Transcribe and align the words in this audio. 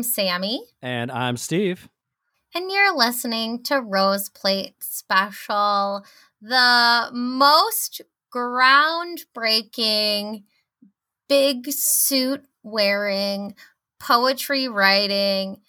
I'm 0.00 0.04
Sammy. 0.04 0.62
And 0.80 1.12
I'm 1.12 1.36
Steve. 1.36 1.90
And 2.54 2.70
you're 2.70 2.96
listening 2.96 3.62
to 3.64 3.82
Rose 3.82 4.30
Plate 4.30 4.76
Special, 4.80 6.06
the 6.40 7.10
most 7.12 8.00
groundbreaking, 8.34 10.44
big 11.28 11.70
suit 11.70 12.46
wearing, 12.62 13.54
poetry 13.98 14.68
writing, 14.68 15.60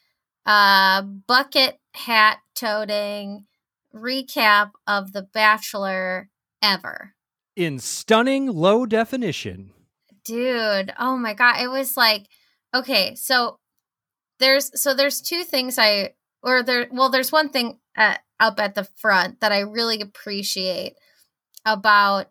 uh, 0.46 1.02
bucket 1.02 1.82
hat 1.94 2.38
toting 2.56 3.48
recap 3.94 4.72
of 4.88 5.12
The 5.12 5.24
Bachelor 5.24 6.30
ever. 6.64 7.16
In 7.58 7.80
stunning 7.80 8.48
low 8.48 8.86
definition. 8.86 9.72
Dude, 10.24 10.94
oh 10.98 11.18
my 11.18 11.34
god, 11.34 11.60
it 11.60 11.70
was 11.70 11.98
like 11.98 12.28
okay, 12.74 13.14
so 13.16 13.60
there's 14.42 14.82
so 14.82 14.94
there's 14.94 15.22
two 15.22 15.44
things 15.44 15.78
I 15.80 16.16
or 16.44 16.64
there 16.64 16.88
well 16.92 17.10
there's 17.10 17.32
one 17.32 17.50
thing 17.50 17.80
at, 17.96 18.20
up 18.40 18.60
at 18.60 18.76
the 18.76 18.84
front 18.98 19.40
that 19.40 19.52
I 19.52 19.60
really 19.60 20.02
appreciate 20.02 20.96
about 21.66 22.28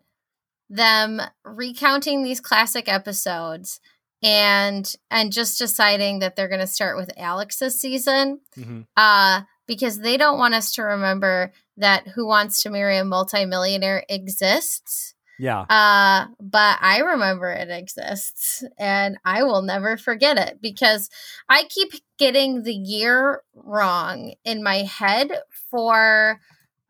them 0.69 1.21
recounting 1.43 2.21
these 2.21 2.41
classic 2.41 2.87
episodes 2.87 3.79
and 4.21 4.93
and 5.09 5.31
just 5.31 5.57
deciding 5.57 6.19
that 6.19 6.35
they're 6.35 6.47
going 6.47 6.59
to 6.61 6.67
start 6.67 6.97
with 6.97 7.11
Alex's 7.17 7.79
season 7.79 8.41
mm-hmm. 8.55 8.81
uh 8.95 9.41
because 9.67 9.99
they 9.99 10.17
don't 10.17 10.37
want 10.37 10.53
us 10.53 10.73
to 10.73 10.83
remember 10.83 11.53
that 11.77 12.09
who 12.09 12.27
wants 12.27 12.61
to 12.61 12.69
marry 12.69 12.97
a 12.97 13.05
multimillionaire 13.05 14.03
exists 14.09 15.15
yeah. 15.41 15.61
Uh, 15.61 16.27
but 16.39 16.77
I 16.81 16.99
remember 16.99 17.49
it 17.49 17.71
exists 17.71 18.63
and 18.77 19.17
I 19.25 19.41
will 19.41 19.63
never 19.63 19.97
forget 19.97 20.37
it 20.37 20.59
because 20.61 21.09
I 21.49 21.63
keep 21.63 21.93
getting 22.19 22.61
the 22.61 22.75
year 22.75 23.41
wrong 23.55 24.35
in 24.45 24.61
my 24.61 24.83
head 24.83 25.31
for 25.71 26.39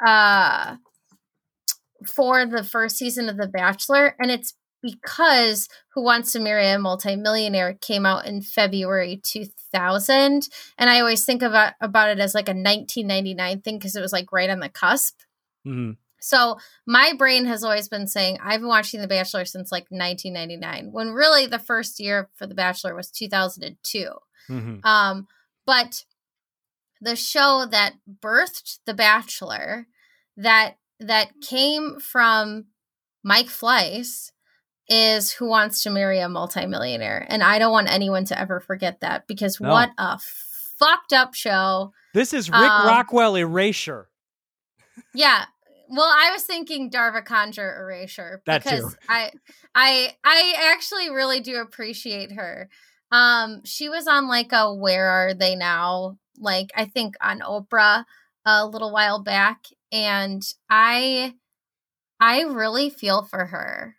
uh 0.05 0.75
for 2.05 2.45
the 2.45 2.65
first 2.65 2.97
season 2.97 3.29
of 3.29 3.37
The 3.37 3.47
Bachelor 3.47 4.17
and 4.19 4.29
it's 4.29 4.53
because 4.81 5.69
Who 5.93 6.03
Wants 6.03 6.33
to 6.33 6.41
Marry 6.41 6.67
a 6.67 6.77
Multimillionaire 6.77 7.77
came 7.79 8.05
out 8.05 8.25
in 8.25 8.41
February 8.41 9.21
2000 9.23 10.49
and 10.77 10.89
I 10.89 10.99
always 10.99 11.23
think 11.23 11.41
about 11.41 11.75
about 11.79 12.09
it 12.09 12.19
as 12.19 12.35
like 12.35 12.49
a 12.49 12.51
1999 12.51 13.61
thing 13.61 13.77
because 13.77 13.95
it 13.95 14.01
was 14.01 14.11
like 14.11 14.33
right 14.33 14.49
on 14.49 14.59
the 14.59 14.67
cusp. 14.67 15.21
Mm-hmm. 15.65 15.91
So 16.21 16.57
my 16.85 17.13
brain 17.17 17.45
has 17.45 17.63
always 17.63 17.89
been 17.89 18.07
saying 18.07 18.37
I've 18.41 18.61
been 18.61 18.69
watching 18.69 19.01
The 19.01 19.07
Bachelor 19.07 19.43
since 19.43 19.71
like 19.71 19.87
1999, 19.89 20.91
when 20.91 21.09
really 21.09 21.47
the 21.47 21.59
first 21.59 21.99
year 21.99 22.29
for 22.35 22.45
The 22.45 22.53
Bachelor 22.53 22.95
was 22.95 23.09
2002. 23.09 24.07
Mm-hmm. 24.49 24.85
Um, 24.85 25.27
but 25.65 26.05
the 27.01 27.15
show 27.15 27.65
that 27.69 27.95
birthed 28.23 28.79
The 28.85 28.93
Bachelor, 28.93 29.87
that 30.37 30.77
that 30.99 31.31
came 31.41 31.99
from 31.99 32.65
Mike 33.23 33.47
Fleiss, 33.47 34.31
is 34.87 35.31
Who 35.33 35.47
Wants 35.47 35.81
to 35.83 35.89
Marry 35.89 36.19
a 36.19 36.29
Multimillionaire, 36.29 37.25
and 37.29 37.41
I 37.41 37.57
don't 37.57 37.71
want 37.71 37.91
anyone 37.91 38.25
to 38.25 38.39
ever 38.39 38.59
forget 38.59 39.01
that 39.01 39.25
because 39.27 39.59
no. 39.59 39.71
what 39.71 39.89
a 39.97 40.19
fucked 40.19 41.13
up 41.13 41.33
show. 41.33 41.93
This 42.13 42.33
is 42.33 42.49
Rick 42.49 42.59
um, 42.59 42.87
Rockwell 42.87 43.35
erasure. 43.37 44.09
Yeah, 45.15 45.45
well, 45.91 46.09
I 46.09 46.31
was 46.31 46.43
thinking 46.43 46.89
Darva 46.89 47.23
Conger 47.23 47.77
erasure 47.81 48.41
because. 48.45 48.95
I 49.09 49.31
I 49.75 50.15
I 50.23 50.71
actually 50.73 51.09
really 51.09 51.41
do 51.41 51.57
appreciate 51.57 52.31
her. 52.31 52.69
Um 53.11 53.61
she 53.65 53.89
was 53.89 54.07
on 54.07 54.27
like 54.27 54.53
a 54.53 54.73
Where 54.73 55.07
Are 55.07 55.33
They 55.33 55.55
Now? 55.55 56.17
Like 56.39 56.71
I 56.75 56.85
think 56.85 57.15
on 57.21 57.39
Oprah 57.41 58.05
a 58.45 58.65
little 58.65 58.91
while 58.91 59.21
back 59.21 59.65
and 59.91 60.41
I 60.69 61.35
I 62.19 62.41
really 62.43 62.89
feel 62.89 63.23
for 63.23 63.47
her 63.47 63.97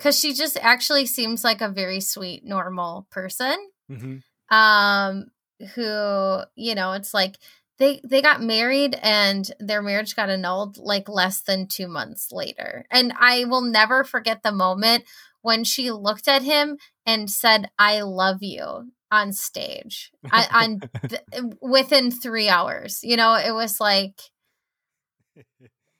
cuz 0.00 0.18
she 0.18 0.32
just 0.32 0.56
actually 0.56 1.06
seems 1.06 1.44
like 1.44 1.60
a 1.60 1.68
very 1.68 2.00
sweet 2.00 2.44
normal 2.44 3.06
person. 3.10 3.56
Mm-hmm. 3.90 4.56
Um 4.56 5.26
who, 5.74 6.40
you 6.56 6.74
know, 6.74 6.92
it's 6.92 7.14
like 7.14 7.36
they 7.78 8.00
they 8.04 8.22
got 8.22 8.42
married 8.42 8.96
and 9.02 9.50
their 9.58 9.82
marriage 9.82 10.14
got 10.14 10.30
annulled 10.30 10.78
like 10.78 11.08
less 11.08 11.40
than 11.40 11.66
2 11.66 11.88
months 11.88 12.30
later. 12.30 12.86
And 12.90 13.12
I 13.18 13.44
will 13.44 13.62
never 13.62 14.04
forget 14.04 14.42
the 14.42 14.52
moment 14.52 15.04
when 15.42 15.64
she 15.64 15.90
looked 15.90 16.28
at 16.28 16.42
him 16.42 16.78
and 17.04 17.30
said 17.30 17.70
I 17.78 18.02
love 18.02 18.38
you 18.42 18.92
on 19.10 19.32
stage 19.32 20.10
on 20.32 20.80
th- 21.08 21.22
within 21.60 22.10
3 22.10 22.48
hours. 22.48 23.00
You 23.02 23.16
know, 23.16 23.34
it 23.34 23.52
was 23.52 23.80
like 23.80 24.20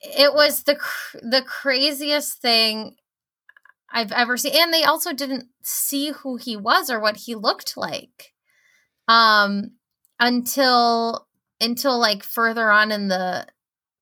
it 0.00 0.34
was 0.34 0.62
the 0.62 0.76
cr- 0.76 1.18
the 1.22 1.42
craziest 1.42 2.40
thing 2.40 2.96
I've 3.90 4.12
ever 4.12 4.36
seen. 4.36 4.52
And 4.54 4.72
they 4.72 4.84
also 4.84 5.12
didn't 5.12 5.46
see 5.62 6.10
who 6.10 6.36
he 6.36 6.56
was 6.56 6.88
or 6.90 7.00
what 7.00 7.16
he 7.16 7.34
looked 7.34 7.76
like. 7.76 8.32
Um 9.08 9.72
until 10.20 11.26
until 11.60 11.98
like 11.98 12.22
further 12.22 12.70
on 12.70 12.92
in 12.92 13.08
the 13.08 13.46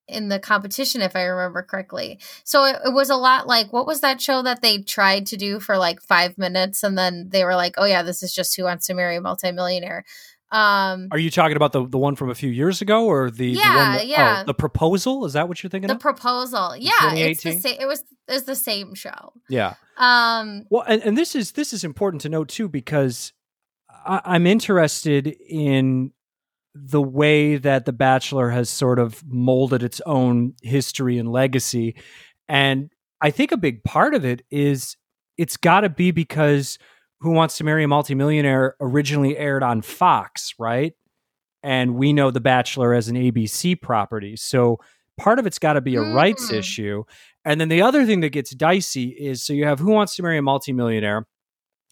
in 0.09 0.29
the 0.29 0.39
competition 0.39 1.01
if 1.01 1.15
i 1.17 1.23
remember 1.23 1.63
correctly. 1.63 2.19
So 2.45 2.65
it, 2.65 2.77
it, 2.85 2.93
was 2.93 3.09
a 3.11 3.17
lot 3.17 3.47
like 3.47 3.73
what 3.73 3.87
was 3.87 4.01
that 4.01 4.21
show 4.21 4.43
that 4.43 4.61
they 4.61 4.83
tried 4.83 5.27
to 5.27 5.37
do 5.37 5.61
for 5.61 5.79
like 5.79 6.03
five 6.03 6.37
minutes 6.39 6.83
and 6.83 6.99
then 6.99 7.29
they 7.31 7.45
were 7.45 7.55
like 7.55 7.75
oh 7.79 7.85
yeah 7.85 8.03
this 8.03 8.23
is 8.23 8.35
just 8.35 8.57
who 8.57 8.65
wants 8.65 8.87
to 8.87 8.95
marry 8.95 9.17
a 9.17 9.21
multimillionaire. 9.21 10.05
Um 10.51 11.09
are 11.11 11.19
you 11.19 11.31
talking 11.31 11.57
about 11.57 11.73
the 11.73 11.87
the 11.87 11.99
one 11.99 12.15
from 12.17 12.31
a 12.31 12.35
few 12.35 12.51
years 12.51 12.83
ago 12.83 13.07
or 13.07 13.31
the 13.31 13.49
yeah 13.49 13.93
the 13.93 13.99
that, 13.99 14.07
yeah 14.07 14.39
oh, 14.43 14.47
the 14.47 14.55
proposal? 14.55 15.25
Is 15.25 15.33
that 15.35 15.49
what 15.49 15.63
you're 15.63 15.71
thinking 15.71 15.89
the 15.89 15.95
of? 15.95 16.01
proposal. 16.01 16.77
Yeah 16.77 17.15
it's 17.15 17.43
the 17.43 17.53
same 17.53 17.77
it 17.81 17.87
was 17.87 18.03
it's 18.29 18.45
the 18.45 18.57
same 18.57 18.95
show. 18.95 19.33
Yeah. 19.49 19.75
Um 19.97 20.65
well 20.69 20.85
and, 20.87 21.03
and 21.03 21.17
this 21.17 21.35
is 21.35 21.53
this 21.53 21.73
is 21.73 21.85
important 21.85 22.23
to 22.23 22.29
note 22.29 22.49
too 22.49 22.69
because 22.69 23.33
I, 24.05 24.21
i'm 24.25 24.47
interested 24.47 25.29
in 25.49 26.13
the 26.75 27.03
way 27.03 27.57
that 27.57 27.85
The 27.85 27.93
Bachelor 27.93 28.51
has 28.51 28.71
sort 28.71 28.99
of 28.99 29.23
molded 29.27 29.83
its 29.83 30.01
own 30.07 30.55
history 30.63 31.19
and 31.19 31.31
legacy. 31.31 31.97
And 32.49 32.91
I 33.21 33.31
think 33.31 33.53
a 33.53 33.57
big 33.57 33.85
part 33.85 34.15
of 34.15 34.25
it 34.25 34.43
is 34.51 34.97
it's 35.37 35.57
got 35.57 35.81
to 35.81 35.89
be 35.89 36.11
because 36.11 36.79
Who 37.21 37.31
Wants 37.31 37.57
to 37.59 37.65
Marry 37.65 37.85
a 37.85 37.89
Multimillionaire 37.89 38.77
originally 38.81 39.37
aired 39.37 39.63
on 39.63 39.83
Fox, 39.83 40.55
right? 40.59 40.95
And 41.63 41.95
we 41.95 42.13
know 42.13 42.31
The 42.31 42.41
Bachelor 42.41 42.95
as 42.95 43.09
an 43.09 43.17
ABC 43.17 43.81
property. 43.81 44.37
So 44.37 44.79
part 45.19 45.39
of 45.39 45.47
it's 45.47 45.59
got 45.59 45.75
to 45.75 45.81
be 45.81 45.97
a 45.97 46.01
mm. 46.01 46.15
rights 46.15 46.51
issue. 46.51 47.05
And 47.45 47.61
then 47.61 47.69
the 47.69 47.83
other 47.83 48.07
thing 48.07 48.21
that 48.21 48.31
gets 48.31 48.51
dicey 48.53 49.09
is 49.09 49.45
so 49.45 49.53
you 49.53 49.67
have 49.67 49.79
Who 49.79 49.91
Wants 49.91 50.17
to 50.17 50.23
Marry 50.23 50.39
a 50.39 50.43
Multimillionaire, 50.43 51.27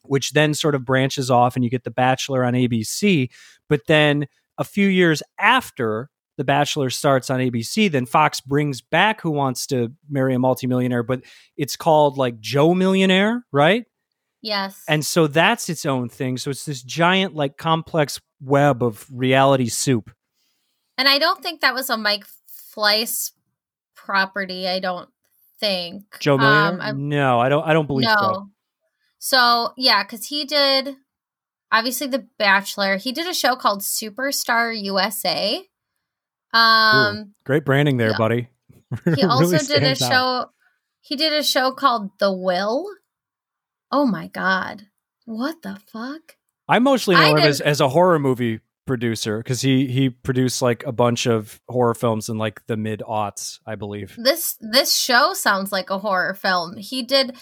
which 0.03 0.33
then 0.33 0.55
sort 0.55 0.75
of 0.75 0.85
branches 0.85 1.31
off 1.31 1.55
and 1.55 1.65
you 1.65 1.71
get 1.71 1.85
The 1.85 1.91
Bachelor 1.91 2.45
on 2.45 2.55
ABC. 2.55 3.31
But 3.69 3.83
then 3.87 4.27
a 4.61 4.65
few 4.65 4.87
years 4.87 5.23
after 5.39 6.11
The 6.37 6.45
Bachelor 6.45 6.91
starts 6.91 7.31
on 7.31 7.41
ABC, 7.41 7.91
then 7.91 8.07
Fox 8.07 8.41
brings 8.41 8.81
back 8.81 9.23
Who 9.23 9.33
Wants 9.33 9.67
to 9.69 9.93
Marry 10.09 10.35
a 10.35 10.39
Multimillionaire, 10.39 11.03
but 11.03 11.23
it's 11.57 11.75
called 11.75 12.17
like 12.17 12.39
Joe 12.39 12.75
Millionaire, 12.75 13.45
right? 13.51 13.87
Yes. 14.43 14.85
And 14.87 15.05
so 15.05 15.27
that's 15.27 15.69
its 15.69 15.85
own 15.85 16.09
thing. 16.09 16.37
So 16.37 16.51
it's 16.51 16.65
this 16.65 16.83
giant, 16.83 17.35
like, 17.35 17.57
complex 17.57 18.21
web 18.41 18.83
of 18.83 19.07
reality 19.13 19.69
soup. 19.69 20.11
And 20.97 21.09
I 21.09 21.19
don't 21.19 21.43
think 21.43 21.61
that 21.61 21.75
was 21.75 21.91
a 21.91 21.97
Mike 21.97 22.25
Fleiss 22.75 23.33
property. 23.95 24.69
I 24.69 24.79
don't 24.79 25.09
think 25.59 26.05
Joe 26.21 26.39
Millionaire. 26.39 26.91
Um, 26.91 27.09
no, 27.09 27.41
I 27.41 27.49
don't. 27.49 27.65
I 27.65 27.73
don't 27.73 27.87
believe 27.87 28.09
no. 28.09 28.17
so. 28.19 28.51
So 29.19 29.73
yeah, 29.77 30.03
because 30.03 30.27
he 30.27 30.45
did 30.45 30.97
obviously 31.73 32.07
The 32.07 32.27
Bachelor. 32.39 32.97
He 32.97 33.13
did 33.13 33.27
a 33.27 33.35
show 33.35 33.57
called 33.57 33.81
Superstar 33.81 34.79
USA. 34.81 35.63
Um, 36.53 37.17
Ooh, 37.17 37.27
great 37.45 37.65
branding 37.65 37.97
there, 37.97 38.11
yeah. 38.11 38.19
buddy. 38.19 38.49
he 39.15 39.23
also 39.23 39.53
really 39.53 39.67
did 39.67 39.83
a 39.83 39.95
show. 39.95 40.07
Out. 40.07 40.51
He 41.01 41.17
did 41.17 41.33
a 41.33 41.43
show 41.43 41.73
called 41.73 42.11
The 42.19 42.33
Will. 42.33 42.87
Oh 43.93 44.07
my 44.07 44.29
god, 44.29 44.87
what 45.25 45.63
the 45.63 45.81
fuck? 45.87 46.37
I 46.69 46.79
mostly 46.79 47.17
know 47.17 47.23
I 47.23 47.31
him 47.31 47.39
as, 47.39 47.61
as 47.61 47.81
a 47.81 47.89
horror 47.89 48.19
movie 48.19 48.61
producer 48.87 49.39
because 49.39 49.61
he 49.61 49.87
he 49.87 50.11
produced 50.11 50.63
like 50.63 50.85
a 50.85 50.93
bunch 50.93 51.27
of 51.27 51.61
horror 51.69 51.95
films 51.95 52.29
in 52.29 52.39
like 52.39 52.67
the 52.67 52.77
mid 52.77 53.01
aughts, 53.01 53.61
I 53.65 53.77
believe. 53.77 54.17
This 54.19 54.57
this 54.61 54.97
show 54.97 55.33
sounds 55.33 55.71
like 55.71 55.91
a 55.91 55.99
horror 55.99 56.35
film. 56.35 56.77
He 56.77 57.03
did. 57.03 57.37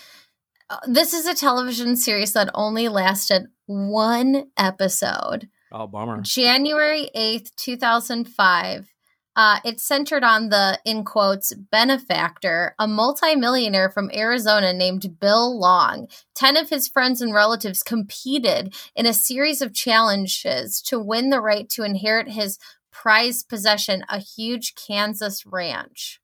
Uh, 0.70 0.78
this 0.86 1.14
is 1.14 1.26
a 1.26 1.34
television 1.34 1.96
series 1.96 2.34
that 2.34 2.50
only 2.54 2.88
lasted 2.88 3.46
one 3.66 4.50
episode. 4.56 5.48
Oh, 5.72 5.86
bummer. 5.86 6.20
January 6.20 7.08
8th, 7.16 7.54
2005. 7.56 8.88
Uh, 9.34 9.60
it's 9.64 9.84
centered 9.84 10.24
on 10.24 10.48
the, 10.48 10.80
in 10.84 11.04
quotes, 11.04 11.54
benefactor, 11.54 12.74
a 12.78 12.88
multimillionaire 12.88 13.88
from 13.88 14.10
Arizona 14.12 14.72
named 14.72 15.18
Bill 15.20 15.58
Long. 15.58 16.08
Ten 16.34 16.56
of 16.56 16.70
his 16.70 16.88
friends 16.88 17.22
and 17.22 17.32
relatives 17.32 17.82
competed 17.84 18.74
in 18.96 19.06
a 19.06 19.14
series 19.14 19.62
of 19.62 19.72
challenges 19.72 20.82
to 20.82 20.98
win 20.98 21.30
the 21.30 21.40
right 21.40 21.68
to 21.70 21.84
inherit 21.84 22.28
his 22.28 22.58
prized 22.90 23.48
possession, 23.48 24.04
a 24.08 24.18
huge 24.18 24.74
Kansas 24.74 25.46
ranch. 25.46 26.20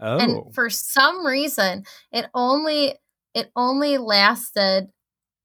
Oh. 0.00 0.18
And 0.18 0.54
for 0.54 0.70
some 0.70 1.26
reason, 1.26 1.84
it 2.10 2.26
only 2.34 2.94
it 3.36 3.52
only 3.54 3.98
lasted 3.98 4.88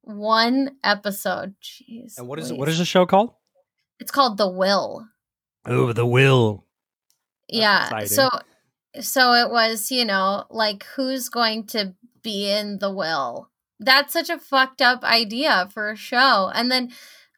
one 0.01 0.71
episode. 0.83 1.55
Jeez. 1.61 2.17
and 2.17 2.27
what 2.27 2.39
is 2.39 2.45
it? 2.49 2.53
Louise. 2.53 2.59
What 2.59 2.69
is 2.69 2.77
the 2.79 2.85
show 2.85 3.05
called? 3.05 3.33
It's 3.99 4.11
called 4.11 4.37
The 4.37 4.49
Will. 4.49 5.05
Oh, 5.65 5.91
The 5.93 6.05
Will. 6.05 6.65
yeah. 7.49 8.05
So 8.05 8.29
so 8.99 9.33
it 9.33 9.51
was, 9.51 9.91
you 9.91 10.05
know, 10.05 10.45
like 10.49 10.85
who's 10.95 11.29
going 11.29 11.67
to 11.67 11.93
be 12.23 12.49
in 12.49 12.79
the 12.79 12.91
will? 12.91 13.49
That's 13.79 14.13
such 14.13 14.29
a 14.29 14.37
fucked 14.39 14.81
up 14.81 15.03
idea 15.03 15.67
for 15.73 15.91
a 15.91 15.95
show. 15.95 16.49
And 16.53 16.71
then 16.71 16.91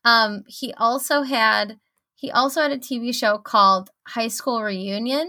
um 0.06 0.44
he 0.48 0.74
also 0.78 1.24
had 1.24 1.80
he 2.16 2.32
also 2.32 2.62
had 2.62 2.72
a 2.72 2.78
TV 2.78 3.14
show 3.14 3.38
called 3.38 3.90
High 4.08 4.30
School 4.30 4.62
Reunion. 4.64 5.28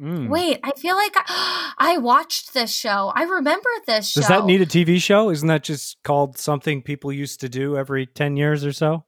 Mm. 0.00 0.28
Wait, 0.28 0.58
I 0.62 0.72
feel 0.72 0.96
like 0.96 1.14
I, 1.16 1.72
I 1.78 1.98
watched 1.98 2.54
this 2.54 2.74
show. 2.74 3.12
I 3.14 3.22
remember 3.24 3.68
this 3.86 4.10
show. 4.10 4.20
Does 4.20 4.28
that 4.28 4.44
need 4.44 4.60
a 4.60 4.66
TV 4.66 5.00
show? 5.00 5.30
Isn't 5.30 5.48
that 5.48 5.62
just 5.62 6.02
called 6.02 6.38
something 6.38 6.82
people 6.82 7.12
used 7.12 7.40
to 7.40 7.48
do 7.48 7.76
every 7.76 8.06
10 8.06 8.36
years 8.36 8.64
or 8.64 8.72
so? 8.72 9.04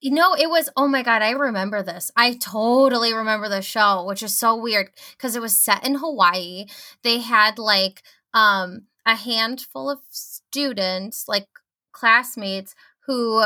You 0.00 0.12
know, 0.12 0.34
it 0.34 0.48
was, 0.48 0.70
oh 0.76 0.88
my 0.88 1.02
God, 1.02 1.20
I 1.20 1.32
remember 1.32 1.82
this. 1.82 2.10
I 2.16 2.34
totally 2.34 3.12
remember 3.12 3.50
the 3.50 3.60
show, 3.60 4.04
which 4.06 4.22
is 4.22 4.34
so 4.34 4.56
weird 4.56 4.90
because 5.12 5.36
it 5.36 5.42
was 5.42 5.58
set 5.58 5.86
in 5.86 5.96
Hawaii. 5.96 6.66
They 7.02 7.18
had 7.18 7.58
like 7.58 8.02
um 8.32 8.86
a 9.04 9.14
handful 9.14 9.90
of 9.90 9.98
students, 10.08 11.26
like 11.28 11.48
classmates, 11.92 12.74
who 13.06 13.44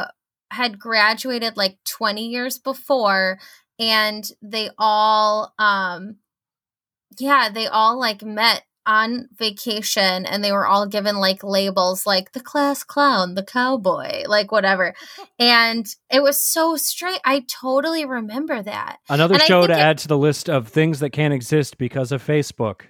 had 0.50 0.78
graduated 0.78 1.56
like 1.56 1.78
20 1.84 2.24
years 2.24 2.58
before 2.58 3.40
and 3.78 4.30
they 4.40 4.70
all 4.78 5.52
um 5.58 6.16
yeah, 7.18 7.48
they 7.48 7.66
all 7.66 7.98
like 7.98 8.22
met 8.22 8.62
on 8.86 9.28
vacation 9.38 10.26
and 10.26 10.44
they 10.44 10.52
were 10.52 10.66
all 10.66 10.86
given 10.86 11.16
like 11.16 11.42
labels 11.42 12.04
like 12.06 12.32
the 12.32 12.40
class 12.40 12.84
clown, 12.84 13.34
the 13.34 13.42
cowboy, 13.42 14.24
like 14.26 14.52
whatever. 14.52 14.94
And 15.38 15.86
it 16.10 16.22
was 16.22 16.40
so 16.40 16.76
straight. 16.76 17.20
I 17.24 17.44
totally 17.48 18.04
remember 18.04 18.62
that. 18.62 18.98
Another 19.08 19.34
And 19.34 19.42
show 19.44 19.66
to 19.66 19.72
it- 19.72 19.78
add 19.78 19.98
to 19.98 20.08
the 20.08 20.18
list 20.18 20.48
of 20.48 20.68
things 20.68 21.00
that 21.00 21.10
can't 21.10 21.34
exist 21.34 21.78
because 21.78 22.12
of 22.12 22.24
Facebook. 22.24 22.82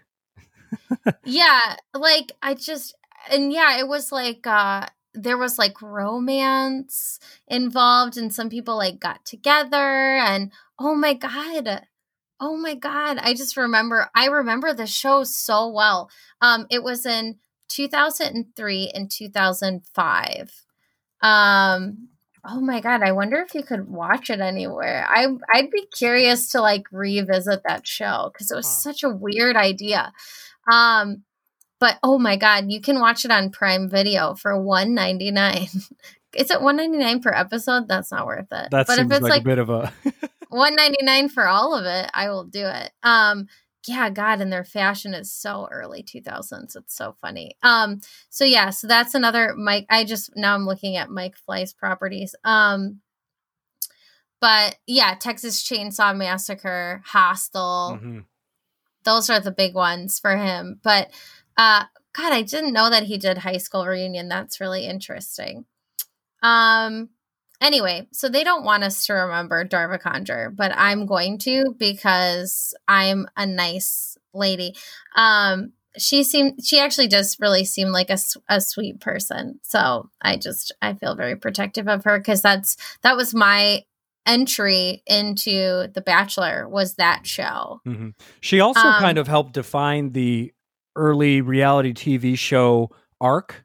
yeah, 1.25 1.77
like 1.95 2.33
I 2.43 2.55
just 2.55 2.95
and 3.31 3.53
yeah, 3.53 3.79
it 3.79 3.89
was 3.89 4.11
like 4.13 4.47
uh 4.47 4.87
there 5.15 5.39
was 5.39 5.59
like 5.59 5.81
romance 5.81 7.21
involved 7.47 8.17
and 8.17 8.35
some 8.35 8.51
people 8.51 8.77
like 8.77 8.99
got 8.99 9.25
together 9.25 10.17
and 10.19 10.51
oh 10.79 10.95
my 10.95 11.15
god. 11.15 11.83
Oh 12.41 12.57
my 12.57 12.75
god, 12.75 13.19
I 13.19 13.35
just 13.35 13.57
remember 13.57 14.11
I 14.15 14.27
remember 14.27 14.73
the 14.75 14.87
show 14.87 15.25
so 15.25 15.69
well. 15.69 16.11
Um 16.41 16.67
it 16.71 16.83
was 16.83 17.07
in 17.07 17.37
2003 17.69 18.93
and 18.95 19.11
2005. 19.11 20.53
Um 21.23 22.09
oh 22.47 22.61
my 22.61 22.81
god, 22.81 23.03
I 23.03 23.13
wonder 23.13 23.39
if 23.39 23.55
you 23.55 23.63
could 23.63 23.89
watch 23.89 24.31
it 24.31 24.41
anywhere. 24.41 25.07
I 25.09 25.27
I'd 25.53 25.71
be 25.71 25.87
curious 25.97 26.51
to 26.53 26.61
like 26.61 26.85
revisit 26.93 27.63
that 27.65 27.87
show 27.87 28.31
cuz 28.37 28.51
it 28.51 28.57
was 28.57 28.67
Huh. 28.67 28.73
such 28.73 29.03
a 29.03 29.09
weird 29.11 29.57
idea. 29.57 30.13
Um 30.71 31.25
but 31.81 31.99
oh 32.03 32.19
my 32.19 32.37
god, 32.37 32.67
you 32.69 32.81
can 32.81 33.01
watch 33.01 33.25
it 33.25 33.31
on 33.31 33.51
Prime 33.51 33.89
Video 33.89 34.35
for 34.35 34.59
199. 34.61 35.69
Is 36.35 36.51
it 36.51 36.61
199 36.61 37.23
per 37.23 37.31
episode? 37.31 37.87
That's 37.87 38.11
not 38.11 38.27
worth 38.27 38.51
it. 38.51 38.71
That 38.71 38.87
but 38.89 38.89
seems 38.89 39.11
if 39.13 39.17
it's 39.19 39.23
like, 39.23 39.31
like 39.31 39.41
a 39.43 39.45
bit 39.45 39.59
of 39.59 39.71
a. 39.71 39.93
199 40.55 41.29
for 41.31 41.47
all 41.49 41.75
of 41.75 41.85
it, 41.85 42.11
I 42.15 42.29
will 42.31 42.45
do 42.45 42.65
it. 42.67 42.93
Um 43.03 43.47
yeah, 43.87 44.09
god, 44.09 44.41
and 44.41 44.51
their 44.51 44.65
fashion 44.65 45.13
is 45.13 45.31
so 45.31 45.69
early 45.71 46.03
2000s. 46.03 46.75
It's 46.77 46.97
so 46.97 47.15
funny. 47.21 47.57
Um 47.63 48.01
so 48.31 48.45
yeah, 48.45 48.71
so 48.71 48.87
that's 48.87 49.15
another 49.15 49.55
Mike 49.57 49.87
I 49.91 50.05
just 50.05 50.31
now 50.37 50.55
I'm 50.55 50.65
looking 50.67 50.97
at 50.97 51.11
Mike 51.11 51.35
Fleiss 51.49 51.77
properties. 51.77 52.35
Um 52.45 53.01
but 54.41 54.77
yeah, 54.87 55.15
Texas 55.19 55.63
Chainsaw 55.63 56.17
Massacre, 56.17 57.03
Hostel, 57.07 57.99
Mhm. 58.01 58.25
those 59.05 59.31
are 59.31 59.41
the 59.41 59.51
big 59.51 59.75
ones 59.75 60.19
for 60.19 60.37
him. 60.37 60.81
But 60.83 61.11
uh 61.57 61.85
God, 62.13 62.33
I 62.33 62.43
didn't 62.43 62.73
know 62.73 62.91
that 62.91 63.03
he 63.05 63.19
did 63.19 63.39
high 63.39 63.57
school 63.59 63.85
reunion. 63.87 64.29
That's 64.29 64.61
really 64.61 64.87
interesting. 64.87 65.67
Um 66.43 67.11
anyway, 67.61 68.07
so 68.13 68.29
they 68.29 68.45
don't 68.45 68.65
want 68.65 68.85
us 68.85 69.07
to 69.07 69.13
remember 69.15 69.65
Darva 69.65 70.01
Conger, 70.01 70.53
but 70.55 70.73
I'm 70.75 71.07
going 71.07 71.39
to 71.41 71.75
because 71.79 72.75
I'm 72.89 73.27
a 73.37 73.47
nice 73.47 74.17
lady. 74.33 74.75
Um 75.17 75.73
she 75.97 76.25
seemed 76.25 76.59
she 76.65 76.81
actually 76.81 77.07
does 77.07 77.37
really 77.39 77.65
seem 77.65 77.89
like 77.89 78.11
a, 78.11 78.19
a 78.49 78.61
sweet 78.61 79.01
person. 79.01 79.61
So 79.63 80.11
I 80.21 80.37
just 80.37 80.73
I 80.83 80.95
feel 80.95 81.15
very 81.15 81.37
protective 81.37 81.87
of 81.89 82.03
her 82.05 82.19
because 82.19 82.43
that's 82.43 82.77
that 83.03 83.17
was 83.17 83.33
my 83.35 83.83
entry 84.27 85.03
into 85.07 85.87
The 85.95 86.03
Bachelor 86.05 86.69
was 86.69 86.95
that 86.95 87.27
show. 87.27 87.81
Mhm. 87.87 88.15
She 88.41 88.59
also 88.59 88.89
Um, 88.89 89.01
kind 89.01 89.19
of 89.19 89.29
helped 89.29 89.53
define 89.53 90.13
the 90.13 90.53
early 90.97 91.41
reality 91.41 91.93
TV 91.93 92.37
show 92.37 92.91
arc, 93.21 93.65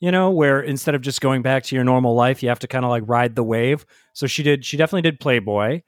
you 0.00 0.12
know, 0.12 0.30
where 0.30 0.60
instead 0.60 0.94
of 0.94 1.00
just 1.02 1.20
going 1.20 1.42
back 1.42 1.64
to 1.64 1.74
your 1.74 1.84
normal 1.84 2.14
life, 2.14 2.42
you 2.42 2.48
have 2.48 2.60
to 2.60 2.68
kind 2.68 2.84
of 2.84 2.90
like 2.90 3.02
ride 3.06 3.34
the 3.34 3.42
wave. 3.42 3.84
So 4.12 4.26
she 4.26 4.42
did, 4.42 4.64
she 4.64 4.76
definitely 4.76 5.02
did 5.02 5.20
Playboy. 5.20 5.82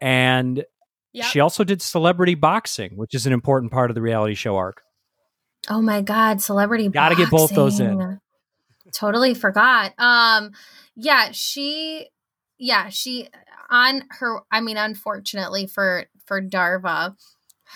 And 0.00 0.64
she 1.22 1.40
also 1.40 1.62
did 1.62 1.80
celebrity 1.80 2.34
boxing, 2.34 2.96
which 2.96 3.14
is 3.14 3.26
an 3.26 3.32
important 3.32 3.72
part 3.72 3.90
of 3.90 3.94
the 3.94 4.02
reality 4.02 4.34
show 4.34 4.56
arc. 4.56 4.82
Oh 5.68 5.80
my 5.80 6.02
god, 6.02 6.42
celebrity 6.42 6.88
Gotta 6.88 7.14
get 7.14 7.30
both 7.30 7.54
those 7.54 7.80
in. 7.80 8.20
Totally 8.92 9.34
forgot. 9.34 9.92
Um 9.98 10.50
yeah, 10.96 11.30
she 11.32 12.08
yeah, 12.58 12.88
she 12.88 13.28
on 13.70 14.02
her 14.10 14.40
I 14.50 14.60
mean 14.60 14.76
unfortunately 14.76 15.66
for 15.66 16.06
for 16.26 16.42
Darva, 16.42 17.16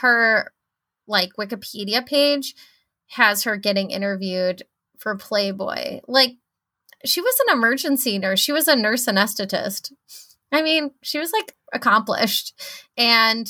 her 0.00 0.52
like 1.06 1.30
Wikipedia 1.38 2.04
page 2.04 2.54
has 3.11 3.44
her 3.44 3.56
getting 3.56 3.90
interviewed 3.90 4.64
for 4.99 5.17
Playboy. 5.17 6.00
Like 6.07 6.37
she 7.05 7.21
was 7.21 7.35
an 7.47 7.57
emergency 7.57 8.19
nurse. 8.19 8.40
She 8.40 8.52
was 8.52 8.69
a 8.69 8.76
nurse 8.76 9.07
anesthetist. 9.07 9.93
I 10.52 10.62
mean, 10.62 10.93
she 11.02 11.19
was 11.19 11.33
like 11.33 11.55
accomplished. 11.73 12.55
And 12.97 13.49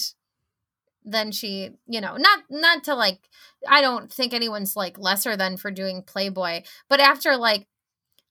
then 1.05 1.33
she, 1.33 1.71
you 1.87 2.00
know, 2.00 2.17
not 2.17 2.40
not 2.50 2.85
to 2.85 2.95
like 2.95 3.21
I 3.67 3.81
don't 3.81 4.12
think 4.12 4.35
anyone's 4.35 4.76
like 4.76 4.99
lesser 4.99 5.37
than 5.37 5.57
for 5.57 5.71
doing 5.71 6.02
Playboy, 6.02 6.62
but 6.88 7.00
after 7.00 7.37
like 7.37 7.67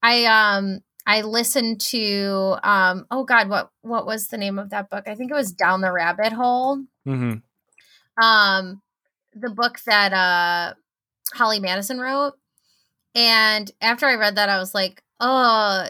I 0.04 0.26
um 0.26 0.80
I 1.06 1.22
listened 1.22 1.82
to 1.82 2.58
um 2.64 3.06
oh 3.10 3.24
god 3.24 3.50
what 3.50 3.72
what 3.82 4.06
was 4.06 4.28
the 4.28 4.38
name 4.38 4.60
of 4.60 4.70
that 4.70 4.90
book? 4.90 5.08
I 5.08 5.16
think 5.16 5.32
it 5.32 5.36
was 5.36 5.52
Down 5.52 5.82
the 5.82 5.92
Rabbit 5.92 6.34
Hole. 6.34 6.84
hmm 7.06 7.36
Um 8.22 8.82
the 9.34 9.50
book 9.50 9.80
that 9.86 10.14
uh 10.14 10.74
Holly 11.34 11.60
Madison 11.60 12.00
wrote. 12.00 12.34
And 13.18 13.70
after 13.82 14.06
I 14.06 14.14
read 14.16 14.36
that 14.36 14.48
I 14.48 14.60
was 14.60 14.76
like, 14.76 15.04
"Oh, 15.20 15.90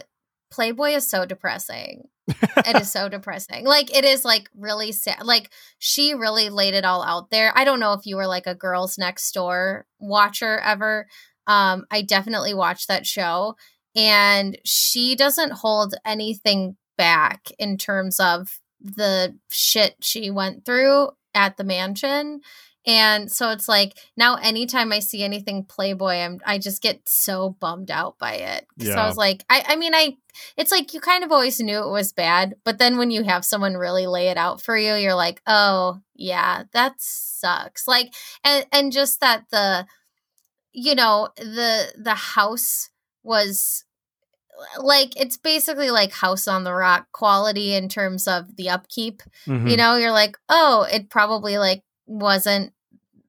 Playboy 0.49 0.91
is 0.91 1.07
so 1.07 1.25
depressing." 1.25 2.07
it 2.27 2.81
is 2.81 2.89
so 2.89 3.09
depressing. 3.09 3.65
Like 3.65 3.95
it 3.95 4.05
is 4.05 4.23
like 4.25 4.49
really 4.55 4.93
sad. 4.93 5.23
Like 5.23 5.51
she 5.77 6.13
really 6.13 6.49
laid 6.49 6.73
it 6.73 6.85
all 6.85 7.03
out 7.03 7.29
there. 7.29 7.51
I 7.55 7.65
don't 7.65 7.81
know 7.81 7.93
if 7.93 8.05
you 8.05 8.15
were 8.15 8.27
like 8.27 8.47
a 8.47 8.55
girls 8.55 8.97
next 8.97 9.31
door 9.33 9.85
watcher 9.99 10.59
ever. 10.59 11.07
Um 11.47 11.85
I 11.91 12.01
definitely 12.01 12.53
watched 12.53 12.87
that 12.87 13.05
show 13.05 13.55
and 13.95 14.57
she 14.63 15.15
doesn't 15.15 15.51
hold 15.51 15.95
anything 16.05 16.77
back 16.97 17.49
in 17.59 17.77
terms 17.77 18.19
of 18.19 18.59
the 18.81 19.35
shit 19.49 19.95
she 20.01 20.29
went 20.29 20.65
through 20.65 21.09
at 21.33 21.57
the 21.57 21.63
mansion. 21.63 22.41
And 22.87 23.29
so 23.29 23.49
it's 23.51 23.67
like 23.67 23.97
now 24.15 24.35
anytime 24.35 24.93
I 24.93 24.99
see 24.99 25.21
anything 25.23 25.65
Playboy, 25.65 26.13
I'm 26.15 26.39
I 26.45 26.57
just 26.57 26.81
get 26.81 27.01
so 27.07 27.57
bummed 27.59 27.91
out 27.91 28.17
by 28.17 28.35
it. 28.35 28.65
Yeah. 28.77 28.93
So 28.93 28.99
I 28.99 29.07
was 29.07 29.17
like, 29.17 29.43
I, 29.49 29.63
I 29.67 29.75
mean, 29.75 29.93
I 29.93 30.15
it's 30.55 30.71
like 30.71 30.93
you 30.93 31.01
kind 31.01 31.23
of 31.23 31.31
always 31.31 31.59
knew 31.59 31.79
it 31.83 31.91
was 31.91 32.13
bad, 32.13 32.55
but 32.63 32.77
then 32.79 32.97
when 32.97 33.11
you 33.11 33.23
have 33.23 33.43
someone 33.43 33.75
really 33.75 34.07
lay 34.07 34.29
it 34.29 34.37
out 34.37 34.61
for 34.61 34.77
you, 34.77 34.93
you're 34.95 35.15
like, 35.15 35.41
oh 35.45 35.99
yeah, 36.15 36.63
that 36.71 36.95
sucks. 36.97 37.87
Like 37.87 38.13
and 38.43 38.65
and 38.71 38.91
just 38.93 39.19
that 39.19 39.43
the 39.51 39.85
you 40.71 40.95
know, 40.95 41.29
the 41.37 41.91
the 41.97 42.15
house 42.15 42.89
was 43.23 43.83
like 44.79 45.19
it's 45.19 45.37
basically 45.37 45.89
like 45.91 46.11
house 46.11 46.47
on 46.47 46.63
the 46.63 46.73
rock 46.73 47.07
quality 47.11 47.73
in 47.75 47.87
terms 47.89 48.27
of 48.27 48.55
the 48.55 48.69
upkeep 48.69 49.21
Mhm. 49.45 49.69
you 49.69 49.77
know 49.77 49.95
you're 49.97 50.11
like 50.11 50.35
oh 50.49 50.87
it 50.91 51.09
probably 51.11 51.59
like 51.59 51.83
wasn't 52.07 52.73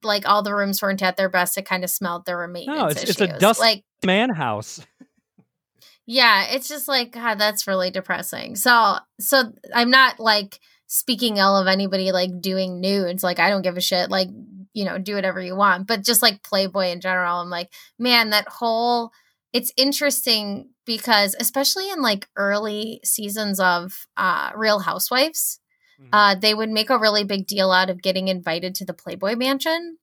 like 0.03 0.29
all 0.29 0.43
the 0.43 0.55
rooms 0.55 0.81
weren't 0.83 1.03
at 1.03 1.17
their 1.17 1.29
best. 1.29 1.59
It 1.59 1.67
kind 1.67 1.85
of 1.85 1.91
smelled 1.91 2.27
there 2.27 2.37
were 2.37 2.49
maintenance 2.49 2.79
No, 2.79 2.87
it's, 2.87 3.03
issues. 3.03 3.21
it's 3.21 3.35
a 3.35 3.39
dust 3.39 3.61
like 3.61 3.85
man 4.05 4.31
house. 4.31 4.81
yeah, 6.07 6.47
it's 6.51 6.69
just 6.69 6.89
like 6.89 7.13
God, 7.13 7.37
that's 7.39 7.67
really 7.67 7.91
depressing. 7.91 8.57
So 8.57 8.97
so 9.21 9.53
I'm 9.75 9.91
not 9.91 10.19
like 10.19 10.61
speaking 10.87 11.37
ill 11.37 11.57
of 11.57 11.67
anybody 11.67 12.13
like 12.13 12.41
doing 12.41 12.81
nudes. 12.81 13.23
Like 13.23 13.39
I 13.39 13.51
don't 13.51 13.63
give 13.63 13.77
a 13.77 13.81
shit. 13.81 14.11
Like, 14.11 14.29
you 14.73 14.85
know, 14.85 14.99
do 14.99 15.15
whatever 15.15 15.41
you 15.41 15.55
want. 15.55 15.87
But 15.87 16.03
just 16.03 16.23
like 16.23 16.43
Playboy 16.43 16.87
in 16.89 17.01
general, 17.01 17.41
I'm 17.41 17.51
like, 17.51 17.71
man, 17.99 18.31
that 18.31 18.49
whole 18.49 19.11
it's 19.53 19.73
interesting 19.77 20.71
because 20.87 21.35
especially 21.41 21.91
in 21.91 22.01
like 22.03 22.29
early 22.37 23.01
seasons 23.05 23.61
of 23.61 24.07
uh 24.17 24.51
Real 24.55 24.79
Housewives, 24.81 25.61
Mhm. 26.01 26.09
uh 26.13 26.35
they 26.37 26.55
would 26.55 26.71
make 26.71 26.91
a 26.91 26.99
really 26.99 27.25
big 27.25 27.47
deal 27.47 27.71
out 27.73 27.91
of 27.91 28.03
getting 28.03 28.29
invited 28.29 28.75
to 28.77 28.85
the 28.85 28.95
Playboy 28.95 29.35
mansion. 29.37 29.99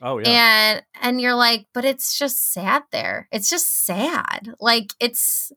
oh 0.00 0.18
yeah. 0.18 0.28
And 0.28 0.82
and 1.00 1.20
you're 1.20 1.34
like, 1.34 1.66
but 1.74 1.84
it's 1.84 2.18
just 2.18 2.52
sad 2.52 2.82
there. 2.92 3.28
It's 3.32 3.50
just 3.50 3.84
sad. 3.84 4.50
Like 4.60 4.92
it's 5.00 5.50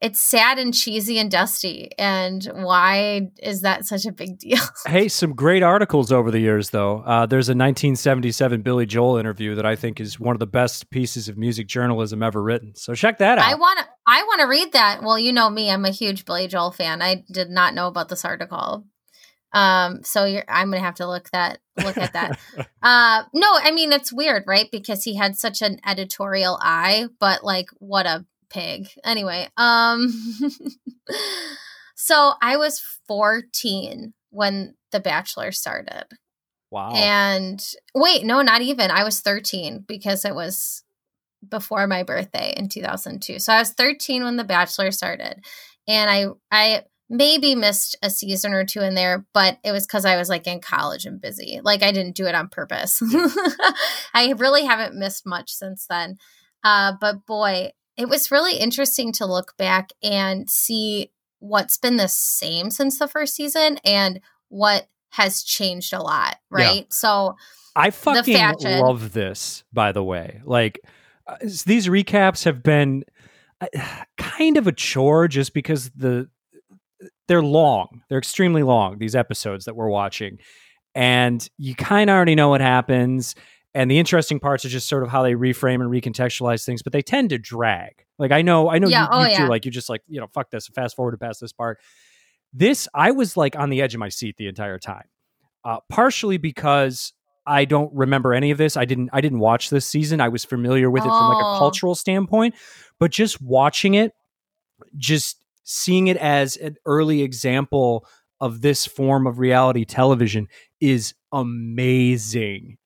it's 0.00 0.20
sad 0.20 0.58
and 0.58 0.74
cheesy 0.74 1.18
and 1.18 1.30
dusty. 1.30 1.90
And 1.98 2.44
why 2.52 3.28
is 3.42 3.62
that 3.62 3.86
such 3.86 4.04
a 4.04 4.12
big 4.12 4.38
deal? 4.44 4.58
Hey, 4.86 5.08
some 5.08 5.34
great 5.34 5.62
articles 5.62 6.12
over 6.12 6.30
the 6.30 6.40
years, 6.40 6.70
though. 6.70 6.98
Uh, 7.06 7.24
there's 7.24 7.48
a 7.48 7.52
1977 7.56 8.60
Billy 8.60 8.84
Joel 8.84 9.16
interview 9.16 9.54
that 9.54 9.64
I 9.64 9.76
think 9.76 10.00
is 10.00 10.20
one 10.20 10.34
of 10.36 10.40
the 10.40 10.46
best 10.46 10.90
pieces 10.90 11.28
of 11.30 11.38
music 11.38 11.68
journalism 11.68 12.22
ever 12.22 12.42
written. 12.42 12.74
So 12.74 12.94
check 12.94 13.16
that 13.18 13.38
out. 13.38 13.46
I 13.46 13.54
want 13.54 13.78
to 13.78 13.86
I 14.06 14.22
want 14.24 14.40
to 14.40 14.46
read 14.46 14.72
that. 14.72 15.02
Well, 15.02 15.18
you 15.18 15.32
know 15.32 15.48
me, 15.48 15.70
I'm 15.70 15.86
a 15.86 15.90
huge 15.90 16.26
Billy 16.26 16.48
Joel 16.48 16.72
fan. 16.72 17.00
I 17.00 17.24
did 17.32 17.48
not 17.48 17.72
know 17.74 17.86
about 17.86 18.10
this 18.10 18.24
article. 18.26 18.84
Um, 19.54 20.02
so 20.02 20.24
you're, 20.24 20.44
I'm 20.48 20.70
gonna 20.70 20.82
have 20.82 20.96
to 20.96 21.06
look 21.06 21.30
that 21.30 21.60
look 21.82 21.96
at 21.96 22.12
that. 22.12 22.38
uh, 22.82 23.22
no, 23.32 23.48
I 23.52 23.70
mean 23.70 23.92
it's 23.92 24.12
weird, 24.12 24.44
right? 24.46 24.68
Because 24.70 25.04
he 25.04 25.16
had 25.16 25.36
such 25.36 25.62
an 25.62 25.78
editorial 25.86 26.58
eye, 26.60 27.06
but 27.20 27.44
like 27.44 27.68
what 27.78 28.04
a 28.04 28.26
pig. 28.50 28.88
Anyway, 29.04 29.48
um, 29.56 30.12
so 31.94 32.32
I 32.42 32.56
was 32.56 32.82
14 33.06 34.12
when 34.30 34.74
The 34.90 35.00
Bachelor 35.00 35.52
started. 35.52 36.04
wow. 36.70 36.92
And 36.92 37.64
wait, 37.94 38.24
no, 38.24 38.42
not 38.42 38.60
even. 38.60 38.90
I 38.90 39.04
was 39.04 39.20
13 39.20 39.84
because 39.86 40.24
it 40.24 40.34
was 40.34 40.82
before 41.48 41.86
my 41.86 42.02
birthday 42.02 42.52
in 42.56 42.68
2002. 42.68 43.38
So 43.38 43.52
I 43.52 43.60
was 43.60 43.70
13 43.70 44.24
when 44.24 44.36
The 44.36 44.44
Bachelor 44.44 44.90
started. 44.90 45.44
And 45.86 46.10
I 46.10 46.26
I 46.50 46.82
maybe 47.10 47.54
missed 47.54 47.96
a 48.02 48.08
season 48.10 48.52
or 48.54 48.64
two 48.64 48.80
in 48.80 48.94
there, 48.94 49.26
but 49.34 49.58
it 49.62 49.72
was 49.72 49.86
cuz 49.86 50.04
I 50.04 50.16
was 50.16 50.28
like 50.28 50.46
in 50.46 50.60
college 50.60 51.04
and 51.06 51.20
busy. 51.20 51.60
Like 51.62 51.82
I 51.82 51.92
didn't 51.92 52.16
do 52.16 52.26
it 52.26 52.34
on 52.34 52.48
purpose. 52.48 53.02
I 54.14 54.34
really 54.36 54.64
haven't 54.64 54.94
missed 54.98 55.26
much 55.26 55.52
since 55.52 55.86
then. 55.88 56.16
Uh 56.62 56.92
but 57.00 57.26
boy, 57.26 57.72
it 57.96 58.08
was 58.08 58.30
really 58.30 58.56
interesting 58.56 59.12
to 59.12 59.26
look 59.26 59.56
back 59.56 59.90
and 60.02 60.48
see 60.50 61.12
what's 61.40 61.76
been 61.76 61.96
the 61.96 62.08
same 62.08 62.70
since 62.70 62.98
the 62.98 63.06
first 63.08 63.34
season 63.34 63.78
and 63.84 64.20
what 64.48 64.88
has 65.10 65.42
changed 65.42 65.92
a 65.92 66.02
lot, 66.02 66.38
Yeah. 66.50 66.64
right? 66.66 66.92
So 66.92 67.36
I 67.76 67.90
fucking 67.90 68.34
fashion. 68.34 68.80
love 68.80 69.12
this, 69.12 69.62
by 69.72 69.92
the 69.92 70.02
way. 70.02 70.40
Like, 70.44 70.80
uh, 71.26 71.36
these 71.66 71.86
recaps 71.88 72.44
have 72.44 72.62
been 72.62 73.04
uh, 73.60 73.66
kind 74.16 74.56
of 74.56 74.66
a 74.66 74.72
chore 74.72 75.28
just 75.28 75.54
because 75.54 75.90
the 75.90 76.28
they're 77.28 77.42
long. 77.42 78.02
They're 78.08 78.18
extremely 78.18 78.62
long, 78.62 78.98
these 78.98 79.14
episodes 79.14 79.64
that 79.64 79.76
we're 79.76 79.88
watching. 79.88 80.38
And 80.94 81.48
you 81.58 81.74
kind 81.74 82.10
of 82.10 82.14
already 82.14 82.34
know 82.34 82.48
what 82.50 82.60
happens. 82.60 83.34
And 83.74 83.90
the 83.90 83.98
interesting 83.98 84.38
parts 84.38 84.64
are 84.64 84.68
just 84.68 84.88
sort 84.88 85.02
of 85.02 85.08
how 85.08 85.22
they 85.22 85.34
reframe 85.34 85.80
and 85.82 85.90
recontextualize 85.90 86.64
things, 86.64 86.82
but 86.82 86.92
they 86.92 87.02
tend 87.02 87.30
to 87.30 87.38
drag. 87.38 88.04
Like 88.18 88.30
I 88.30 88.42
know, 88.42 88.70
I 88.70 88.78
know 88.78 88.88
Yeah, 88.88 89.02
you, 89.02 89.08
oh, 89.10 89.22
you 89.24 89.30
yeah. 89.30 89.38
too, 89.38 89.48
like 89.48 89.64
you 89.64 89.70
just 89.72 89.88
like, 89.88 90.02
you 90.06 90.20
know, 90.20 90.28
fuck 90.32 90.50
this, 90.50 90.68
fast 90.68 90.94
forward 90.94 91.12
to 91.12 91.18
past 91.18 91.40
this 91.40 91.52
part. 91.52 91.80
This, 92.52 92.86
I 92.94 93.10
was 93.10 93.36
like 93.36 93.56
on 93.56 93.70
the 93.70 93.82
edge 93.82 93.94
of 93.94 93.98
my 93.98 94.08
seat 94.10 94.36
the 94.36 94.46
entire 94.46 94.78
time. 94.78 95.06
Uh, 95.64 95.78
partially 95.90 96.36
because 96.36 97.12
I 97.46 97.64
don't 97.64 97.92
remember 97.94 98.32
any 98.32 98.50
of 98.52 98.58
this. 98.58 98.76
I 98.76 98.84
didn't 98.84 99.10
I 99.12 99.20
didn't 99.20 99.38
watch 99.40 99.70
this 99.70 99.86
season. 99.86 100.20
I 100.20 100.28
was 100.28 100.44
familiar 100.44 100.90
with 100.90 101.02
it 101.04 101.08
from 101.08 101.28
like 101.30 101.42
a 101.42 101.46
Oh. 101.46 101.58
cultural 101.58 101.94
standpoint, 101.94 102.54
but 103.00 103.10
just 103.10 103.42
watching 103.42 103.94
it, 103.94 104.12
just 104.96 105.43
seeing 105.64 106.06
it 106.06 106.16
as 106.18 106.56
an 106.56 106.76
early 106.86 107.22
example 107.22 108.06
of 108.40 108.60
this 108.60 108.86
form 108.86 109.26
of 109.26 109.38
reality 109.38 109.84
television 109.84 110.48
is 110.80 111.14
amazing. 111.32 112.76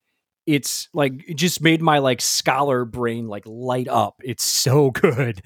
It's 0.45 0.89
like 0.93 1.13
it 1.27 1.35
just 1.35 1.61
made 1.61 1.81
my 1.81 1.99
like 1.99 2.21
scholar 2.21 2.85
brain 2.85 3.27
like 3.27 3.43
light 3.45 3.87
up. 3.87 4.15
It's 4.23 4.43
so 4.43 4.91
good. 4.91 5.41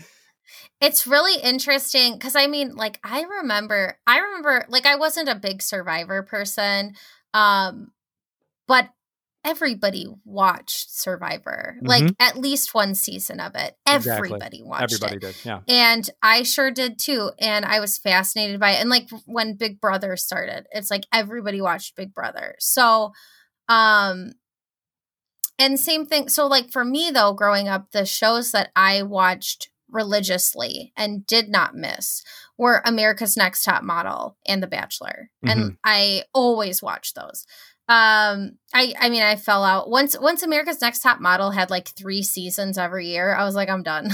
it's 0.79 1.07
really 1.07 1.41
interesting 1.41 2.13
because 2.13 2.35
I 2.35 2.47
mean, 2.47 2.75
like, 2.75 2.99
I 3.03 3.23
remember, 3.23 3.97
I 4.05 4.19
remember, 4.19 4.65
like, 4.69 4.85
I 4.85 4.95
wasn't 4.95 5.29
a 5.29 5.35
big 5.35 5.61
Survivor 5.61 6.23
person, 6.23 6.95
um, 7.33 7.91
but 8.67 8.89
everybody 9.45 10.07
watched 10.23 10.91
Survivor, 10.91 11.77
like 11.81 12.13
at 12.19 12.37
least 12.37 12.73
one 12.73 12.95
season 12.95 13.39
of 13.39 13.55
it. 13.55 13.75
Mm-hmm. 13.87 13.97
Exactly. 13.97 14.27
Everybody 14.29 14.63
watched 14.63 14.93
Everybody 14.93 15.15
it. 15.17 15.21
did. 15.21 15.35
Yeah. 15.45 15.59
And 15.67 16.09
I 16.21 16.43
sure 16.43 16.71
did 16.71 16.97
too. 16.97 17.31
And 17.39 17.65
I 17.65 17.79
was 17.79 17.97
fascinated 17.97 18.59
by 18.59 18.71
it. 18.71 18.81
And 18.81 18.89
like 18.89 19.09
when 19.25 19.55
Big 19.55 19.81
Brother 19.81 20.15
started, 20.15 20.67
it's 20.71 20.89
like 20.89 21.05
everybody 21.11 21.61
watched 21.61 21.95
Big 21.95 22.13
Brother. 22.13 22.55
So, 22.59 23.11
um, 23.67 24.33
and 25.59 25.79
same 25.79 26.05
thing. 26.05 26.29
So, 26.29 26.47
like 26.47 26.71
for 26.71 26.83
me 26.83 27.11
though, 27.11 27.33
growing 27.33 27.67
up, 27.67 27.91
the 27.91 28.05
shows 28.05 28.51
that 28.51 28.71
I 28.75 29.03
watched 29.03 29.69
religiously 29.89 30.91
and 30.97 31.25
did 31.27 31.49
not 31.49 31.75
miss 31.75 32.23
were 32.57 32.81
America's 32.85 33.37
Next 33.37 33.63
Top 33.63 33.83
Model 33.83 34.37
and 34.47 34.61
The 34.63 34.67
Bachelor. 34.67 35.29
And 35.43 35.77
I 35.83 36.23
always 36.33 36.81
watched 36.81 37.15
those. 37.15 37.45
Um, 37.89 38.57
I 38.73 38.93
I 38.99 39.09
mean 39.09 39.23
I 39.23 39.35
fell 39.35 39.63
out 39.63 39.89
once 39.89 40.17
once 40.19 40.41
America's 40.43 40.81
Next 40.81 41.01
Top 41.01 41.19
Model 41.19 41.51
had 41.51 41.69
like 41.69 41.89
three 41.89 42.23
seasons 42.23 42.77
every 42.77 43.07
year, 43.07 43.35
I 43.35 43.43
was 43.43 43.55
like, 43.55 43.69
I'm 43.69 43.83
done. 43.83 44.09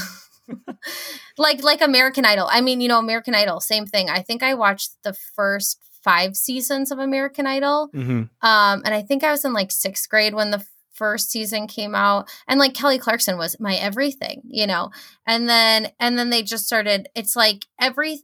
like 1.37 1.63
like 1.63 1.81
American 1.81 2.25
Idol. 2.25 2.47
I 2.49 2.61
mean, 2.61 2.81
you 2.81 2.87
know, 2.87 2.99
American 2.99 3.35
Idol, 3.35 3.59
same 3.59 3.85
thing. 3.85 4.09
I 4.09 4.21
think 4.21 4.43
I 4.43 4.53
watched 4.55 4.91
the 5.03 5.13
first 5.13 5.79
five 6.03 6.35
seasons 6.35 6.91
of 6.91 6.99
American 6.99 7.45
Idol. 7.45 7.89
hmm 7.93 8.23
Um, 8.41 8.81
and 8.83 8.93
I 8.93 9.01
think 9.01 9.23
I 9.23 9.31
was 9.31 9.45
in 9.45 9.53
like 9.53 9.71
sixth 9.71 10.09
grade 10.09 10.33
when 10.33 10.51
the 10.51 10.65
first 10.93 11.31
season 11.31 11.65
came 11.67 11.95
out. 11.95 12.29
And 12.47 12.59
like 12.59 12.73
Kelly 12.73 12.99
Clarkson 12.99 13.37
was 13.37 13.55
my 13.59 13.75
everything, 13.75 14.41
you 14.45 14.67
know. 14.67 14.91
And 15.25 15.47
then 15.47 15.91
and 15.99 16.17
then 16.17 16.29
they 16.29 16.43
just 16.43 16.65
started, 16.65 17.07
it's 17.15 17.35
like 17.35 17.65
every 17.79 18.21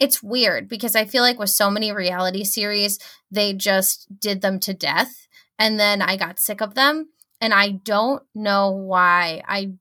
it's 0.00 0.22
weird 0.22 0.68
because 0.68 0.96
I 0.96 1.04
feel 1.04 1.22
like 1.22 1.38
with 1.38 1.50
so 1.50 1.70
many 1.70 1.92
reality 1.92 2.42
series, 2.42 2.98
they 3.30 3.52
just 3.52 4.06
did 4.18 4.40
them 4.40 4.58
to 4.60 4.74
death. 4.74 5.28
And 5.58 5.78
then 5.78 6.00
I 6.00 6.16
got 6.16 6.40
sick 6.40 6.62
of 6.62 6.74
them. 6.74 7.10
And 7.40 7.54
I 7.54 7.70
don't 7.70 8.22
know 8.34 8.70
why. 8.70 9.42
I 9.46 9.74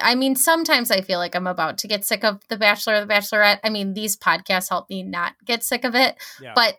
I 0.00 0.14
mean, 0.14 0.36
sometimes 0.36 0.90
I 0.90 1.00
feel 1.00 1.18
like 1.18 1.34
I'm 1.34 1.46
about 1.46 1.78
to 1.78 1.88
get 1.88 2.04
sick 2.04 2.24
of 2.24 2.40
The 2.48 2.56
Bachelor 2.56 2.96
or 2.96 3.00
The 3.00 3.12
Bachelorette. 3.12 3.60
I 3.64 3.70
mean, 3.70 3.94
these 3.94 4.16
podcasts 4.16 4.68
help 4.68 4.90
me 4.90 5.02
not 5.02 5.34
get 5.44 5.62
sick 5.62 5.84
of 5.84 5.94
it. 5.94 6.16
Yeah. 6.40 6.52
But 6.54 6.76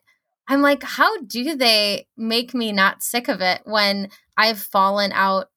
I'm 0.47 0.61
like, 0.61 0.83
how 0.83 1.21
do 1.21 1.55
they 1.55 2.07
make 2.15 2.53
me 2.53 2.71
not 2.71 3.03
sick 3.03 3.27
of 3.27 3.41
it 3.41 3.61
when 3.65 4.09
I've 4.37 4.59
fallen 4.59 5.11
out 5.11 5.47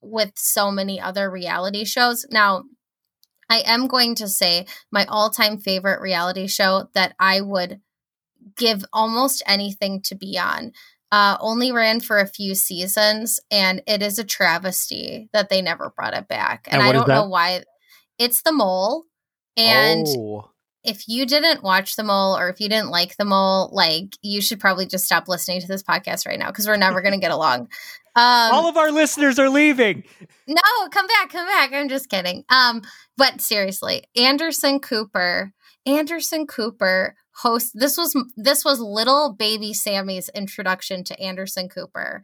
with 0.00 0.32
so 0.36 0.70
many 0.70 1.00
other 1.00 1.30
reality 1.30 1.84
shows? 1.84 2.26
Now, 2.30 2.64
I 3.48 3.62
am 3.66 3.86
going 3.86 4.14
to 4.16 4.28
say 4.28 4.66
my 4.90 5.04
all 5.06 5.30
time 5.30 5.58
favorite 5.58 6.00
reality 6.00 6.46
show 6.46 6.88
that 6.94 7.14
I 7.18 7.40
would 7.40 7.80
give 8.56 8.84
almost 8.92 9.42
anything 9.46 10.00
to 10.02 10.14
be 10.14 10.38
on. 10.38 10.72
Uh, 11.10 11.36
only 11.40 11.70
ran 11.72 12.00
for 12.00 12.18
a 12.18 12.26
few 12.26 12.54
seasons, 12.54 13.38
and 13.50 13.82
it 13.86 14.02
is 14.02 14.18
a 14.18 14.24
travesty 14.24 15.28
that 15.34 15.50
they 15.50 15.60
never 15.60 15.92
brought 15.94 16.14
it 16.14 16.26
back. 16.26 16.66
And, 16.70 16.80
And 16.80 16.82
I 16.82 16.92
don't 16.92 17.08
know 17.08 17.28
why. 17.28 17.64
It's 18.18 18.42
The 18.42 18.52
Mole. 18.52 19.04
And 19.56 20.06
oh. 20.08 20.50
if 20.82 21.06
you 21.08 21.26
didn't 21.26 21.62
watch 21.62 21.96
the 21.96 22.04
mole 22.04 22.36
or 22.36 22.48
if 22.48 22.60
you 22.60 22.68
didn't 22.70 22.90
like 22.90 23.16
the 23.16 23.24
mole 23.26 23.68
like 23.72 24.16
you 24.22 24.40
should 24.40 24.60
probably 24.60 24.86
just 24.86 25.04
stop 25.04 25.28
listening 25.28 25.60
to 25.60 25.68
this 25.68 25.82
podcast 25.82 26.26
right 26.26 26.38
now 26.38 26.48
because 26.48 26.66
we're 26.66 26.76
never 26.76 27.02
going 27.02 27.12
to 27.12 27.20
get 27.20 27.30
along 27.30 27.68
um 28.14 28.52
all 28.52 28.68
of 28.68 28.76
our 28.76 28.90
listeners 28.90 29.38
are 29.38 29.48
leaving. 29.48 30.04
no 30.46 30.62
come 30.90 31.06
back 31.06 31.30
come 31.30 31.46
back. 31.46 31.72
I'm 31.72 31.88
just 31.88 32.08
kidding. 32.08 32.44
Um 32.48 32.82
but 33.16 33.40
seriously 33.40 34.04
anderson 34.16 34.80
cooper 34.80 35.52
anderson 35.86 36.46
cooper 36.46 37.16
host 37.36 37.72
this 37.74 37.96
was 37.96 38.16
this 38.36 38.64
was 38.64 38.80
little 38.80 39.32
baby 39.32 39.72
sammy's 39.72 40.28
introduction 40.30 41.04
to 41.04 41.18
anderson 41.20 41.68
cooper. 41.68 42.22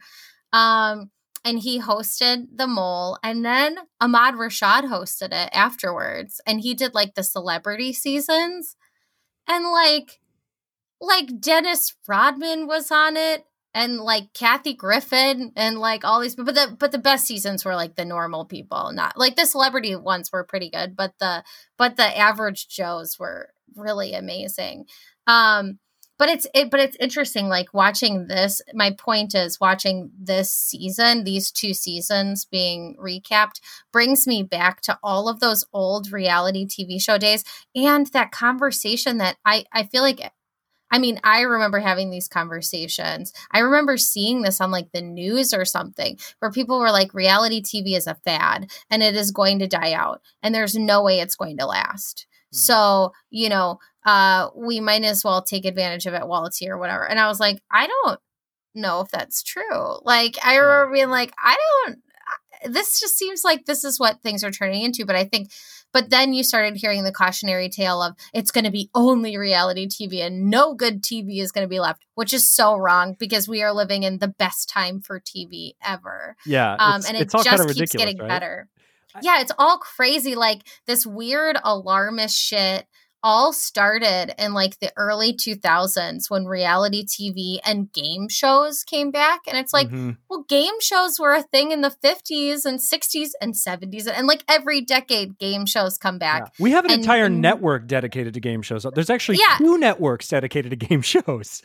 Um 0.53 1.11
and 1.45 1.61
he 1.61 1.81
hosted 1.81 2.49
the 2.55 2.67
mole 2.67 3.19
and 3.23 3.45
then 3.45 3.79
ahmad 4.01 4.35
rashad 4.35 4.83
hosted 4.83 5.29
it 5.33 5.49
afterwards 5.53 6.41
and 6.47 6.61
he 6.61 6.75
did 6.75 6.95
like 6.95 7.15
the 7.15 7.23
celebrity 7.23 7.93
seasons. 7.93 8.77
And 9.47 9.65
like 9.71 10.21
like 11.01 11.41
dennis 11.41 11.95
rodman 12.07 12.67
was 12.67 12.91
on 12.91 13.17
it 13.17 13.45
and 13.79 14.01
like 14.01 14.35
Kathy 14.35 14.75
Griffin 14.75 15.53
and 15.55 15.79
like 15.79 16.05
all 16.05 16.21
these 16.21 16.35
but 16.35 16.55
the 16.55 16.77
but 16.79 16.91
the 16.91 16.99
best 16.99 17.27
seasons 17.27 17.65
were 17.65 17.77
like 17.77 17.95
the 17.95 18.05
normal 18.05 18.45
people, 18.45 18.91
not 18.93 19.17
like 19.17 19.37
the 19.37 19.47
celebrity 19.47 19.95
ones 19.95 20.33
were 20.33 20.43
pretty 20.43 20.69
good, 20.69 20.97
but 20.97 21.15
the 21.21 21.45
but 21.77 21.97
the 21.97 22.19
average 22.19 22.67
Joes 22.67 23.19
were 23.21 23.51
really 23.77 24.15
amazing. 24.15 24.87
Um 25.29 25.79
but 26.19 26.29
it's 26.29 26.49
it 26.55 26.73
but 26.73 26.81
it's 26.81 26.97
interesting 26.99 27.47
like 27.47 27.73
watching 27.73 28.27
this 28.27 28.61
my 28.75 28.91
point 28.91 29.33
is 29.37 29.61
watching 29.61 30.11
this 30.19 30.51
season 30.51 31.23
these 31.23 31.53
two 31.53 31.73
seasons 31.73 32.45
being 32.45 32.97
recapped 33.01 33.61
brings 33.93 34.27
me 34.27 34.43
back 34.43 34.81
to 34.81 34.99
all 35.05 35.29
of 35.29 35.39
those 35.39 35.65
old 35.73 36.11
reality 36.11 36.67
tv 36.67 37.01
show 37.01 37.19
days 37.19 37.45
and 37.77 38.09
that 38.09 38.33
conversation 38.33 39.19
that 39.19 39.37
i 39.45 39.65
i 39.73 39.85
feel 39.85 40.03
like 40.03 40.33
I 40.91 40.99
mean, 40.99 41.21
I 41.25 41.43
remember 41.43 41.79
having 41.79 42.11
these 42.11 42.29
conversations. 42.29 43.33
I 43.51 43.61
remember 43.61 43.97
seeing 43.97 44.43
this 44.43 44.61
on 44.61 44.71
like 44.71 44.91
the 44.93 45.03
news 45.03 45.53
or 45.53 45.65
something 45.65 46.19
where 46.39 46.51
people 46.51 46.79
were 46.79 46.91
like, 46.91 47.15
reality 47.15 47.63
TV 47.63 47.97
is 47.97 48.07
a 48.07 48.15
fad 48.15 48.71
and 48.91 49.03
it 49.03 49.17
is 49.17 49.31
going 49.31 49.59
to 49.59 49.67
die 49.67 49.93
out 49.93 50.23
and 50.43 50.55
there's 50.55 50.77
no 50.77 51.03
way 51.03 51.21
it's 51.21 51.37
going 51.37 51.59
to 51.59 51.67
last. 51.67 52.27
Mm-hmm. 52.55 52.57
So, 52.57 53.13
you 53.31 53.49
know, 53.49 53.79
uh, 54.07 54.49
we 54.57 54.81
might 54.81 55.05
as 55.05 55.23
well 55.25 55.43
take 55.43 55.65
advantage 55.65 56.07
of 56.07 56.15
it 56.15 56.27
while 56.27 56.47
it's 56.47 56.57
here 56.57 56.77
or 56.77 56.79
whatever. 56.79 57.07
And 57.07 57.21
I 57.21 57.29
was 57.29 57.41
like, 57.41 57.61
I 57.71 57.87
don't 57.87 58.21
know 58.75 59.01
if 59.01 59.11
that's 59.11 59.43
true. 59.43 59.99
Like, 60.03 60.37
I 60.43 60.57
remember 60.57 60.95
being 60.95 61.11
like, 61.11 61.33
I 61.43 61.57
don't, 61.87 61.99
this 62.65 63.01
just 63.01 63.17
seems 63.17 63.45
like 63.45 63.65
this 63.65 63.85
is 63.85 63.99
what 63.99 64.23
things 64.23 64.45
are 64.45 64.51
turning 64.51 64.83
into. 64.83 65.05
But 65.05 65.17
I 65.17 65.25
think, 65.25 65.51
but 65.93 66.11
then 66.11 66.33
you 66.33 66.43
started 66.43 66.77
hearing 66.77 67.05
the 67.05 67.13
cautionary 67.13 67.69
tale 67.69 68.03
of 68.03 68.15
it's 68.33 68.51
going 68.51 68.65
to 68.65 68.71
be 68.71 68.91
only 68.95 69.37
reality 69.37 69.87
TV 69.87 70.25
and 70.25 70.51
no 70.51 70.75
good 70.75 71.03
TV 71.03 71.41
is 71.41 71.53
going 71.53 71.65
to 71.65 71.69
be 71.69 71.81
left, 71.81 72.05
which 72.15 72.33
is 72.33 72.49
so 72.49 72.77
wrong 72.77 73.17
because 73.19 73.49
we 73.49 73.63
are 73.63 73.73
living 73.73 74.03
in 74.03 74.19
the 74.19 74.29
best 74.29 74.69
time 74.69 75.01
for 75.01 75.21
TV 75.21 75.73
ever. 75.85 76.37
Yeah. 76.45 76.75
Um, 76.75 77.03
and 77.07 77.17
it 77.17 77.31
just 77.31 77.47
kind 77.47 77.61
of 77.61 77.75
keeps 77.75 77.93
getting 77.93 78.19
right? 78.19 78.29
better. 78.29 78.69
Yeah, 79.23 79.41
it's 79.41 79.53
all 79.59 79.79
crazy. 79.79 80.35
Like 80.35 80.63
this 80.87 81.07
weird 81.07 81.57
alarmist 81.63 82.37
shit 82.37 82.87
all 83.23 83.53
started 83.53 84.35
in 84.39 84.55
like 84.55 84.79
the 84.79 84.93
early 84.97 85.33
2000s 85.33 86.31
when 86.31 86.47
reality 86.47 87.05
TV 87.05 87.59
and 87.65 87.93
game 87.93 88.29
shows 88.29 88.85
came 88.85 89.11
back. 89.11 89.41
And 89.47 89.59
it's 89.59 89.73
like, 89.73 89.89
mm-hmm. 89.89 90.13
well, 90.29 90.45
game 90.49 90.81
shows 90.81 91.19
were 91.19 91.35
a 91.35 91.43
thing 91.43 91.73
in 91.73 91.81
the 91.81 91.95
50s 92.03 92.65
and 92.65 92.79
60s 92.79 93.31
and 93.41 93.55
70s. 93.55 94.09
And 94.13 94.27
like 94.27 94.45
every 94.49 94.81
decade, 94.81 95.39
game 95.39 95.67
shows 95.67 95.99
come 95.99 96.19
back. 96.19 96.43
Yeah. 96.45 96.63
We 96.63 96.71
have 96.73 96.85
an 96.85 96.93
and, 96.93 97.01
entire 97.01 97.27
and, 97.27 97.41
network 97.41 97.87
dedicated 97.87 98.35
to 98.35 98.41
game 98.41 98.63
shows. 98.63 98.87
There's 98.95 99.11
actually 99.11 99.39
yeah. 99.39 99.59
two 99.59 99.79
networks 99.79 100.29
dedicated 100.29 100.71
to 100.71 100.77
game 100.77 101.03
shows. 101.09 101.63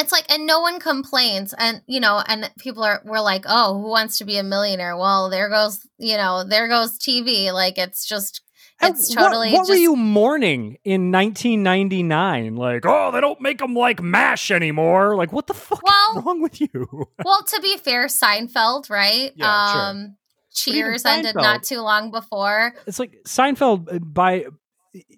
it's 0.00 0.10
like 0.10 0.30
and 0.30 0.46
no 0.46 0.60
one 0.60 0.80
complains 0.80 1.54
and 1.56 1.80
you 1.86 2.00
know 2.00 2.20
and 2.26 2.50
people 2.58 2.82
are 2.82 3.00
we're 3.04 3.20
like 3.20 3.44
oh 3.46 3.80
who 3.80 3.88
wants 3.88 4.18
to 4.18 4.24
be 4.24 4.36
a 4.36 4.42
millionaire 4.42 4.96
well 4.96 5.30
there 5.30 5.48
goes 5.48 5.86
you 5.98 6.16
know 6.16 6.42
there 6.42 6.66
goes 6.66 6.98
tv 6.98 7.52
like 7.52 7.78
it's 7.78 8.04
just 8.04 8.40
it's 8.82 9.14
totally. 9.14 9.52
What, 9.52 9.58
what 9.58 9.66
just... 9.66 9.70
were 9.70 9.76
you 9.76 9.96
mourning 9.96 10.78
in 10.84 11.12
1999? 11.12 12.56
Like, 12.56 12.84
oh, 12.84 13.10
they 13.12 13.20
don't 13.20 13.40
make 13.40 13.58
them 13.58 13.74
like 13.74 14.02
Mash 14.02 14.50
anymore. 14.50 15.16
Like, 15.16 15.32
what 15.32 15.46
the 15.46 15.54
fuck 15.54 15.82
well, 15.82 16.18
is 16.18 16.24
wrong 16.24 16.42
with 16.42 16.60
you? 16.60 16.68
well, 17.24 17.42
to 17.42 17.60
be 17.60 17.76
fair, 17.76 18.06
Seinfeld, 18.06 18.90
right? 18.90 19.32
Yeah, 19.36 19.88
um, 19.90 20.16
sure. 20.54 20.74
Cheers 20.74 21.04
ended 21.04 21.34
not 21.36 21.62
too 21.62 21.80
long 21.80 22.10
before. 22.10 22.74
It's 22.86 22.98
like 22.98 23.16
Seinfeld. 23.26 23.94
Uh, 23.94 23.98
by 23.98 24.46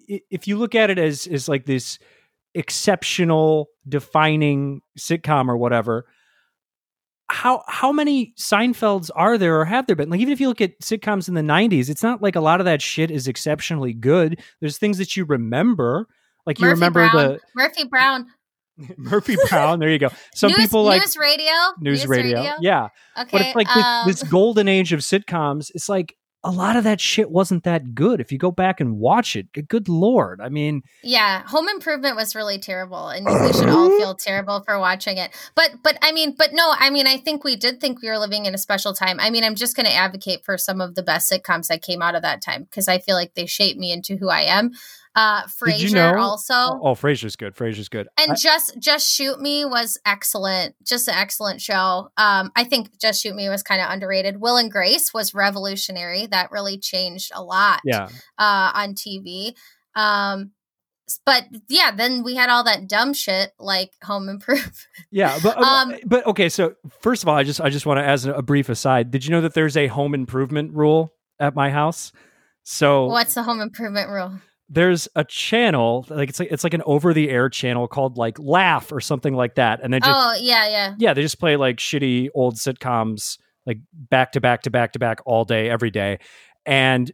if 0.07 0.47
you 0.47 0.57
look 0.57 0.75
at 0.75 0.89
it 0.89 0.97
as 0.97 1.27
as 1.27 1.47
like 1.47 1.65
this 1.65 1.99
exceptional, 2.53 3.67
defining 3.87 4.81
sitcom 4.97 5.47
or 5.47 5.57
whatever, 5.57 6.05
how 7.29 7.63
how 7.67 7.91
many 7.91 8.33
Seinfelds 8.37 9.09
are 9.15 9.37
there 9.37 9.59
or 9.59 9.65
have 9.65 9.87
there 9.87 9.95
been? 9.95 10.09
Like 10.09 10.19
even 10.19 10.31
if 10.31 10.39
you 10.39 10.47
look 10.47 10.61
at 10.61 10.79
sitcoms 10.79 11.27
in 11.27 11.33
the 11.33 11.41
'90s, 11.41 11.89
it's 11.89 12.03
not 12.03 12.21
like 12.21 12.35
a 12.35 12.41
lot 12.41 12.61
of 12.61 12.65
that 12.65 12.81
shit 12.81 13.11
is 13.11 13.27
exceptionally 13.27 13.93
good. 13.93 14.41
There's 14.61 14.77
things 14.77 14.97
that 14.97 15.17
you 15.17 15.25
remember, 15.25 16.07
like 16.45 16.59
you 16.59 16.67
remember 16.67 17.09
Brown. 17.09 17.33
the 17.33 17.39
Murphy 17.55 17.83
Brown. 17.85 18.27
Murphy 18.97 19.35
Brown. 19.49 19.79
There 19.79 19.89
you 19.89 19.99
go. 19.99 20.09
Some 20.33 20.51
news, 20.51 20.59
people 20.59 20.83
like 20.83 21.01
news 21.01 21.17
radio. 21.17 21.51
News, 21.79 22.01
news 22.01 22.07
radio. 22.07 22.37
radio. 22.37 22.53
Yeah. 22.61 22.87
Okay. 23.17 23.29
But 23.31 23.41
it's 23.41 23.55
like 23.55 23.75
um, 23.75 24.07
this, 24.07 24.21
this 24.21 24.29
golden 24.29 24.67
age 24.67 24.93
of 24.93 25.01
sitcoms. 25.01 25.71
It's 25.73 25.89
like 25.89 26.15
a 26.43 26.51
lot 26.51 26.75
of 26.75 26.83
that 26.83 27.01
shit 27.01 27.31
wasn't 27.31 27.63
that 27.63 27.95
good. 27.95 28.21
If 28.21 28.31
you 28.31 28.37
go 28.37 28.51
back 28.51 28.79
and 28.79 28.99
watch 28.99 29.35
it, 29.35 29.47
good 29.67 29.89
lord. 29.89 30.39
I 30.39 30.49
mean, 30.49 30.83
yeah, 31.03 31.43
Home 31.47 31.67
Improvement 31.67 32.15
was 32.15 32.35
really 32.35 32.59
terrible, 32.59 33.09
and 33.09 33.25
we 33.25 33.53
should 33.53 33.69
all 33.69 33.89
feel 33.97 34.15
terrible 34.19 34.61
for 34.63 34.79
watching 34.79 35.17
it. 35.17 35.31
But, 35.55 35.75
but 35.83 35.97
I 36.01 36.11
mean, 36.11 36.35
but 36.37 36.53
no, 36.53 36.73
I 36.77 36.89
mean, 36.89 37.07
I 37.07 37.17
think 37.17 37.43
we 37.43 37.55
did 37.55 37.81
think 37.81 38.01
we 38.01 38.09
were 38.09 38.17
living 38.19 38.45
in 38.45 38.53
a 38.53 38.57
special 38.57 38.93
time. 38.93 39.19
I 39.19 39.29
mean, 39.29 39.43
I'm 39.43 39.55
just 39.55 39.75
going 39.75 39.87
to 39.87 39.93
advocate 39.93 40.45
for 40.45 40.57
some 40.57 40.79
of 40.79 40.95
the 40.95 41.03
best 41.03 41.31
sitcoms 41.31 41.67
that 41.67 41.81
came 41.81 42.01
out 42.01 42.15
of 42.15 42.21
that 42.21 42.41
time 42.41 42.63
because 42.63 42.87
I 42.87 42.99
feel 42.99 43.15
like 43.15 43.33
they 43.33 43.45
shaped 43.45 43.79
me 43.79 43.91
into 43.91 44.15
who 44.15 44.29
I 44.29 44.41
am. 44.41 44.71
Uh, 45.17 45.43
Frasier 45.47 45.79
you 45.79 45.95
know? 45.95 46.19
also. 46.19 46.53
Oh, 46.53 46.79
oh, 46.83 46.93
Frasier's 46.93 47.35
good. 47.35 47.55
Frasier's 47.55 47.89
good. 47.89 48.07
And 48.19 48.33
I- 48.33 48.35
just 48.35 48.77
Just 48.79 49.09
Shoot 49.09 49.39
Me 49.41 49.65
was 49.65 49.97
excellent. 50.05 50.75
Just 50.85 51.07
an 51.07 51.15
excellent 51.15 51.59
show. 51.59 52.11
Um, 52.17 52.51
I 52.55 52.63
think 52.63 52.99
Just 52.99 53.23
Shoot 53.23 53.35
Me 53.35 53.49
was 53.49 53.63
kind 53.63 53.81
of 53.81 53.89
underrated. 53.89 54.39
Will 54.39 54.57
and 54.57 54.71
Grace 54.71 55.13
was 55.15 55.33
revolutionary. 55.33 56.27
That 56.27 56.51
really 56.51 56.77
changed 56.77 57.31
a 57.33 57.43
lot. 57.43 57.81
Yeah. 57.83 58.09
Uh, 58.37 58.71
on 58.75 58.93
TV. 58.93 59.53
Um, 59.95 60.51
but 61.25 61.45
yeah, 61.69 61.91
then 61.91 62.23
we 62.23 62.35
had 62.35 62.49
all 62.49 62.65
that 62.65 62.87
dumb 62.87 63.13
shit 63.13 63.53
like 63.57 63.91
Home 64.03 64.29
Improvement. 64.29 64.75
Yeah, 65.09 65.39
but 65.41 65.57
uh, 65.57 65.61
um, 65.61 65.95
but 66.05 66.27
okay. 66.27 66.49
So 66.49 66.75
first 67.01 67.23
of 67.23 67.29
all, 67.29 67.35
I 67.35 67.43
just 67.43 67.61
I 67.61 67.69
just 67.69 67.85
want 67.85 67.99
to 67.99 68.03
as 68.03 68.25
a 68.25 68.41
brief 68.41 68.69
aside. 68.69 69.09
Did 69.09 69.25
you 69.25 69.31
know 69.31 69.41
that 69.41 69.53
there's 69.53 69.77
a 69.77 69.87
Home 69.87 70.13
Improvement 70.13 70.73
rule 70.73 71.13
at 71.39 71.55
my 71.55 71.69
house? 71.69 72.11
So 72.63 73.05
what's 73.05 73.33
the 73.33 73.43
Home 73.43 73.61
Improvement 73.61 74.09
rule? 74.09 74.33
There's 74.69 75.07
a 75.15 75.23
channel 75.23 76.05
like 76.09 76.29
it's 76.29 76.39
like 76.39 76.49
it's 76.51 76.63
like 76.63 76.73
an 76.73 76.83
over 76.85 77.13
the 77.13 77.29
air 77.29 77.49
channel 77.49 77.87
called 77.87 78.17
like 78.17 78.37
Laff 78.37 78.91
or 78.91 78.99
something 78.99 79.33
like 79.33 79.55
that, 79.55 79.79
and 79.81 79.93
they 79.93 79.99
just 79.99 80.11
oh 80.13 80.35
yeah 80.39 80.67
yeah. 80.67 80.95
Yeah 80.97 81.13
they 81.13 81.21
just 81.21 81.39
play 81.39 81.55
like 81.55 81.77
shitty 81.77 82.29
old 82.35 82.55
sitcoms 82.55 83.37
like 83.65 83.77
back 83.93 84.33
to 84.33 84.41
back 84.41 84.63
to 84.63 84.69
back 84.69 84.93
to 84.93 84.99
back 84.99 85.19
all 85.25 85.45
day 85.45 85.69
every 85.69 85.89
day, 85.89 86.19
and 86.65 87.11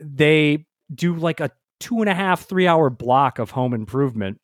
they 0.00 0.66
do 0.94 1.14
like 1.14 1.40
a 1.40 1.50
two 1.80 2.00
and 2.00 2.08
a 2.08 2.14
half 2.14 2.46
three 2.46 2.66
hour 2.66 2.88
block 2.88 3.38
of 3.38 3.50
Home 3.50 3.74
Improvement, 3.74 4.40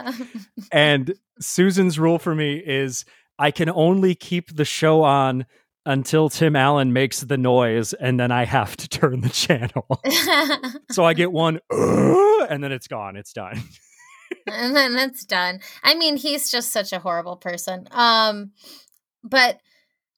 and 0.72 1.14
Susan's 1.40 1.98
rule 1.98 2.18
for 2.18 2.34
me 2.34 2.62
is 2.64 3.04
I 3.38 3.50
can 3.50 3.70
only 3.70 4.14
keep 4.14 4.54
the 4.54 4.64
show 4.64 5.02
on 5.02 5.46
until 5.86 6.28
Tim 6.28 6.56
Allen 6.56 6.92
makes 6.92 7.20
the 7.20 7.38
noise, 7.38 7.92
and 7.92 8.18
then 8.18 8.30
I 8.30 8.44
have 8.44 8.76
to 8.78 8.88
turn 9.00 9.20
the 9.20 9.28
channel. 9.28 9.86
so 10.90 11.04
I 11.04 11.14
get 11.14 11.32
one, 11.32 11.60
uh, 11.72 12.46
and 12.46 12.62
then 12.62 12.72
it's 12.72 12.88
gone. 12.88 13.16
It's 13.16 13.32
done. 13.32 13.62
and 14.46 14.74
then 14.74 14.96
it's 14.96 15.24
done. 15.24 15.60
I 15.82 15.94
mean, 15.94 16.16
he's 16.16 16.50
just 16.50 16.72
such 16.72 16.92
a 16.92 16.98
horrible 16.98 17.36
person. 17.36 17.86
Um, 17.90 18.52
but 19.22 19.58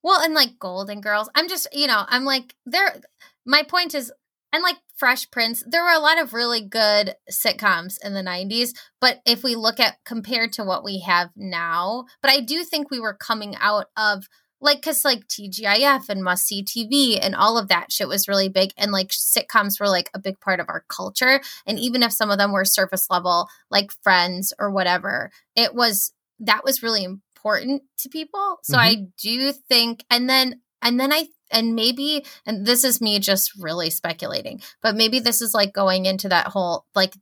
well, 0.02 0.20
and 0.20 0.34
like 0.34 0.58
Golden 0.58 1.00
Girls, 1.00 1.28
I'm 1.34 1.48
just 1.48 1.68
you 1.72 1.86
know, 1.86 2.04
I'm 2.08 2.24
like 2.24 2.54
there. 2.66 3.00
My 3.44 3.62
point 3.62 3.94
is, 3.94 4.12
and 4.52 4.62
like 4.62 4.76
Fresh 4.96 5.30
Prince, 5.30 5.64
there 5.66 5.82
were 5.82 5.90
a 5.90 5.98
lot 5.98 6.20
of 6.20 6.32
really 6.32 6.60
good 6.60 7.16
sitcoms 7.30 7.96
in 8.04 8.14
the 8.14 8.22
90s. 8.22 8.72
But 9.00 9.20
if 9.26 9.42
we 9.42 9.56
look 9.56 9.80
at 9.80 9.96
compared 10.04 10.52
to 10.54 10.64
what 10.64 10.84
we 10.84 11.00
have 11.00 11.30
now, 11.34 12.04
but 12.20 12.30
I 12.30 12.40
do 12.40 12.62
think 12.62 12.90
we 12.90 13.00
were 13.00 13.14
coming 13.14 13.56
out 13.58 13.86
of 13.96 14.28
like 14.62 14.78
because 14.78 15.04
like 15.04 15.26
TGIF 15.26 16.08
and 16.08 16.24
must 16.24 16.46
see 16.46 16.64
TV 16.64 17.18
and 17.20 17.34
all 17.34 17.58
of 17.58 17.68
that 17.68 17.92
shit 17.92 18.08
was 18.08 18.28
really 18.28 18.48
big 18.48 18.72
and 18.78 18.92
like 18.92 19.08
sitcoms 19.08 19.78
were 19.78 19.88
like 19.88 20.08
a 20.14 20.18
big 20.18 20.40
part 20.40 20.60
of 20.60 20.66
our 20.68 20.84
culture 20.88 21.40
and 21.66 21.78
even 21.78 22.02
if 22.02 22.12
some 22.12 22.30
of 22.30 22.38
them 22.38 22.52
were 22.52 22.64
surface 22.64 23.08
level 23.10 23.48
like 23.70 23.90
Friends 24.02 24.52
or 24.58 24.70
whatever 24.70 25.30
it 25.56 25.74
was 25.74 26.12
that 26.38 26.64
was 26.64 26.82
really 26.82 27.04
important 27.04 27.82
to 27.98 28.08
people 28.08 28.58
so 28.62 28.76
mm-hmm. 28.76 28.80
I 28.80 29.06
do 29.20 29.52
think 29.52 30.04
and 30.08 30.30
then 30.30 30.60
and 30.80 30.98
then 30.98 31.12
I 31.12 31.26
and 31.50 31.74
maybe 31.74 32.24
and 32.46 32.64
this 32.64 32.84
is 32.84 33.00
me 33.00 33.18
just 33.18 33.52
really 33.58 33.90
speculating 33.90 34.62
but 34.82 34.94
maybe 34.94 35.20
this 35.20 35.42
is 35.42 35.52
like 35.52 35.72
going 35.72 36.06
into 36.06 36.28
that 36.28 36.46
whole 36.46 36.86
like 36.94 37.14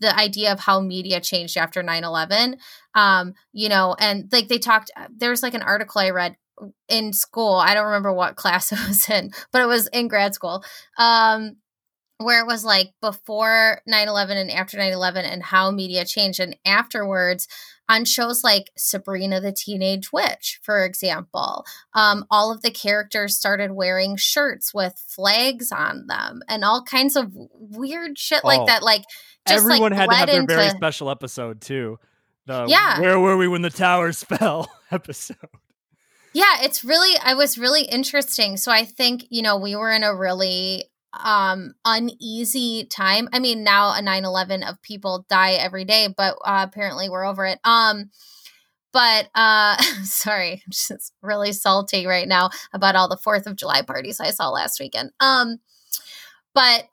the 0.00 0.16
idea 0.16 0.52
of 0.52 0.60
how 0.60 0.80
media 0.80 1.20
changed 1.20 1.56
after 1.56 1.82
9-11 1.82 2.56
um 2.94 3.34
you 3.52 3.68
know 3.68 3.96
and 3.98 4.28
like 4.32 4.48
they 4.48 4.58
talked 4.58 4.90
there's 5.16 5.42
like 5.42 5.54
an 5.54 5.62
article 5.62 6.00
i 6.00 6.10
read 6.10 6.36
in 6.88 7.12
school. 7.12 7.54
I 7.54 7.74
don't 7.74 7.86
remember 7.86 8.12
what 8.12 8.36
class 8.36 8.72
it 8.72 8.78
was 8.86 9.08
in, 9.08 9.32
but 9.52 9.62
it 9.62 9.66
was 9.66 9.88
in 9.88 10.08
grad 10.08 10.34
school. 10.34 10.64
Um, 10.98 11.56
where 12.18 12.40
it 12.40 12.46
was 12.46 12.64
like 12.64 12.92
before 13.00 13.80
9-11 13.88 14.36
and 14.36 14.50
after 14.50 14.76
9-11 14.76 15.18
and 15.18 15.42
how 15.42 15.70
media 15.70 16.04
changed 16.04 16.40
and 16.40 16.56
afterwards 16.64 17.46
on 17.88 18.04
shows 18.04 18.42
like 18.42 18.70
sabrina 18.76 19.40
the 19.40 19.52
teenage 19.52 20.12
witch 20.12 20.58
for 20.62 20.84
example 20.84 21.64
um, 21.94 22.24
all 22.30 22.52
of 22.52 22.62
the 22.62 22.70
characters 22.70 23.36
started 23.36 23.70
wearing 23.70 24.16
shirts 24.16 24.74
with 24.74 24.94
flags 25.06 25.70
on 25.70 26.06
them 26.08 26.42
and 26.48 26.64
all 26.64 26.82
kinds 26.82 27.14
of 27.16 27.32
weird 27.54 28.18
shit 28.18 28.44
like 28.44 28.60
oh, 28.60 28.66
that 28.66 28.82
like 28.82 29.04
everyone 29.46 29.92
like 29.92 30.00
had 30.00 30.10
to 30.10 30.16
have 30.16 30.26
their 30.26 30.40
into... 30.40 30.54
very 30.54 30.70
special 30.70 31.10
episode 31.10 31.60
too 31.60 31.98
the, 32.46 32.66
yeah 32.66 33.00
where 33.00 33.20
were 33.20 33.36
we 33.36 33.46
when 33.46 33.62
the 33.62 33.70
towers 33.70 34.24
fell 34.24 34.68
episode. 34.90 35.36
Yeah, 36.38 36.58
it's 36.62 36.84
really 36.84 37.18
I 37.20 37.34
was 37.34 37.58
really 37.58 37.82
interesting. 37.82 38.56
So 38.58 38.70
I 38.70 38.84
think, 38.84 39.26
you 39.28 39.42
know, 39.42 39.56
we 39.58 39.74
were 39.74 39.90
in 39.90 40.04
a 40.04 40.14
really 40.14 40.84
um 41.24 41.74
uneasy 41.84 42.84
time. 42.84 43.28
I 43.32 43.40
mean, 43.40 43.64
now 43.64 43.92
a 43.92 44.00
9/11 44.00 44.62
of 44.62 44.80
people 44.82 45.26
die 45.28 45.54
every 45.54 45.84
day, 45.84 46.14
but 46.16 46.36
uh, 46.44 46.64
apparently 46.68 47.08
we're 47.10 47.24
over 47.26 47.44
it. 47.44 47.58
Um 47.64 48.10
but 48.92 49.28
uh 49.34 49.76
sorry, 50.04 50.54
I'm 50.66 50.72
just 50.72 51.12
really 51.22 51.52
salty 51.52 52.06
right 52.06 52.28
now 52.28 52.50
about 52.72 52.96
all 52.96 53.08
the 53.08 53.18
4th 53.18 53.46
of 53.46 53.56
July 53.56 53.82
parties 53.82 54.20
I 54.20 54.30
saw 54.30 54.50
last 54.50 54.80
weekend. 54.80 55.10
Um 55.20 55.58
but 56.54 56.84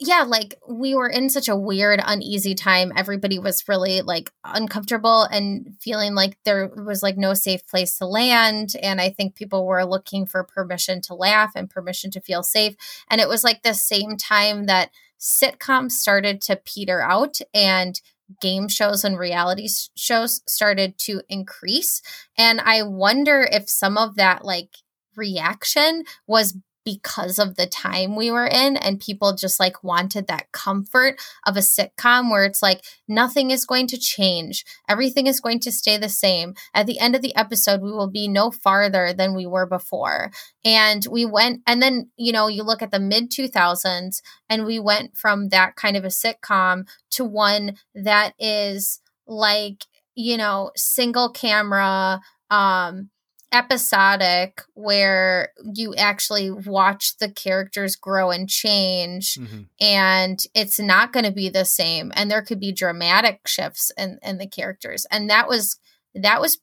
yeah, 0.00 0.24
like 0.26 0.58
we 0.68 0.94
were 0.94 1.08
in 1.08 1.30
such 1.30 1.48
a 1.48 1.56
weird, 1.56 2.00
uneasy 2.04 2.54
time. 2.54 2.92
Everybody 2.96 3.38
was 3.38 3.68
really 3.68 4.02
like 4.02 4.32
uncomfortable 4.42 5.22
and 5.22 5.76
feeling 5.80 6.14
like 6.14 6.36
there 6.44 6.68
was 6.68 7.02
like 7.02 7.16
no 7.16 7.32
safe 7.34 7.64
place 7.68 7.98
to 7.98 8.06
land. 8.06 8.74
And 8.82 9.00
I 9.00 9.10
think 9.10 9.36
people 9.36 9.66
were 9.66 9.84
looking 9.84 10.26
for 10.26 10.42
permission 10.42 11.00
to 11.02 11.14
laugh 11.14 11.52
and 11.54 11.70
permission 11.70 12.10
to 12.12 12.20
feel 12.20 12.42
safe. 12.42 12.74
And 13.08 13.20
it 13.20 13.28
was 13.28 13.44
like 13.44 13.62
the 13.62 13.74
same 13.74 14.16
time 14.16 14.66
that 14.66 14.90
sitcoms 15.20 15.92
started 15.92 16.40
to 16.42 16.56
peter 16.56 17.00
out 17.00 17.38
and 17.54 18.00
game 18.40 18.68
shows 18.68 19.04
and 19.04 19.16
reality 19.16 19.68
shows 19.94 20.42
started 20.48 20.98
to 20.98 21.22
increase. 21.28 22.02
And 22.36 22.60
I 22.60 22.82
wonder 22.82 23.46
if 23.50 23.68
some 23.68 23.96
of 23.96 24.16
that 24.16 24.44
like 24.44 24.70
reaction 25.14 26.04
was 26.26 26.56
because 26.84 27.38
of 27.38 27.56
the 27.56 27.66
time 27.66 28.14
we 28.14 28.30
were 28.30 28.46
in 28.46 28.76
and 28.76 29.00
people 29.00 29.34
just 29.34 29.58
like 29.58 29.82
wanted 29.82 30.26
that 30.26 30.52
comfort 30.52 31.20
of 31.46 31.56
a 31.56 31.60
sitcom 31.60 32.30
where 32.30 32.44
it's 32.44 32.62
like 32.62 32.84
nothing 33.08 33.50
is 33.50 33.64
going 33.64 33.86
to 33.86 33.98
change. 33.98 34.64
Everything 34.88 35.26
is 35.26 35.40
going 35.40 35.60
to 35.60 35.72
stay 35.72 35.96
the 35.96 36.08
same. 36.08 36.54
At 36.74 36.86
the 36.86 36.98
end 36.98 37.16
of 37.16 37.22
the 37.22 37.34
episode 37.36 37.80
we 37.80 37.92
will 37.92 38.10
be 38.10 38.28
no 38.28 38.50
farther 38.50 39.12
than 39.12 39.34
we 39.34 39.46
were 39.46 39.66
before. 39.66 40.30
And 40.64 41.06
we 41.10 41.24
went 41.24 41.62
and 41.66 41.82
then 41.82 42.10
you 42.16 42.32
know 42.32 42.48
you 42.48 42.62
look 42.62 42.82
at 42.82 42.90
the 42.90 43.00
mid 43.00 43.30
2000s 43.30 44.20
and 44.48 44.64
we 44.64 44.78
went 44.78 45.16
from 45.16 45.48
that 45.48 45.76
kind 45.76 45.96
of 45.96 46.04
a 46.04 46.08
sitcom 46.08 46.86
to 47.10 47.24
one 47.24 47.76
that 47.94 48.34
is 48.38 49.00
like 49.26 49.84
you 50.14 50.36
know 50.36 50.70
single 50.76 51.30
camera 51.30 52.20
um 52.50 53.10
episodic 53.54 54.62
where 54.74 55.50
you 55.74 55.94
actually 55.94 56.50
watch 56.50 57.16
the 57.18 57.30
characters 57.30 57.94
grow 57.94 58.32
and 58.32 58.48
change 58.48 59.34
mm-hmm. 59.34 59.60
and 59.80 60.44
it's 60.54 60.80
not 60.80 61.12
going 61.12 61.24
to 61.24 61.30
be 61.30 61.48
the 61.48 61.64
same 61.64 62.10
and 62.16 62.28
there 62.28 62.42
could 62.42 62.58
be 62.58 62.72
dramatic 62.72 63.46
shifts 63.46 63.92
in, 63.96 64.18
in 64.22 64.38
the 64.38 64.48
characters 64.48 65.06
and 65.12 65.30
that 65.30 65.48
was 65.48 65.78
that 66.16 66.40
was 66.40 66.58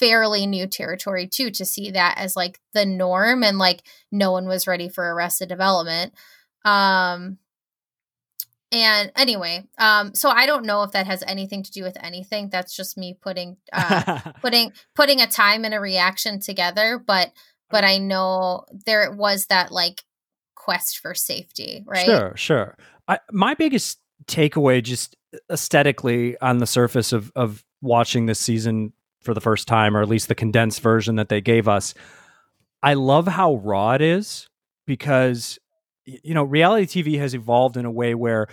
fairly 0.00 0.46
new 0.46 0.66
territory 0.66 1.28
too 1.28 1.50
to 1.50 1.64
see 1.64 1.92
that 1.92 2.16
as 2.18 2.34
like 2.34 2.58
the 2.74 2.84
norm 2.84 3.44
and 3.44 3.58
like 3.58 3.82
no 4.10 4.32
one 4.32 4.48
was 4.48 4.66
ready 4.66 4.88
for 4.88 5.14
arrested 5.14 5.48
development 5.48 6.12
um 6.64 7.38
and 8.82 9.12
anyway, 9.16 9.64
um, 9.78 10.14
so 10.14 10.30
I 10.30 10.46
don't 10.46 10.64
know 10.64 10.82
if 10.82 10.92
that 10.92 11.06
has 11.06 11.22
anything 11.26 11.62
to 11.62 11.70
do 11.70 11.82
with 11.82 11.96
anything. 12.02 12.48
That's 12.50 12.74
just 12.74 12.96
me 12.96 13.16
putting 13.20 13.56
uh, 13.72 14.20
putting 14.40 14.72
putting 14.94 15.20
a 15.20 15.26
time 15.26 15.64
and 15.64 15.74
a 15.74 15.80
reaction 15.80 16.40
together. 16.40 17.02
But 17.04 17.32
but 17.70 17.84
I 17.84 17.98
know 17.98 18.64
there 18.86 19.10
was 19.12 19.46
that 19.46 19.72
like 19.72 20.04
quest 20.54 20.98
for 20.98 21.14
safety, 21.14 21.84
right? 21.86 22.06
Sure, 22.06 22.32
sure. 22.36 22.76
I, 23.08 23.18
my 23.30 23.54
biggest 23.54 23.98
takeaway, 24.26 24.82
just 24.82 25.16
aesthetically 25.50 26.38
on 26.40 26.58
the 26.58 26.66
surface 26.66 27.12
of 27.12 27.30
of 27.36 27.64
watching 27.82 28.26
this 28.26 28.40
season 28.40 28.92
for 29.20 29.34
the 29.34 29.40
first 29.40 29.68
time, 29.68 29.96
or 29.96 30.02
at 30.02 30.08
least 30.08 30.28
the 30.28 30.34
condensed 30.34 30.80
version 30.80 31.16
that 31.16 31.28
they 31.28 31.40
gave 31.40 31.68
us, 31.68 31.94
I 32.82 32.94
love 32.94 33.26
how 33.26 33.56
raw 33.56 33.92
it 33.92 34.02
is 34.02 34.48
because 34.86 35.58
you 36.06 36.34
know, 36.34 36.44
reality 36.44 37.02
TV 37.02 37.18
has 37.18 37.34
evolved 37.34 37.76
in 37.76 37.84
a 37.84 37.90
way 37.90 38.14
where 38.14 38.46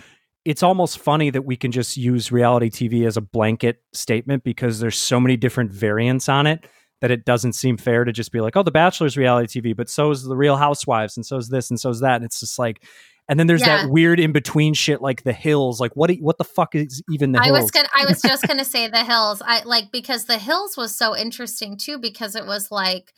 it's 0.44 0.62
almost 0.62 0.98
funny 0.98 1.30
that 1.30 1.42
we 1.42 1.56
can 1.56 1.72
just 1.72 1.96
use 1.96 2.30
reality 2.30 2.70
TV 2.70 3.06
as 3.06 3.16
a 3.16 3.20
blanket 3.20 3.82
statement 3.92 4.44
because 4.44 4.78
there's 4.78 4.98
so 4.98 5.18
many 5.18 5.36
different 5.36 5.72
variants 5.72 6.28
on 6.28 6.46
it 6.46 6.66
that 7.00 7.10
it 7.10 7.24
doesn't 7.24 7.54
seem 7.54 7.76
fair 7.76 8.04
to 8.04 8.12
just 8.12 8.32
be 8.32 8.40
like, 8.40 8.56
oh, 8.56 8.62
The 8.62 8.70
Bachelor's 8.70 9.16
reality 9.16 9.60
TV, 9.60 9.76
but 9.76 9.90
so 9.90 10.10
is 10.10 10.22
The 10.22 10.36
Real 10.36 10.56
Housewives, 10.56 11.16
and 11.16 11.26
so 11.26 11.36
is 11.36 11.48
this, 11.48 11.70
and 11.70 11.78
so 11.78 11.90
is 11.90 12.00
that. 12.00 12.16
And 12.16 12.24
it's 12.24 12.40
just 12.40 12.58
like, 12.58 12.82
and 13.28 13.38
then 13.40 13.46
there's 13.46 13.62
yeah. 13.62 13.82
that 13.82 13.90
weird 13.90 14.20
in 14.20 14.32
between 14.32 14.74
shit 14.74 15.00
like 15.00 15.22
The 15.22 15.32
Hills. 15.32 15.80
Like, 15.80 15.92
what? 15.96 16.10
What 16.20 16.38
the 16.38 16.44
fuck 16.44 16.74
is 16.74 17.02
even 17.10 17.32
The 17.32 17.40
I 17.40 17.46
Hills? 17.46 17.62
was 17.62 17.70
gonna, 17.70 17.88
I 17.94 18.04
was 18.06 18.20
just 18.22 18.46
gonna 18.46 18.64
say 18.66 18.88
The 18.88 19.04
Hills. 19.04 19.42
I 19.44 19.62
like 19.64 19.90
because 19.92 20.26
The 20.26 20.38
Hills 20.38 20.76
was 20.76 20.96
so 20.96 21.16
interesting 21.16 21.76
too 21.76 21.98
because 21.98 22.36
it 22.36 22.46
was 22.46 22.70
like 22.70 23.12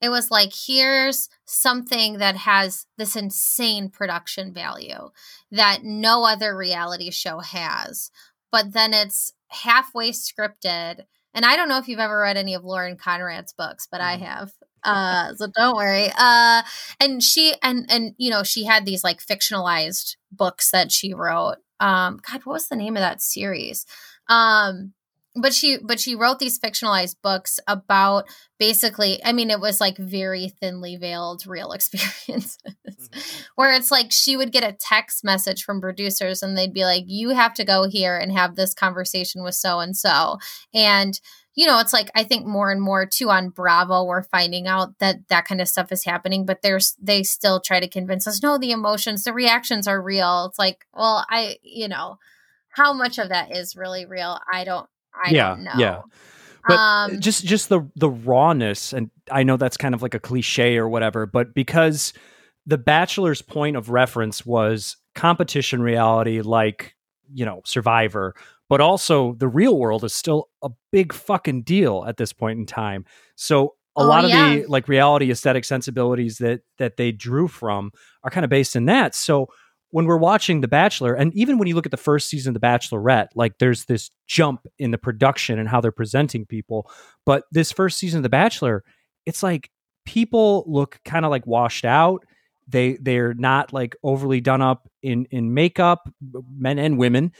it 0.00 0.08
was 0.08 0.30
like, 0.30 0.52
here's 0.66 1.28
something 1.44 2.18
that 2.18 2.36
has 2.36 2.86
this 2.96 3.16
insane 3.16 3.90
production 3.90 4.52
value 4.52 5.10
that 5.50 5.80
no 5.82 6.24
other 6.24 6.56
reality 6.56 7.10
show 7.10 7.40
has. 7.40 8.10
But 8.50 8.72
then 8.72 8.94
it's 8.94 9.32
halfway 9.48 10.10
scripted. 10.10 11.04
And 11.34 11.44
I 11.44 11.54
don't 11.54 11.68
know 11.68 11.78
if 11.78 11.86
you've 11.86 11.98
ever 11.98 12.20
read 12.20 12.36
any 12.36 12.54
of 12.54 12.64
Lauren 12.64 12.96
Conrad's 12.96 13.52
books, 13.52 13.86
but 13.90 14.00
I 14.00 14.14
mm-hmm. 14.16 14.24
have. 14.24 14.52
Uh, 14.82 15.34
so 15.34 15.46
don't 15.54 15.76
worry. 15.76 16.08
Uh, 16.16 16.62
and 16.98 17.22
she 17.22 17.54
and 17.62 17.84
and 17.90 18.14
you 18.16 18.30
know 18.30 18.42
she 18.42 18.64
had 18.64 18.86
these 18.86 19.04
like 19.04 19.24
fictionalized 19.24 20.16
books 20.32 20.70
that 20.70 20.90
she 20.90 21.12
wrote. 21.12 21.56
Um, 21.78 22.18
God, 22.28 22.40
what 22.44 22.54
was 22.54 22.68
the 22.68 22.76
name 22.76 22.96
of 22.96 23.00
that 23.00 23.20
series? 23.20 23.84
Um, 24.28 24.94
but 25.34 25.54
she 25.54 25.78
but 25.78 26.00
she 26.00 26.14
wrote 26.14 26.38
these 26.38 26.58
fictionalized 26.58 27.16
books 27.22 27.60
about 27.66 28.24
basically 28.58 29.20
i 29.24 29.32
mean 29.32 29.50
it 29.50 29.60
was 29.60 29.80
like 29.80 29.96
very 29.96 30.48
thinly 30.48 30.96
veiled 30.96 31.46
real 31.46 31.72
experiences 31.72 32.58
mm-hmm. 32.66 33.20
where 33.54 33.72
it's 33.72 33.90
like 33.90 34.10
she 34.10 34.36
would 34.36 34.52
get 34.52 34.64
a 34.64 34.76
text 34.78 35.22
message 35.22 35.62
from 35.62 35.80
producers 35.80 36.42
and 36.42 36.56
they'd 36.56 36.74
be 36.74 36.84
like 36.84 37.04
you 37.06 37.30
have 37.30 37.54
to 37.54 37.64
go 37.64 37.88
here 37.88 38.16
and 38.18 38.32
have 38.32 38.56
this 38.56 38.74
conversation 38.74 39.42
with 39.42 39.54
so 39.54 39.78
and 39.78 39.96
so 39.96 40.38
and 40.74 41.20
you 41.54 41.66
know 41.66 41.78
it's 41.78 41.92
like 41.92 42.10
i 42.14 42.24
think 42.24 42.44
more 42.44 42.72
and 42.72 42.82
more 42.82 43.06
too 43.06 43.30
on 43.30 43.50
bravo 43.50 44.04
we're 44.04 44.22
finding 44.22 44.66
out 44.66 44.98
that 44.98 45.16
that 45.28 45.44
kind 45.44 45.60
of 45.60 45.68
stuff 45.68 45.92
is 45.92 46.04
happening 46.04 46.44
but 46.44 46.62
there's 46.62 46.96
they 47.00 47.22
still 47.22 47.60
try 47.60 47.78
to 47.78 47.88
convince 47.88 48.26
us 48.26 48.42
no 48.42 48.58
the 48.58 48.72
emotions 48.72 49.22
the 49.24 49.32
reactions 49.32 49.86
are 49.86 50.02
real 50.02 50.46
it's 50.46 50.58
like 50.58 50.86
well 50.92 51.24
i 51.30 51.56
you 51.62 51.88
know 51.88 52.16
how 52.70 52.92
much 52.92 53.18
of 53.18 53.28
that 53.28 53.54
is 53.54 53.76
really 53.76 54.06
real 54.06 54.38
i 54.52 54.64
don't 54.64 54.88
I 55.14 55.30
yeah, 55.30 55.56
Yeah. 55.78 56.02
But 56.66 56.78
um, 56.78 57.20
just 57.20 57.44
just 57.44 57.68
the 57.68 57.88
the 57.96 58.10
rawness, 58.10 58.92
and 58.92 59.10
I 59.30 59.42
know 59.42 59.56
that's 59.56 59.76
kind 59.76 59.94
of 59.94 60.02
like 60.02 60.14
a 60.14 60.20
cliche 60.20 60.76
or 60.76 60.88
whatever, 60.88 61.26
but 61.26 61.54
because 61.54 62.12
the 62.66 62.78
Bachelor's 62.78 63.42
point 63.42 63.76
of 63.76 63.88
reference 63.88 64.44
was 64.44 64.96
competition 65.14 65.80
reality, 65.80 66.42
like 66.42 66.94
you 67.32 67.44
know 67.44 67.62
Survivor, 67.64 68.34
but 68.68 68.80
also 68.80 69.34
the 69.34 69.48
real 69.48 69.78
world 69.78 70.04
is 70.04 70.14
still 70.14 70.48
a 70.62 70.70
big 70.92 71.12
fucking 71.12 71.62
deal 71.62 72.04
at 72.06 72.18
this 72.18 72.32
point 72.32 72.58
in 72.58 72.66
time. 72.66 73.06
So 73.36 73.74
a 73.96 74.02
oh, 74.02 74.06
lot 74.06 74.24
of 74.24 74.30
yeah. 74.30 74.56
the 74.56 74.66
like 74.66 74.86
reality 74.86 75.30
aesthetic 75.30 75.64
sensibilities 75.64 76.38
that 76.38 76.60
that 76.78 76.96
they 76.96 77.10
drew 77.10 77.48
from 77.48 77.90
are 78.22 78.30
kind 78.30 78.44
of 78.44 78.50
based 78.50 78.76
in 78.76 78.84
that. 78.84 79.14
So 79.14 79.48
when 79.90 80.06
we're 80.06 80.16
watching 80.16 80.60
The 80.60 80.68
Bachelor, 80.68 81.14
and 81.14 81.34
even 81.34 81.58
when 81.58 81.68
you 81.68 81.74
look 81.74 81.86
at 81.86 81.90
the 81.90 81.96
first 81.96 82.28
season 82.28 82.54
of 82.54 82.60
The 82.60 82.66
Bachelorette, 82.66 83.28
like 83.34 83.58
there's 83.58 83.84
this 83.86 84.10
jump 84.26 84.66
in 84.78 84.90
the 84.90 84.98
production 84.98 85.58
and 85.58 85.68
how 85.68 85.80
they're 85.80 85.92
presenting 85.92 86.46
people. 86.46 86.90
But 87.26 87.44
this 87.50 87.72
first 87.72 87.98
season 87.98 88.18
of 88.18 88.22
The 88.22 88.28
Bachelor, 88.28 88.84
it's 89.26 89.42
like 89.42 89.70
people 90.06 90.64
look 90.66 91.00
kind 91.04 91.24
of 91.24 91.30
like 91.30 91.46
washed 91.46 91.84
out. 91.84 92.24
They 92.68 92.98
they're 93.00 93.34
not 93.34 93.72
like 93.72 93.96
overly 94.02 94.40
done 94.40 94.62
up 94.62 94.88
in 95.02 95.26
in 95.30 95.54
makeup, 95.54 96.08
men 96.56 96.78
and 96.78 96.98
women. 96.98 97.32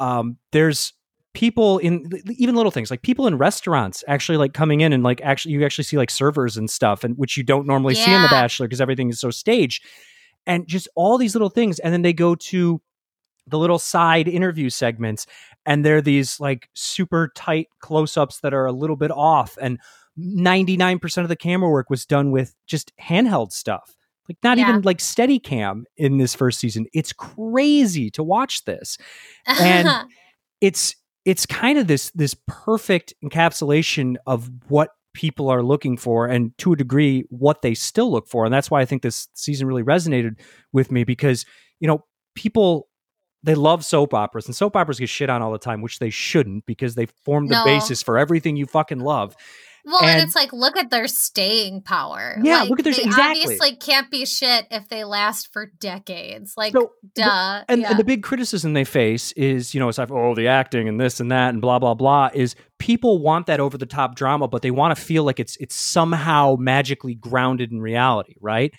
Um, 0.00 0.38
there's 0.52 0.94
people 1.34 1.78
in 1.78 2.10
even 2.36 2.54
little 2.56 2.70
things 2.70 2.90
like 2.90 3.02
people 3.02 3.26
in 3.26 3.36
restaurants 3.36 4.02
actually 4.08 4.38
like 4.38 4.54
coming 4.54 4.80
in 4.80 4.92
and 4.92 5.04
like 5.04 5.20
actually 5.20 5.52
you 5.52 5.64
actually 5.64 5.84
see 5.84 5.96
like 5.96 6.10
servers 6.10 6.56
and 6.56 6.68
stuff 6.70 7.04
and 7.04 7.16
which 7.16 7.36
you 7.36 7.42
don't 7.42 7.66
normally 7.66 7.94
yeah. 7.94 8.04
see 8.04 8.12
in 8.12 8.22
the 8.22 8.28
bachelor 8.28 8.66
because 8.66 8.80
everything 8.80 9.08
is 9.10 9.20
so 9.20 9.30
staged 9.30 9.84
and 10.48 10.66
just 10.66 10.88
all 10.96 11.18
these 11.18 11.34
little 11.36 11.50
things. 11.50 11.78
And 11.78 11.92
then 11.92 12.02
they 12.02 12.12
go 12.12 12.34
to 12.34 12.80
the 13.46 13.58
little 13.58 13.78
side 13.78 14.26
interview 14.26 14.70
segments, 14.70 15.26
and 15.64 15.84
they're 15.84 16.02
these 16.02 16.40
like 16.40 16.68
super 16.74 17.30
tight 17.36 17.68
close 17.80 18.16
ups 18.16 18.40
that 18.40 18.52
are 18.52 18.66
a 18.66 18.72
little 18.72 18.96
bit 18.96 19.12
off. 19.12 19.56
And 19.60 19.78
99% 20.18 21.22
of 21.22 21.28
the 21.28 21.36
camera 21.36 21.70
work 21.70 21.90
was 21.90 22.04
done 22.04 22.32
with 22.32 22.54
just 22.66 22.92
handheld 23.00 23.52
stuff. 23.52 23.94
Like 24.28 24.38
not 24.42 24.58
yeah. 24.58 24.68
even 24.68 24.82
like 24.82 25.00
steady 25.00 25.38
cam 25.38 25.84
in 25.96 26.18
this 26.18 26.34
first 26.34 26.58
season. 26.58 26.86
It's 26.92 27.12
crazy 27.12 28.10
to 28.10 28.22
watch 28.22 28.64
this. 28.64 28.98
And 29.46 29.88
it's 30.60 30.94
it's 31.24 31.46
kind 31.46 31.78
of 31.78 31.86
this 31.86 32.10
this 32.10 32.36
perfect 32.46 33.14
encapsulation 33.24 34.16
of 34.26 34.50
what 34.68 34.90
people 35.18 35.48
are 35.50 35.64
looking 35.64 35.96
for 35.96 36.26
and 36.26 36.56
to 36.58 36.72
a 36.72 36.76
degree 36.76 37.24
what 37.28 37.60
they 37.60 37.74
still 37.74 38.08
look 38.08 38.28
for 38.28 38.44
and 38.44 38.54
that's 38.54 38.70
why 38.70 38.80
i 38.80 38.84
think 38.84 39.02
this 39.02 39.26
season 39.34 39.66
really 39.66 39.82
resonated 39.82 40.38
with 40.72 40.92
me 40.92 41.02
because 41.02 41.44
you 41.80 41.88
know 41.88 42.04
people 42.36 42.88
they 43.44 43.54
love 43.54 43.84
soap 43.84 44.14
operas, 44.14 44.46
and 44.46 44.54
soap 44.54 44.76
operas 44.76 44.98
get 44.98 45.08
shit 45.08 45.30
on 45.30 45.42
all 45.42 45.52
the 45.52 45.58
time, 45.58 45.80
which 45.80 46.00
they 46.00 46.10
shouldn't 46.10 46.66
because 46.66 46.96
they 46.96 47.06
form 47.24 47.46
the 47.46 47.54
No. 47.54 47.64
basis 47.64 48.02
for 48.02 48.18
everything 48.18 48.56
you 48.56 48.66
fucking 48.66 48.98
love. 48.98 49.36
Well, 49.84 50.00
and, 50.02 50.10
And- 50.10 50.22
it's 50.22 50.34
like, 50.34 50.52
look 50.52 50.76
at 50.76 50.90
their 50.90 51.06
staying 51.08 51.82
power. 51.82 52.38
Yeah, 52.42 52.60
Like, 52.60 52.70
look 52.70 52.78
at 52.80 52.84
their- 52.84 52.94
they 52.94 53.02
exactly. 53.02 53.42
obviously 53.42 53.76
can't 53.76 54.10
be 54.10 54.26
shit 54.26 54.66
if 54.70 54.88
they 54.88 55.04
last 55.04 55.52
for 55.52 55.72
decades. 55.80 56.54
Like, 56.56 56.72
So, 56.72 56.92
duh. 57.14 57.64
and, 57.68 57.80
yeah. 57.82 57.90
and 57.90 57.98
the 57.98 58.04
big 58.04 58.22
criticism 58.22 58.72
they 58.74 58.84
face 58.84 59.32
is, 59.32 59.74
you 59.74 59.80
know, 59.80 59.88
it's 59.88 59.98
like, 59.98 60.10
oh, 60.10 60.34
the 60.34 60.48
acting 60.48 60.88
and 60.88 61.00
this 61.00 61.20
and 61.20 61.30
that 61.32 61.50
and 61.50 61.62
blah 61.62 61.78
blah 61.78 61.94
blah. 61.94 62.30
Is 62.34 62.54
people 62.78 63.18
want 63.18 63.46
that 63.46 63.60
over 63.60 63.78
the 63.78 63.86
top 63.86 64.14
drama, 64.14 64.48
but 64.48 64.62
they 64.62 64.70
want 64.70 64.96
to 64.96 65.02
feel 65.02 65.24
like 65.24 65.40
it's 65.40 65.56
it's 65.56 65.74
somehow 65.74 66.56
magically 66.58 67.14
grounded 67.14 67.72
in 67.72 67.80
reality, 67.80 68.34
right? 68.40 68.72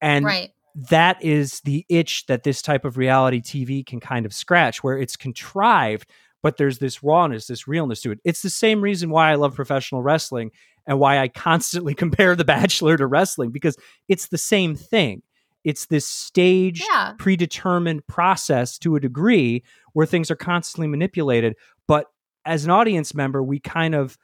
And 0.00 0.24
right. 0.24 0.50
that 0.90 1.22
is 1.24 1.60
the 1.60 1.84
itch 1.88 2.26
that 2.26 2.42
this 2.42 2.62
type 2.62 2.84
of 2.84 2.96
reality 2.96 3.40
TV 3.40 3.84
can 3.86 4.00
kind 4.00 4.26
of 4.26 4.32
scratch, 4.32 4.82
where 4.82 4.98
it's 4.98 5.14
contrived, 5.16 6.08
but 6.42 6.56
there's 6.56 6.78
this 6.78 7.02
rawness, 7.02 7.46
this 7.46 7.68
realness 7.68 8.00
to 8.02 8.10
it. 8.12 8.20
It's 8.24 8.42
the 8.42 8.50
same 8.50 8.80
reason 8.80 9.10
why 9.10 9.30
I 9.30 9.36
love 9.36 9.54
professional 9.54 10.02
wrestling 10.02 10.50
and 10.86 10.98
why 10.98 11.18
I 11.18 11.28
constantly 11.48 11.94
compare 11.94 12.34
The 12.36 12.44
Bachelor 12.44 12.96
to 12.96 13.06
wrestling 13.06 13.50
because 13.50 13.76
it's 14.08 14.28
the 14.28 14.38
same 14.38 14.74
thing. 14.74 15.22
It's 15.64 15.86
this 15.86 16.06
staged, 16.08 16.84
Yeah. 16.90 17.12
predetermined 17.18 18.06
process 18.08 18.78
to 18.78 18.96
a 18.96 19.00
degree 19.00 19.62
where 19.92 20.06
things 20.06 20.30
are 20.30 20.36
constantly 20.36 20.88
manipulated. 20.88 21.54
But 21.86 22.06
as 22.44 22.64
an 22.64 22.70
audience 22.72 23.14
member, 23.14 23.40
we 23.42 23.60
kind 23.60 23.94
of 23.94 24.18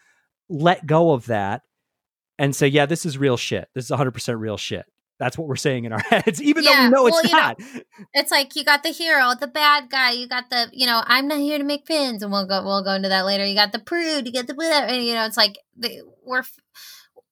let 0.49 0.85
go 0.87 1.13
of 1.13 1.27
that 1.27 1.63
and 2.41 2.57
say, 2.57 2.67
yeah, 2.67 2.87
this 2.87 3.07
is 3.07 3.19
real 3.19 3.37
shit. 3.37 3.69
This 3.75 3.85
is 3.85 3.91
100% 3.93 4.41
real 4.41 4.57
shit. 4.57 4.85
That's 5.19 5.37
what 5.37 5.49
we're 5.49 5.57
saying 5.57 5.85
in 5.85 5.93
our 5.93 6.01
heads, 6.11 6.41
even 6.41 6.65
though 6.65 6.71
Yeah, 6.71 6.87
we 6.87 6.91
know 6.91 7.07
it's 7.07 7.15
well, 7.15 7.25
know, 7.25 7.39
not. 7.39 7.61
It's 8.15 8.31
like 8.31 8.55
you 8.57 8.65
got 8.65 8.83
the 8.83 8.91
hero, 8.91 9.33
the 9.39 9.47
bad 9.49 9.91
guy. 9.91 10.13
You 10.13 10.29
got 10.29 10.51
the, 10.51 10.69
you 10.73 10.87
know, 10.87 11.03
I'm 11.05 11.29
not 11.29 11.39
here 11.39 11.59
to 11.59 11.65
make 11.65 11.87
pins, 11.87 12.23
and 12.23 12.31
we'll 12.31 12.47
go, 12.47 12.63
we'll 12.65 12.85
go 12.85 12.93
into 12.93 13.09
that 13.09 13.27
later. 13.27 13.45
You 13.45 13.55
got 13.55 13.73
the 13.73 13.79
prude, 13.79 14.27
you 14.27 14.33
got 14.33 14.47
the 14.47 14.55
whatever. 14.55 14.87
And, 14.87 15.05
you 15.05 15.15
know, 15.15 15.27
it's 15.27 15.37
like 15.37 15.59
the, 15.77 16.03
we're 16.25 16.45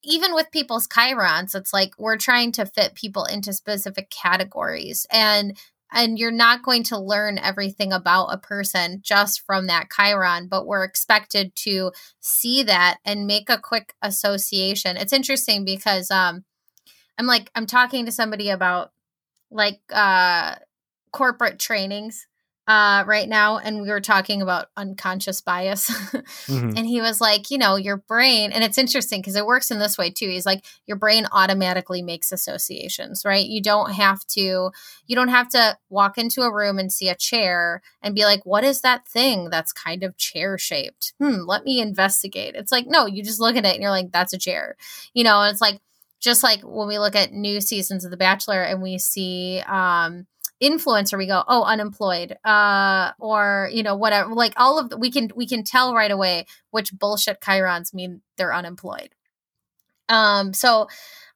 even 0.02 0.34
with 0.34 0.50
people's 0.52 0.88
chirons. 0.88 1.54
It's 1.54 1.72
like 1.72 1.92
we're 1.98 2.16
trying 2.16 2.52
to 2.52 2.66
fit 2.66 2.94
people 2.94 3.24
into 3.24 3.52
specific 3.52 4.10
categories, 4.10 5.06
and 5.10 5.56
and 5.92 6.18
you're 6.18 6.32
not 6.32 6.62
going 6.62 6.82
to 6.84 6.98
learn 6.98 7.38
everything 7.38 7.92
about 7.92 8.26
a 8.26 8.38
person 8.38 9.00
just 9.02 9.42
from 9.46 9.66
that 9.68 9.88
chiron, 9.94 10.48
but 10.48 10.66
we're 10.66 10.84
expected 10.84 11.54
to 11.54 11.92
see 12.20 12.62
that 12.64 12.98
and 13.04 13.26
make 13.26 13.48
a 13.48 13.58
quick 13.58 13.94
association. 14.02 14.96
It's 14.96 15.12
interesting 15.12 15.64
because 15.64 16.10
um, 16.10 16.44
I'm 17.18 17.26
like 17.26 17.50
I'm 17.54 17.66
talking 17.66 18.06
to 18.06 18.12
somebody 18.12 18.50
about 18.50 18.92
like 19.50 19.80
uh 19.92 20.56
corporate 21.12 21.58
trainings 21.58 22.26
uh 22.68 23.04
right 23.06 23.28
now 23.28 23.58
and 23.58 23.80
we 23.80 23.88
were 23.88 24.00
talking 24.00 24.42
about 24.42 24.66
unconscious 24.76 25.40
bias. 25.40 25.88
Mhm. 26.48 26.76
and 26.76 26.86
he 26.86 27.00
was 27.00 27.20
like 27.20 27.50
you 27.50 27.58
know 27.58 27.76
your 27.76 27.96
brain 27.96 28.50
and 28.52 28.62
it's 28.64 28.76
interesting 28.78 29.20
because 29.20 29.36
it 29.36 29.46
works 29.46 29.70
in 29.70 29.78
this 29.78 29.96
way 29.96 30.10
too. 30.10 30.28
He's 30.28 30.46
like 30.46 30.64
your 30.86 30.96
brain 30.96 31.26
automatically 31.32 32.02
makes 32.02 32.32
associations 32.32 33.24
right? 33.24 33.46
You 33.46 33.62
don't 33.62 33.92
have 33.92 34.26
to 34.28 34.70
you 35.06 35.16
don't 35.16 35.28
have 35.28 35.48
to 35.50 35.78
walk 35.88 36.18
into 36.18 36.42
a 36.42 36.52
room 36.52 36.78
and 36.78 36.92
see 36.92 37.08
a 37.08 37.14
chair 37.14 37.82
and 38.02 38.14
be 38.14 38.24
like 38.24 38.44
what 38.44 38.64
is 38.64 38.80
that 38.80 39.06
thing 39.06 39.48
that's 39.50 39.72
kind 39.72 40.02
of 40.02 40.16
chair 40.16 40.58
shaped 40.58 41.14
hmm 41.20 41.42
let 41.46 41.64
me 41.64 41.80
investigate. 41.80 42.54
It's 42.56 42.72
like 42.72 42.86
no 42.88 43.06
you 43.06 43.22
just 43.22 43.40
look 43.40 43.56
at 43.56 43.64
it 43.64 43.74
and 43.74 43.82
you're 43.82 43.90
like 43.90 44.10
that's 44.12 44.32
a 44.32 44.38
chair 44.38 44.76
you 45.14 45.22
know? 45.24 45.40
And 45.42 45.52
it's 45.52 45.60
like 45.62 45.80
just 46.20 46.42
like 46.42 46.60
when 46.62 46.88
we 46.88 46.98
look 46.98 47.14
at 47.16 47.32
new 47.32 47.60
seasons 47.60 48.04
of 48.04 48.10
The 48.10 48.16
Bachelor 48.16 48.62
and 48.62 48.82
we 48.82 48.98
see 48.98 49.60
um 49.66 50.26
influencer 50.62 51.18
we 51.18 51.26
go 51.26 51.44
oh 51.48 51.64
unemployed 51.64 52.38
uh 52.42 53.12
or 53.18 53.68
you 53.72 53.82
know 53.82 53.94
whatever 53.94 54.32
like 54.32 54.54
all 54.56 54.78
of 54.78 54.88
the, 54.88 54.96
we 54.96 55.10
can 55.10 55.28
we 55.36 55.46
can 55.46 55.62
tell 55.62 55.94
right 55.94 56.10
away 56.10 56.46
which 56.70 56.94
bullshit 56.98 57.40
chirons 57.42 57.92
mean 57.92 58.22
they're 58.38 58.54
unemployed. 58.54 59.10
Um 60.08 60.54
so 60.54 60.88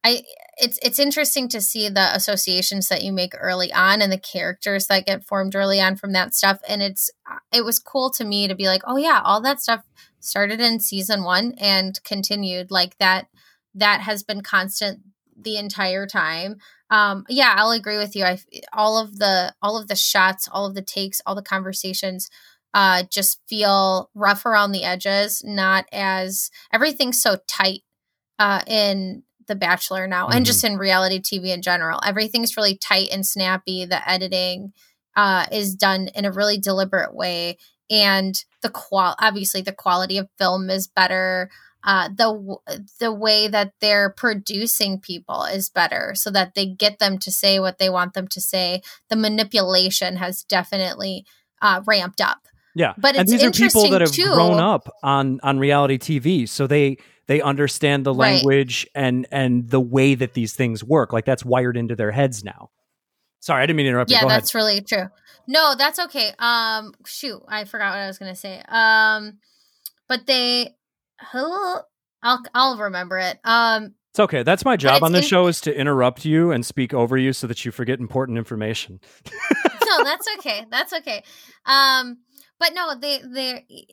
i 0.03 0.23
it's 0.57 0.79
it's 0.83 0.99
interesting 0.99 1.49
to 1.49 1.61
see 1.61 1.89
the 1.89 2.15
associations 2.15 2.89
that 2.89 3.03
you 3.03 3.13
make 3.13 3.35
early 3.39 3.73
on 3.73 4.01
and 4.01 4.11
the 4.11 4.19
characters 4.19 4.87
that 4.87 5.05
get 5.07 5.25
formed 5.27 5.55
early 5.55 5.81
on 5.81 5.97
from 5.97 6.13
that 6.13 6.35
stuff 6.35 6.61
and 6.69 6.83
it's 6.83 7.11
it 7.53 7.65
was 7.65 7.79
cool 7.79 8.11
to 8.11 8.25
me 8.25 8.49
to 8.49 8.55
be 8.55 8.67
like 8.67 8.83
oh 8.87 8.97
yeah 8.97 9.21
all 9.25 9.43
that 9.43 9.61
stuff 9.61 9.85
started 10.21 10.61
in 10.61 10.81
season 10.81 11.25
1 11.25 11.55
and 11.59 12.03
continued 12.05 12.71
like 12.71 12.97
that 12.99 13.27
that 13.75 14.01
has 14.01 14.23
been 14.23 14.43
constant 14.43 15.01
the 15.37 15.57
entire 15.57 16.07
time. 16.07 16.57
Um 16.91 17.25
yeah 17.29 17.55
i'll 17.57 17.71
agree 17.71 17.99
with 17.99 18.15
you. 18.17 18.25
I 18.25 18.39
all 18.73 18.99
of 18.99 19.19
the 19.19 19.55
all 19.63 19.77
of 19.79 19.89
the 19.89 19.97
shots 19.97 20.49
all 20.51 20.67
of 20.67 20.75
the 20.75 20.83
takes 20.83 21.21
all 21.25 21.35
the 21.35 21.43
conversations 21.43 22.29
uh 22.75 23.05
just 23.11 23.41
feel 23.49 24.11
rough 24.15 24.45
around 24.47 24.73
the 24.73 24.85
edges 24.85 25.43
not 25.45 25.87
as 25.93 26.51
everything's 26.73 27.21
so 27.21 27.39
tight 27.49 27.83
uh 28.39 28.63
in 28.67 29.23
the 29.47 29.57
bachelor 29.57 30.07
now 30.07 30.29
and 30.29 30.47
just 30.47 30.63
in 30.63 30.77
reality 30.79 31.19
tv 31.21 31.47
in 31.47 31.61
general. 31.63 31.99
Everything's 32.07 32.57
really 32.57 32.77
tight 32.77 33.09
and 33.11 33.27
snappy. 33.27 33.85
The 33.85 34.09
editing 34.09 34.73
uh 35.17 35.47
is 35.51 35.75
done 35.75 36.09
in 36.15 36.25
a 36.25 36.33
really 36.33 36.59
deliberate 36.59 37.15
way. 37.15 37.59
And 37.91 38.35
the 38.63 38.71
qual 38.71 39.17
obviously 39.21 39.63
the 39.63 39.73
quality 39.73 40.19
of 40.19 40.29
film 40.39 40.71
is 40.71 40.87
better 40.87 41.51
uh, 41.85 42.09
the 42.09 42.57
the 42.99 43.13
way 43.13 43.49
that 43.49 43.73
they're 43.81 44.11
producing 44.11 45.01
people 45.01 45.45
is 45.45 45.69
better, 45.71 46.13
so 46.15 46.31
that 46.31 46.55
they 46.55 46.67
get 46.67 46.99
them 46.99 47.19
to 47.19 47.31
say 47.31 47.59
what 47.61 47.79
they 47.79 47.89
want 47.91 48.15
them 48.15 48.29
to 48.29 48.41
say. 48.41 48.83
The 49.09 49.17
manipulation 49.17 50.17
has 50.17 50.43
definitely 50.43 51.25
uh, 51.63 51.83
ramped 51.87 52.21
up. 52.21 52.39
Yeah, 52.75 52.95
But 52.99 53.17
and 53.17 53.23
it's 53.23 53.33
these 53.33 53.43
are 53.43 53.51
people 53.51 53.89
that 53.91 54.01
have 54.01 54.13
too- 54.13 54.33
grown 54.33 54.61
up 54.61 54.89
on 55.03 55.41
on 55.43 55.59
reality 55.59 55.99
TV, 55.99 56.49
so 56.49 56.67
they 56.67 56.99
they 57.27 57.41
understand 57.41 58.05
the 58.07 58.13
Right. 58.15 58.35
language 58.35 58.87
and 58.95 59.27
and 59.33 59.69
the 59.71 59.81
way 59.81 60.15
that 60.15 60.35
these 60.35 60.55
things 60.55 60.85
work. 60.85 61.13
Like 61.13 61.25
that's 61.25 61.45
wired 61.45 61.77
into 61.77 61.97
their 61.97 62.13
heads 62.13 62.45
now. 62.45 62.71
Sorry, 63.41 63.63
I 63.63 63.67
didn't 63.67 63.77
mean 63.79 63.85
to 63.87 63.91
interrupt. 63.91 64.11
you. 64.11 64.19
yeah, 64.21 64.27
that's 64.29 64.55
really 64.55 64.83
true. 64.83 65.09
No, 65.49 65.75
that's 65.77 65.99
okay. 65.99 66.33
Um, 66.39 66.93
shoot, 67.07 67.43
I 67.49 67.65
forgot 67.65 67.91
what 67.93 67.99
I 68.01 68.07
was 68.07 68.19
gonna 68.19 68.37
say. 68.37 68.63
Um, 68.69 69.39
but 70.09 70.27
they, 70.27 70.75
I'll 71.35 72.43
I'll 72.55 72.79
remember 72.79 73.19
it. 73.19 73.39
Um, 73.45 73.95
It's 74.13 74.21
okay. 74.21 74.43
That's 74.43 74.65
my 74.65 74.77
job 74.77 75.03
on 75.03 75.13
the 75.13 75.19
in- 75.19 75.25
show 75.25 75.47
is 75.47 75.61
to 75.63 75.75
interrupt 75.75 76.25
you 76.25 76.51
and 76.51 76.65
speak 76.65 76.93
over 76.95 77.17
you 77.17 77.33
so 77.33 77.47
that 77.47 77.65
you 77.65 77.73
forget 77.73 77.99
important 78.01 78.39
information. 78.39 79.01
no, 79.87 80.05
that's 80.05 80.27
okay. 80.39 80.67
That's 80.71 80.93
okay. 80.93 81.23
Um, 81.65 82.19
but 82.59 82.73
no, 82.75 82.95
they 82.99 83.21
they 83.25 83.87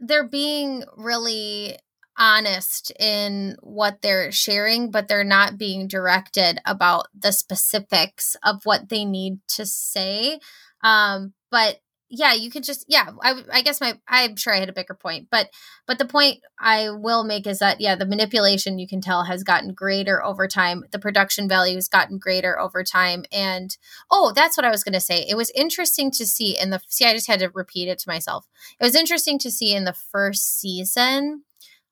they're 0.00 0.28
being 0.28 0.84
really 0.96 1.76
honest 2.18 2.90
in 2.98 3.56
what 3.62 4.02
they're 4.02 4.32
sharing, 4.32 4.90
but 4.90 5.06
they're 5.08 5.24
not 5.24 5.56
being 5.56 5.86
directed 5.86 6.58
about 6.66 7.06
the 7.16 7.32
specifics 7.32 8.36
of 8.44 8.60
what 8.64 8.88
they 8.88 9.04
need 9.04 9.38
to 9.48 9.64
say. 9.64 10.40
Um, 10.82 11.32
but 11.50 11.78
yeah, 12.10 12.32
you 12.32 12.50
could 12.50 12.64
just 12.64 12.84
yeah. 12.88 13.10
I, 13.22 13.42
I 13.52 13.62
guess 13.62 13.80
my 13.80 13.98
I'm 14.08 14.36
sure 14.36 14.54
I 14.54 14.60
had 14.60 14.68
a 14.68 14.72
bigger 14.72 14.94
point, 14.94 15.28
but 15.30 15.50
but 15.86 15.98
the 15.98 16.06
point 16.06 16.38
I 16.58 16.90
will 16.90 17.22
make 17.24 17.46
is 17.46 17.58
that 17.58 17.80
yeah, 17.80 17.96
the 17.96 18.06
manipulation 18.06 18.78
you 18.78 18.88
can 18.88 19.00
tell 19.00 19.24
has 19.24 19.42
gotten 19.44 19.74
greater 19.74 20.24
over 20.24 20.48
time. 20.48 20.84
The 20.90 20.98
production 20.98 21.48
value 21.48 21.74
has 21.74 21.88
gotten 21.88 22.18
greater 22.18 22.58
over 22.58 22.82
time, 22.82 23.24
and 23.30 23.76
Oh, 24.10 24.32
that's 24.34 24.56
what 24.56 24.64
I 24.66 24.70
was 24.70 24.84
going 24.84 24.94
to 24.94 25.00
say. 25.00 25.26
It 25.28 25.36
was 25.36 25.50
interesting 25.54 26.10
to 26.12 26.26
see 26.26 26.58
in 26.58 26.70
the 26.70 26.80
see. 26.88 27.04
I 27.04 27.12
just 27.12 27.26
had 27.26 27.40
to 27.40 27.50
repeat 27.54 27.88
it 27.88 27.98
to 28.00 28.08
myself. 28.08 28.46
It 28.80 28.84
was 28.84 28.94
interesting 28.94 29.38
to 29.40 29.50
see 29.50 29.74
in 29.74 29.84
the 29.84 29.92
first 29.92 30.58
season, 30.60 31.44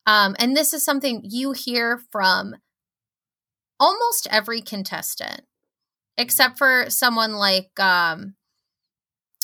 um, 0.07 0.35
and 0.39 0.57
this 0.57 0.73
is 0.73 0.85
something 0.85 1.21
you 1.25 1.53
hear 1.53 2.01
from 2.11 2.57
almost 3.79 4.27
every 4.31 4.63
contestant, 4.63 5.43
except 6.17 6.59
for 6.59 6.87
someone 6.89 7.35
like 7.35 7.79
um, 7.79 8.35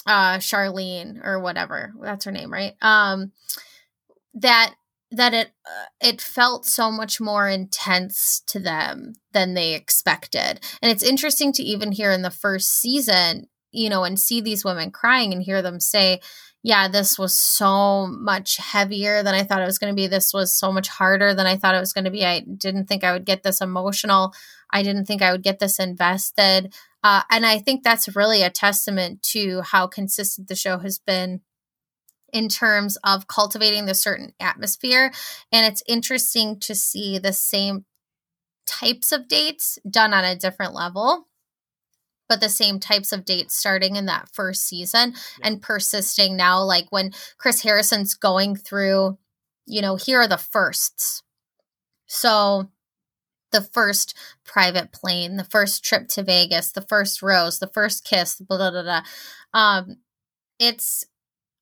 uh, 0.06 0.38
Charlene 0.38 1.24
or 1.24 1.40
whatever. 1.40 1.92
That's 2.00 2.24
her 2.24 2.32
name, 2.32 2.52
right? 2.52 2.74
Um, 2.82 3.32
that 4.34 4.74
that 5.10 5.34
it 5.34 5.48
uh, 5.66 5.86
it 6.00 6.20
felt 6.20 6.64
so 6.64 6.90
much 6.90 7.20
more 7.20 7.48
intense 7.48 8.42
to 8.46 8.58
them 8.58 9.14
than 9.32 9.54
they 9.54 9.74
expected. 9.74 10.60
And 10.80 10.90
it's 10.90 11.02
interesting 11.02 11.52
to 11.54 11.62
even 11.62 11.92
hear 11.92 12.10
in 12.12 12.22
the 12.22 12.30
first 12.30 12.70
season, 12.70 13.48
you 13.70 13.90
know, 13.90 14.04
and 14.04 14.18
see 14.18 14.40
these 14.40 14.64
women 14.64 14.90
crying 14.90 15.32
and 15.32 15.42
hear 15.42 15.60
them 15.60 15.80
say, 15.80 16.20
"Yeah, 16.62 16.88
this 16.88 17.18
was 17.18 17.36
so 17.36 18.06
much 18.06 18.56
heavier 18.56 19.22
than 19.22 19.34
I 19.34 19.42
thought 19.42 19.62
it 19.62 19.66
was 19.66 19.78
going 19.78 19.92
to 19.92 19.96
be. 19.96 20.06
This 20.06 20.32
was 20.32 20.58
so 20.58 20.72
much 20.72 20.88
harder 20.88 21.34
than 21.34 21.46
I 21.46 21.56
thought 21.56 21.74
it 21.74 21.80
was 21.80 21.92
going 21.92 22.06
to 22.06 22.10
be. 22.10 22.24
I 22.24 22.40
didn't 22.40 22.86
think 22.86 23.04
I 23.04 23.12
would 23.12 23.26
get 23.26 23.42
this 23.42 23.60
emotional. 23.60 24.32
I 24.70 24.82
didn't 24.82 25.04
think 25.04 25.20
I 25.20 25.32
would 25.32 25.42
get 25.42 25.58
this 25.58 25.78
invested." 25.78 26.74
Uh, 27.02 27.22
and 27.30 27.44
I 27.44 27.58
think 27.58 27.82
that's 27.82 28.14
really 28.14 28.42
a 28.42 28.50
testament 28.50 29.22
to 29.32 29.62
how 29.62 29.86
consistent 29.86 30.48
the 30.48 30.54
show 30.54 30.78
has 30.78 30.98
been 30.98 31.40
in 32.32 32.48
terms 32.48 32.96
of 33.04 33.26
cultivating 33.26 33.86
the 33.86 33.94
certain 33.94 34.32
atmosphere. 34.40 35.12
And 35.50 35.66
it's 35.66 35.82
interesting 35.86 36.58
to 36.60 36.74
see 36.74 37.18
the 37.18 37.32
same 37.32 37.84
types 38.66 39.12
of 39.12 39.28
dates 39.28 39.78
done 39.88 40.14
on 40.14 40.24
a 40.24 40.36
different 40.36 40.74
level. 40.74 41.26
but 42.28 42.40
the 42.40 42.48
same 42.48 42.80
types 42.80 43.12
of 43.12 43.26
dates 43.26 43.54
starting 43.54 43.96
in 43.96 44.06
that 44.06 44.28
first 44.32 44.66
season 44.66 45.12
yeah. 45.12 45.48
and 45.48 45.60
persisting 45.60 46.34
now 46.36 46.62
like 46.62 46.86
when 46.90 47.12
Chris 47.36 47.60
Harrison's 47.62 48.14
going 48.14 48.56
through 48.56 49.18
you 49.66 49.82
know 49.82 49.96
here 49.96 50.20
are 50.20 50.28
the 50.28 50.38
firsts 50.38 51.22
so 52.06 52.70
the 53.52 53.62
first 53.62 54.16
private 54.44 54.92
plane 54.92 55.36
the 55.36 55.44
first 55.44 55.84
trip 55.84 56.08
to 56.08 56.22
Vegas 56.22 56.72
the 56.72 56.82
first 56.82 57.22
rose 57.22 57.58
the 57.58 57.68
first 57.68 58.04
kiss 58.04 58.36
blah 58.40 58.70
blah 58.70 58.82
blah, 58.82 59.02
um 59.54 59.96
it's 60.60 61.04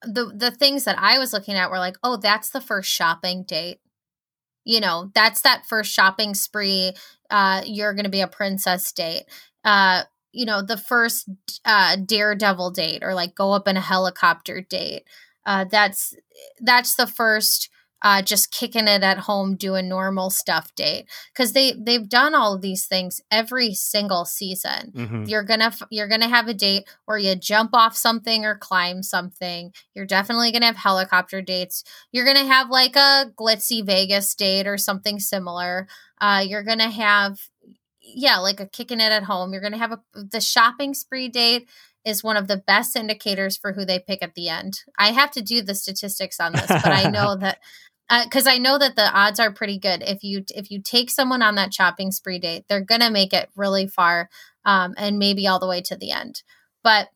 the 0.03 0.33
the 0.37 0.51
things 0.51 0.85
that 0.85 0.99
I 0.99 1.19
was 1.19 1.33
looking 1.33 1.55
at 1.57 1.71
were 1.71 1.79
like 1.79 1.97
oh 2.03 2.17
that's 2.17 2.51
the 2.51 2.61
first 2.61 2.91
shopping 2.91 3.45
date. 3.45 3.81
You 4.65 4.81
know 4.81 5.11
that's 5.15 5.43
that 5.43 5.67
first 5.67 5.93
shopping 5.93 6.35
spree 6.35 6.93
uh 7.31 7.63
you're 7.67 7.95
going 7.95 8.05
to 8.05 8.11
be 8.11 8.21
a 8.23 8.29
princess 8.29 8.93
date. 8.93 9.25
Uh 9.65 10.05
you 10.33 10.47
know 10.47 10.63
the 10.63 10.77
first 10.77 11.29
uh 11.65 11.97
daredevil 11.97 12.71
date 12.73 13.03
or 13.03 13.15
like 13.15 13.35
go 13.35 13.53
up 13.53 13.69
in 13.69 13.77
a 13.77 13.81
helicopter 13.81 14.61
date. 14.61 15.05
Uh 15.47 15.65
that's 15.65 16.15
that's 16.61 16.95
the 16.97 17.07
first 17.07 17.71
uh, 18.03 18.23
just 18.23 18.53
kicking 18.53 18.89
it 18.89 19.03
at 19.03 19.19
home 19.19 19.57
doing 19.57 19.89
normal 19.89 20.31
stuff 20.31 20.75
date. 20.75 21.07
Because 21.33 21.53
they 21.53 21.73
they've 21.73 22.09
done 22.09 22.35
all 22.35 22.55
of 22.55 22.63
these 22.63 22.87
things 22.87 23.21
every 23.31 23.75
single 23.75 24.25
season. 24.25 24.93
Mm-hmm. 24.95 25.25
you're 25.25 25.45
gonna 25.45 25.73
you're 25.91 26.09
gonna 26.09 26.29
have 26.29 26.49
a 26.49 26.55
date 26.55 26.89
where 27.05 27.19
you 27.19 27.35
jump 27.35 27.71
off 27.75 27.97
something 27.97 28.45
or 28.45 28.57
climb 28.57 29.03
something. 29.03 29.73
You're 29.95 30.07
definitely 30.07 30.53
gonna 30.53 30.67
have 30.67 30.77
helicopter 30.77 31.43
dates. 31.43 31.85
You're 32.13 32.27
gonna 32.27 32.47
have 32.47 32.71
like 32.71 32.97
a 32.97 33.27
glitzy 33.37 33.85
vegas 33.85 34.35
date 34.35 34.67
or 34.67 34.79
something 34.79 35.21
similar. 35.21 35.89
Uh, 36.21 36.45
you're 36.47 36.65
gonna 36.65 36.91
have 36.91 37.39
yeah 38.03 38.39
like 38.39 38.61
a 38.61 38.67
kicking 38.67 39.01
it 39.01 39.13
at 39.13 39.25
home. 39.25 39.53
You're 39.53 39.63
gonna 39.63 39.79
have 39.79 39.93
a 39.93 40.01
the 40.15 40.41
shopping 40.41 40.95
spree 40.95 41.29
date 41.29 41.69
is 42.05 42.25
one 42.25 42.37
of 42.37 42.49
the 42.49 42.57
best 42.57 42.97
indicators 42.97 43.57
for 43.57 43.73
who 43.73 43.85
they 43.85 43.99
pick 43.99 44.23
at 44.23 44.35
the 44.35 44.49
end. 44.49 44.81
I 44.99 45.09
have 45.13 45.31
to 45.33 45.43
do 45.43 45.63
the 45.63 45.75
statistics 45.75 46.41
on 46.41 46.53
this, 46.53 46.67
but 46.67 46.87
I 46.87 47.11
know 47.11 47.37
that 47.37 47.59
because 48.25 48.47
uh, 48.47 48.51
I 48.51 48.59
know 48.59 48.79
that 48.79 48.97
the 48.97 49.11
odds 49.13 49.39
are 49.39 49.53
pretty 49.53 49.79
good. 49.79 50.03
If 50.03 50.25
you 50.25 50.45
if 50.55 50.71
you 50.71 50.81
take 50.83 51.11
someone 51.11 51.43
on 51.43 51.55
that 51.55 51.73
shopping 51.73 52.11
spree 52.11 52.39
date, 52.39 52.65
they're 52.69 52.81
gonna 52.81 53.11
make 53.11 53.33
it 53.33 53.51
really 53.55 53.87
far, 53.87 54.29
um, 54.65 54.95
and 54.97 55.19
maybe 55.19 55.47
all 55.47 55.61
the 55.61 55.69
way 55.69 55.81
to 55.83 55.97
the 55.97 56.11
end. 56.11 56.43
But 56.83 57.09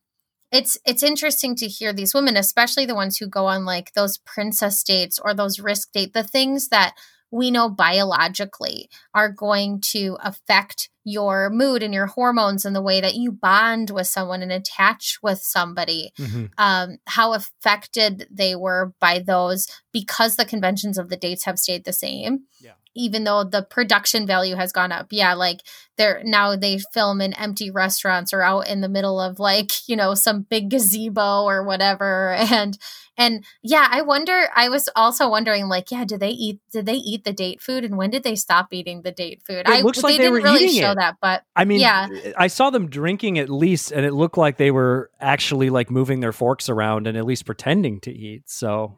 it's 0.51 0.77
it's 0.85 1.03
interesting 1.03 1.55
to 1.57 1.67
hear 1.67 1.91
these 1.91 2.13
women, 2.13 2.37
especially 2.37 2.85
the 2.85 2.95
ones 2.95 3.17
who 3.17 3.27
go 3.27 3.47
on 3.47 3.65
like 3.65 3.93
those 3.93 4.17
princess 4.19 4.83
dates 4.83 5.19
or 5.19 5.33
those 5.33 5.59
risk 5.59 5.91
date, 5.91 6.13
the 6.13 6.23
things 6.23 6.69
that 6.69 6.95
we 7.31 7.51
know 7.51 7.69
biologically 7.69 8.89
are 9.13 9.29
going 9.29 9.81
to 9.81 10.17
affect 10.21 10.89
your 11.03 11.49
mood 11.51 11.83
and 11.83 11.93
your 11.93 12.07
hormones 12.07 12.65
and 12.65 12.75
the 12.75 12.81
way 12.81 12.99
that 12.99 13.15
you 13.15 13.31
bond 13.31 13.91
with 13.91 14.07
someone 14.07 14.41
and 14.41 14.51
attach 14.51 15.19
with 15.21 15.39
somebody, 15.39 16.11
mm-hmm. 16.19 16.45
um, 16.57 16.97
how 17.07 17.33
affected 17.33 18.27
they 18.31 18.55
were 18.55 18.93
by 18.99 19.19
those 19.19 19.67
because 19.91 20.35
the 20.35 20.45
conventions 20.45 20.97
of 20.97 21.09
the 21.09 21.17
dates 21.17 21.45
have 21.45 21.59
stayed 21.59 21.85
the 21.85 21.93
same. 21.93 22.45
Yeah. 22.59 22.73
Even 22.95 23.23
though 23.23 23.43
the 23.43 23.63
production 23.63 24.25
value 24.25 24.55
has 24.55 24.71
gone 24.71 24.91
up. 24.91 25.07
Yeah, 25.11 25.33
like 25.33 25.61
they're 25.97 26.21
now 26.23 26.55
they 26.55 26.79
film 26.93 27.21
in 27.21 27.33
empty 27.33 27.71
restaurants 27.71 28.33
or 28.33 28.41
out 28.41 28.67
in 28.67 28.81
the 28.81 28.89
middle 28.89 29.19
of 29.19 29.39
like, 29.39 29.71
you 29.87 29.95
know, 29.95 30.13
some 30.13 30.43
big 30.43 30.69
gazebo 30.69 31.43
or 31.43 31.63
whatever. 31.63 32.35
And 32.55 32.77
and 33.17 33.45
yeah, 33.63 33.87
I 33.89 34.01
wonder. 34.01 34.49
I 34.55 34.69
was 34.69 34.89
also 34.95 35.29
wondering, 35.29 35.67
like, 35.67 35.89
yeah, 35.91 36.03
did 36.03 36.19
they 36.19 36.29
eat? 36.29 36.59
Did 36.71 36.85
they 36.85 36.95
eat 36.95 37.23
the 37.23 37.31
date 37.31 37.61
food? 37.61 37.83
And 37.83 37.97
when 37.97 38.09
did 38.09 38.23
they 38.23 38.35
stop 38.35 38.73
eating 38.73 39.01
the 39.03 39.11
date 39.11 39.41
food? 39.45 39.59
It 39.59 39.67
I 39.67 39.81
looks 39.81 40.03
like 40.03 40.13
they, 40.13 40.17
they 40.17 40.23
didn't 40.23 40.43
really 40.43 40.67
show 40.69 40.91
it. 40.91 40.95
that, 40.95 41.17
but 41.21 41.43
I 41.55 41.65
mean, 41.65 41.79
yeah, 41.79 42.07
eh, 42.11 42.33
I 42.37 42.47
saw 42.47 42.69
them 42.69 42.89
drinking 42.89 43.39
at 43.39 43.49
least, 43.49 43.91
and 43.91 44.05
it 44.05 44.13
looked 44.13 44.37
like 44.37 44.57
they 44.57 44.71
were 44.71 45.09
actually 45.19 45.69
like 45.69 45.89
moving 45.89 46.19
their 46.19 46.33
forks 46.33 46.67
around 46.67 47.07
and 47.07 47.17
at 47.17 47.25
least 47.25 47.45
pretending 47.45 48.01
to 48.01 48.11
eat. 48.11 48.49
So 48.49 48.97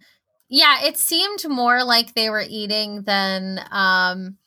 yeah, 0.49 0.83
it 0.83 0.97
seemed 0.97 1.47
more 1.47 1.83
like 1.83 2.13
they 2.13 2.29
were 2.29 2.45
eating 2.47 3.03
than 3.03 3.59
um 3.71 4.37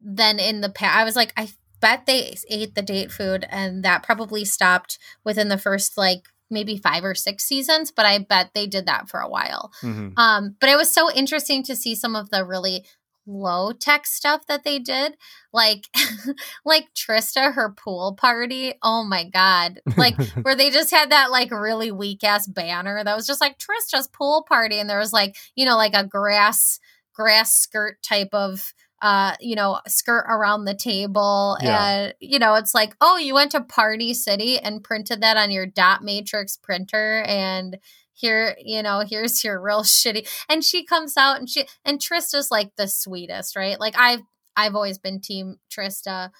than 0.00 0.38
in 0.38 0.60
the 0.60 0.68
past. 0.68 0.96
I 0.96 1.04
was 1.04 1.16
like, 1.16 1.32
I 1.36 1.48
bet 1.80 2.06
they 2.06 2.36
ate 2.48 2.74
the 2.74 2.82
date 2.82 3.10
food, 3.10 3.46
and 3.50 3.84
that 3.84 4.02
probably 4.02 4.44
stopped 4.44 4.98
within 5.24 5.48
the 5.48 5.58
first 5.58 5.98
like 5.98 6.28
maybe 6.50 6.76
five 6.76 7.04
or 7.04 7.14
six 7.14 7.44
seasons, 7.44 7.90
but 7.90 8.06
I 8.06 8.18
bet 8.18 8.50
they 8.54 8.66
did 8.66 8.86
that 8.86 9.08
for 9.08 9.20
a 9.20 9.28
while. 9.28 9.72
Mm-hmm. 9.82 10.18
Um, 10.18 10.56
but 10.60 10.70
it 10.70 10.76
was 10.76 10.92
so 10.92 11.12
interesting 11.12 11.62
to 11.64 11.74
see 11.74 11.94
some 11.94 12.14
of 12.14 12.30
the 12.30 12.44
really 12.44 12.86
low 13.26 13.72
tech 13.72 14.06
stuff 14.06 14.46
that 14.46 14.64
they 14.64 14.78
did 14.78 15.16
like 15.52 15.88
like 16.64 16.86
trista 16.94 17.52
her 17.54 17.72
pool 17.72 18.16
party 18.18 18.74
oh 18.82 19.04
my 19.04 19.24
god 19.24 19.80
like 19.96 20.20
where 20.42 20.54
they 20.54 20.70
just 20.70 20.90
had 20.90 21.10
that 21.10 21.30
like 21.30 21.50
really 21.50 21.90
weak 21.90 22.22
ass 22.22 22.46
banner 22.46 23.02
that 23.02 23.16
was 23.16 23.26
just 23.26 23.40
like 23.40 23.58
trista's 23.58 24.08
pool 24.08 24.44
party 24.48 24.78
and 24.78 24.88
there 24.88 24.98
was 24.98 25.12
like 25.12 25.36
you 25.56 25.64
know 25.64 25.76
like 25.76 25.94
a 25.94 26.06
grass 26.06 26.78
grass 27.12 27.54
skirt 27.54 28.00
type 28.02 28.30
of 28.32 28.72
uh, 29.02 29.34
you 29.40 29.54
know, 29.54 29.80
skirt 29.86 30.24
around 30.28 30.64
the 30.64 30.74
table. 30.74 31.58
Yeah. 31.60 31.88
And, 31.88 32.14
you 32.20 32.38
know, 32.38 32.54
it's 32.54 32.74
like, 32.74 32.96
oh, 33.00 33.18
you 33.18 33.34
went 33.34 33.52
to 33.52 33.60
Party 33.60 34.14
City 34.14 34.58
and 34.58 34.82
printed 34.82 35.20
that 35.20 35.36
on 35.36 35.50
your 35.50 35.66
dot 35.66 36.02
matrix 36.02 36.56
printer. 36.56 37.22
And 37.26 37.78
here, 38.16 38.56
you 38.58 38.82
know, 38.82 39.04
here's 39.08 39.44
your 39.44 39.60
real 39.60 39.82
shitty. 39.84 40.28
And 40.48 40.64
she 40.64 40.84
comes 40.84 41.16
out 41.16 41.38
and 41.38 41.48
she, 41.48 41.66
and 41.84 42.00
Trista's 42.00 42.50
like 42.50 42.70
the 42.76 42.88
sweetest, 42.88 43.56
right? 43.56 43.78
Like 43.78 43.94
I've, 43.96 44.22
I've 44.56 44.74
always 44.74 44.98
been 44.98 45.20
team 45.20 45.56
Trista. 45.70 46.30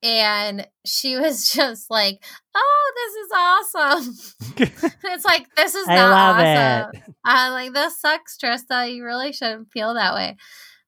And 0.00 0.66
she 0.86 1.16
was 1.20 1.50
just 1.50 1.90
like, 1.90 2.22
"Oh, 2.54 2.92
this 2.94 3.14
is 3.16 3.30
awesome!" 3.34 4.94
it's 5.12 5.24
like 5.24 5.52
this 5.56 5.74
is 5.74 5.88
not 5.88 6.36
awesome. 6.36 6.90
It. 6.94 7.14
I'm 7.24 7.52
like, 7.52 7.72
"This 7.72 8.00
sucks, 8.00 8.38
Trista. 8.38 8.94
You 8.94 9.04
really 9.04 9.32
shouldn't 9.32 9.72
feel 9.72 9.94
that 9.94 10.14
way." 10.14 10.36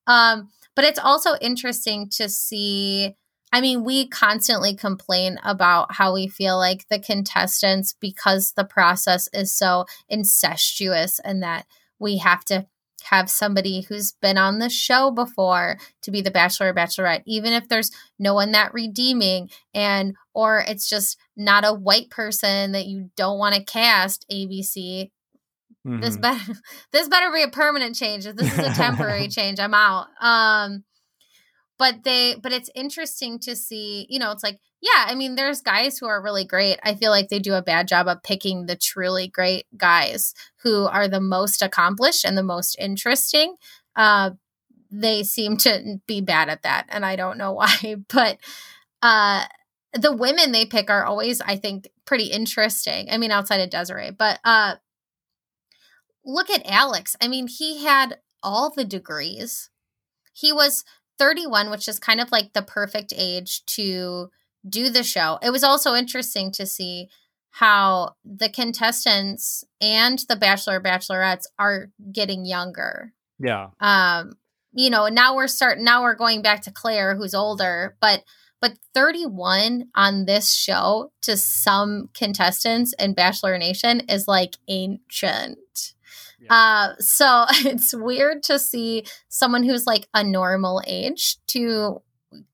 Um, 0.06 0.50
but 0.76 0.84
it's 0.84 1.00
also 1.00 1.34
interesting 1.40 2.08
to 2.18 2.28
see. 2.28 3.16
I 3.52 3.60
mean, 3.60 3.84
we 3.84 4.06
constantly 4.06 4.74
complain 4.74 5.38
about 5.44 5.94
how 5.94 6.14
we 6.14 6.28
feel 6.28 6.56
like 6.56 6.86
the 6.88 7.00
contestants, 7.00 7.94
because 8.00 8.52
the 8.52 8.64
process 8.64 9.28
is 9.32 9.52
so 9.52 9.86
incestuous 10.08 11.18
and 11.20 11.42
that 11.42 11.66
we 11.98 12.18
have 12.18 12.44
to 12.46 12.66
have 13.04 13.30
somebody 13.30 13.80
who's 13.80 14.12
been 14.12 14.36
on 14.36 14.58
the 14.58 14.68
show 14.68 15.10
before 15.10 15.78
to 16.02 16.10
be 16.10 16.20
the 16.20 16.30
bachelor 16.30 16.68
or 16.68 16.74
bachelorette 16.74 17.22
even 17.24 17.50
if 17.50 17.66
there's 17.66 17.90
no 18.18 18.34
one 18.34 18.52
that 18.52 18.74
redeeming 18.74 19.48
and 19.72 20.14
or 20.34 20.62
it's 20.68 20.86
just 20.86 21.16
not 21.34 21.64
a 21.64 21.72
white 21.72 22.10
person 22.10 22.72
that 22.72 22.84
you 22.84 23.10
don't 23.16 23.38
want 23.38 23.54
to 23.54 23.64
cast 23.64 24.26
abc 24.30 25.10
Mm-hmm. 25.86 26.00
This 26.00 26.16
better 26.16 26.52
this 26.92 27.08
better 27.08 27.32
be 27.32 27.42
a 27.42 27.48
permanent 27.48 27.96
change. 27.96 28.26
If 28.26 28.36
this 28.36 28.52
is 28.52 28.58
a 28.58 28.74
temporary 28.74 29.28
change, 29.28 29.58
I'm 29.58 29.74
out. 29.74 30.08
Um 30.20 30.84
but 31.80 32.04
they 32.04 32.36
but 32.40 32.52
it's 32.52 32.68
interesting 32.74 33.38
to 33.38 33.56
see, 33.56 34.06
you 34.10 34.18
know, 34.18 34.32
it's 34.32 34.42
like, 34.42 34.58
yeah, 34.82 35.06
I 35.06 35.14
mean, 35.14 35.34
there's 35.34 35.62
guys 35.62 35.96
who 35.96 36.06
are 36.06 36.22
really 36.22 36.44
great. 36.44 36.78
I 36.84 36.94
feel 36.94 37.10
like 37.10 37.30
they 37.30 37.38
do 37.38 37.54
a 37.54 37.62
bad 37.62 37.88
job 37.88 38.06
of 38.06 38.22
picking 38.22 38.66
the 38.66 38.76
truly 38.76 39.28
great 39.28 39.64
guys 39.78 40.34
who 40.62 40.84
are 40.84 41.08
the 41.08 41.22
most 41.22 41.62
accomplished 41.62 42.26
and 42.26 42.36
the 42.36 42.42
most 42.42 42.76
interesting. 42.78 43.56
Uh 43.96 44.32
they 44.90 45.22
seem 45.22 45.56
to 45.56 46.00
be 46.06 46.20
bad 46.20 46.50
at 46.50 46.64
that 46.64 46.84
and 46.90 47.06
I 47.06 47.16
don't 47.16 47.38
know 47.38 47.52
why, 47.60 47.96
but 48.10 48.36
uh 49.00 49.46
the 49.94 50.14
women 50.14 50.52
they 50.52 50.66
pick 50.66 50.90
are 50.90 51.06
always 51.06 51.40
I 51.40 51.56
think 51.56 51.88
pretty 52.04 52.26
interesting. 52.26 53.08
I 53.10 53.16
mean 53.16 53.30
outside 53.30 53.62
of 53.62 53.70
Desiree, 53.70 54.10
but 54.10 54.38
uh 54.44 54.74
look 56.26 56.50
at 56.50 56.70
Alex. 56.70 57.16
I 57.22 57.28
mean, 57.28 57.48
he 57.48 57.82
had 57.84 58.18
all 58.42 58.70
the 58.70 58.84
degrees. 58.84 59.70
He 60.34 60.52
was 60.52 60.84
31, 61.20 61.70
which 61.70 61.86
is 61.86 61.98
kind 61.98 62.20
of 62.20 62.32
like 62.32 62.54
the 62.54 62.62
perfect 62.62 63.12
age 63.14 63.64
to 63.66 64.30
do 64.66 64.88
the 64.88 65.04
show. 65.04 65.38
It 65.42 65.50
was 65.50 65.62
also 65.62 65.94
interesting 65.94 66.50
to 66.52 66.64
see 66.66 67.08
how 67.50 68.14
the 68.24 68.48
contestants 68.48 69.62
and 69.80 70.18
the 70.28 70.36
bachelor 70.36 70.80
bachelorettes 70.80 71.44
are 71.58 71.90
getting 72.10 72.46
younger. 72.46 73.12
Yeah. 73.38 73.68
Um 73.80 74.32
you 74.72 74.88
know, 74.88 75.08
now 75.08 75.34
we're 75.34 75.48
starting 75.48 75.84
now 75.84 76.02
we're 76.02 76.14
going 76.14 76.42
back 76.42 76.62
to 76.62 76.70
Claire 76.72 77.16
who's 77.16 77.34
older, 77.34 77.96
but 78.00 78.24
but 78.60 78.74
31 78.94 79.88
on 79.94 80.26
this 80.26 80.54
show 80.54 81.12
to 81.22 81.36
some 81.36 82.10
contestants 82.14 82.94
in 82.98 83.14
Bachelor 83.14 83.56
Nation 83.56 84.00
is 84.00 84.28
like 84.28 84.56
ancient. 84.68 85.94
Uh, 86.48 86.94
so 86.98 87.46
it's 87.50 87.94
weird 87.94 88.42
to 88.44 88.58
see 88.58 89.04
someone 89.28 89.62
who's 89.62 89.86
like 89.86 90.08
a 90.14 90.24
normal 90.24 90.82
age 90.86 91.36
to 91.48 92.02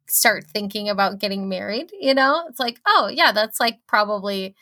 start 0.09 0.45
thinking 0.45 0.89
about 0.89 1.19
getting 1.19 1.49
married. 1.49 1.91
You 2.01 2.15
know, 2.15 2.45
it's 2.49 2.61
like, 2.61 2.81
oh 2.87 3.11
yeah, 3.13 3.33
that's 3.33 3.61
like 3.61 3.81
probably, 3.87 4.55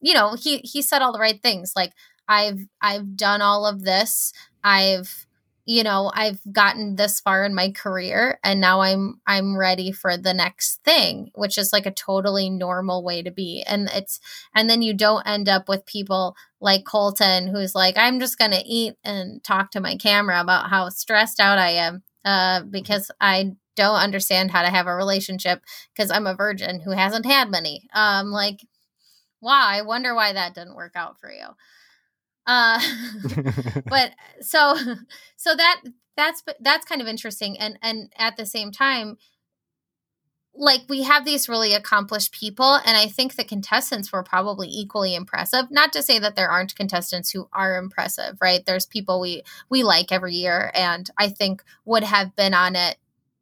you 0.00 0.14
know, 0.14 0.34
he 0.34 0.58
he 0.58 0.82
said 0.82 1.02
all 1.02 1.12
the 1.12 1.20
right 1.20 1.42
things. 1.42 1.72
Like 1.76 1.92
I've 2.28 2.60
I've 2.82 3.16
done 3.16 3.42
all 3.42 3.66
of 3.66 3.82
this. 3.84 4.32
I've 4.64 5.25
you 5.66 5.82
know 5.82 6.10
i've 6.14 6.40
gotten 6.52 6.96
this 6.96 7.20
far 7.20 7.44
in 7.44 7.54
my 7.54 7.70
career 7.70 8.38
and 8.44 8.60
now 8.60 8.80
i'm 8.80 9.20
i'm 9.26 9.56
ready 9.58 9.90
for 9.92 10.16
the 10.16 10.32
next 10.32 10.82
thing 10.84 11.30
which 11.34 11.58
is 11.58 11.72
like 11.72 11.86
a 11.86 11.90
totally 11.90 12.48
normal 12.48 13.02
way 13.02 13.22
to 13.22 13.30
be. 13.30 13.62
And 13.66 13.88
it's 13.92 14.20
and 14.54 14.70
then 14.70 14.80
you 14.82 14.94
don't 14.94 15.26
end 15.26 15.48
up 15.48 15.68
with 15.68 15.84
people 15.86 16.36
like 16.60 16.84
colton 16.84 17.48
who's 17.48 17.74
like 17.74 17.96
i'm 17.98 18.20
just 18.20 18.38
gonna 18.38 18.62
eat 18.64 18.94
and 19.04 19.42
talk 19.44 19.70
to 19.72 19.80
my 19.80 19.96
camera 19.96 20.40
about 20.40 20.70
how 20.70 20.88
stressed 20.88 21.40
out 21.40 21.58
i 21.58 21.70
am 21.70 22.02
uh, 22.24 22.62
because 22.62 23.10
i 23.20 23.52
don't 23.76 23.96
understand 23.96 24.50
how 24.50 24.62
to 24.62 24.70
have 24.70 24.86
a 24.86 24.94
relationship 24.94 25.62
because 25.94 26.10
i'm 26.10 26.26
a 26.26 26.34
virgin 26.34 26.80
who 26.80 26.92
hasn't 26.92 27.26
had 27.26 27.50
many. 27.50 27.88
Um 27.94 28.30
like 28.30 28.60
wow 29.40 29.66
i 29.66 29.82
wonder 29.82 30.14
why 30.14 30.32
that 30.32 30.54
didn't 30.54 30.76
work 30.76 30.92
out 30.96 31.18
for 31.20 31.30
you 31.32 31.46
uh, 32.46 32.80
but 33.86 34.12
so 34.40 34.76
so 35.36 35.54
that 35.54 35.82
that's 36.16 36.42
that's 36.60 36.86
kind 36.86 37.00
of 37.00 37.08
interesting, 37.08 37.58
and 37.58 37.78
and 37.82 38.12
at 38.16 38.36
the 38.36 38.46
same 38.46 38.72
time, 38.72 39.18
like 40.58 40.82
we 40.88 41.02
have 41.02 41.24
these 41.24 41.48
really 41.48 41.74
accomplished 41.74 42.32
people 42.32 42.80
and 42.86 42.96
i 42.96 43.06
think 43.06 43.34
the 43.34 43.44
contestants 43.44 44.10
were 44.10 44.22
probably 44.22 44.68
equally 44.68 45.14
impressive. 45.14 45.70
Not 45.70 45.92
to 45.92 46.02
say 46.02 46.18
that 46.18 46.36
there 46.36 46.48
aren't 46.48 46.74
contestants 46.74 47.30
who 47.30 47.48
are 47.52 47.76
impressive 47.76 48.38
right? 48.40 48.64
There's 48.64 48.86
people 48.86 49.20
we 49.20 49.42
we 49.68 49.82
like 49.82 50.12
every 50.12 50.34
year 50.34 50.70
and 50.74 51.08
i 51.18 51.28
think 51.28 51.62
would 51.84 52.04
have 52.04 52.34
been 52.36 52.54
on 52.54 52.76
it 52.76 52.96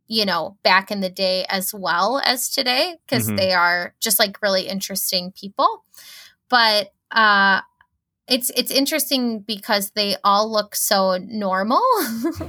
you 0.07 0.24
know 0.24 0.57
back 0.62 0.90
in 0.90 1.00
the 1.00 1.11
day 1.11 1.44
as 1.48 1.72
well 1.72 2.20
as 2.24 2.48
today 2.48 2.96
because 3.07 3.26
mm-hmm. 3.26 3.36
they 3.36 3.52
are 3.52 3.94
just 4.00 4.18
like 4.18 4.42
really 4.42 4.68
interesting 4.68 5.32
people. 5.32 5.84
But 6.48 6.92
uh 7.11 7.61
it's 8.28 8.50
it's 8.56 8.70
interesting 8.70 9.40
because 9.40 9.90
they 9.90 10.16
all 10.24 10.50
look 10.50 10.74
so 10.74 11.18
normal. 11.18 11.82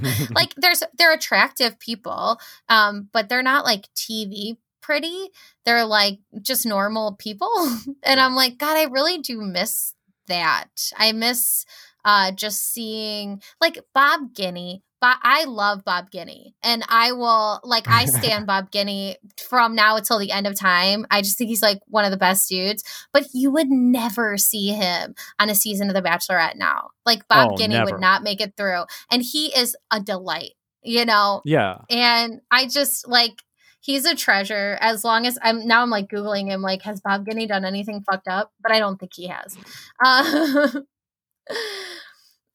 Like 0.36 0.53
there's 0.55 0.84
they're 0.97 1.13
attractive 1.13 1.80
people 1.80 2.39
um 2.69 3.09
but 3.13 3.30
they're 3.30 3.43
not 3.43 3.65
like 3.65 3.88
tv 3.95 4.57
pretty. 4.82 5.30
They're 5.65 5.86
like 5.86 6.19
just 6.41 6.65
normal 6.65 7.15
people. 7.15 7.49
And 8.03 8.19
i'm 8.19 8.36
like 8.36 8.57
god 8.57 8.78
i 8.78 8.84
really 8.84 9.17
do 9.19 9.41
miss 9.41 9.93
that. 10.28 10.91
I 10.97 11.11
miss 11.11 11.65
uh 12.06 12.32
just 12.32 12.72
seeing 12.72 13.41
like 13.60 13.80
bob 13.93 14.34
guiney 14.34 14.82
but 15.06 15.18
I 15.22 15.43
love 15.43 15.84
Bob 15.86 16.10
Guiney, 16.10 16.53
and 16.64 16.84
I 16.89 17.12
will 17.12 17.60
like 17.64 17.88
I 17.88 18.06
stand 18.06 18.47
Bob 18.47 18.72
Guiney 18.72 19.18
from 19.38 19.76
now 19.76 19.97
until 19.97 20.18
the 20.18 20.32
end 20.32 20.47
of 20.47 20.58
time. 20.58 21.06
I 21.12 21.22
just 21.22 21.38
think 21.38 21.49
he's 21.49 21.62
like 21.62 21.80
one 21.86 22.06
of 22.06 22.12
the 22.12 22.18
best 22.18 22.49
dudes. 22.49 22.84
But 23.14 23.28
you 23.32 23.51
would 23.51 23.70
never 23.70 24.36
see 24.38 24.70
him 24.70 25.14
on 25.38 25.51
a 25.51 25.53
season 25.53 25.89
of 25.89 25.93
The 25.93 26.01
Bachelorette 26.01 26.56
now. 26.56 26.89
Like 27.06 27.28
Bob 27.28 27.51
oh, 27.51 27.66
never. 27.68 27.91
would 27.91 28.01
not 28.01 28.24
make 28.24 28.41
it 28.41 28.53
through, 28.58 28.86
and 29.12 29.22
he 29.22 29.56
is 29.56 29.76
a 29.91 29.99
delight. 29.99 30.53
You 30.82 31.06
know, 31.06 31.41
yeah. 31.45 31.82
And 31.89 32.41
I 32.49 32.68
just 32.68 33.08
like 33.08 33.43
he's 33.82 34.06
a 34.06 34.16
treasure 34.16 34.76
as 34.82 35.03
long 35.03 35.28
as 35.28 35.38
I'm 35.43 35.68
now 35.68 35.84
I'm 35.84 35.91
like 35.91 36.08
googling 36.08 36.47
him 36.47 36.64
like 36.64 36.82
has 36.82 37.01
Bob 37.01 37.28
Guiney 37.28 37.47
done 37.47 37.64
anything 37.64 38.01
fucked 38.01 38.28
up 38.28 38.51
but 38.60 38.72
I 38.72 38.80
don't 38.80 38.99
think 38.99 39.12
he 39.14 39.28
has. 39.28 39.56
Uh, 40.03 40.82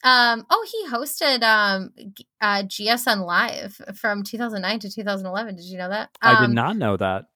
Um, 0.03 0.47
oh, 0.49 0.67
he 0.71 0.89
hosted 0.89 1.43
um, 1.43 1.93
uh, 2.41 2.63
GSN 2.63 3.27
Live 3.27 3.79
from 3.97 4.23
2009 4.23 4.79
to 4.81 4.91
2011. 4.91 5.57
Did 5.57 5.65
you 5.67 5.77
know 5.77 5.91
that? 5.91 6.09
Um, 6.23 6.37
I 6.37 6.41
did 6.41 6.45
um, 6.47 6.55
not 6.55 6.77
know 6.77 6.97
that. 6.97 7.27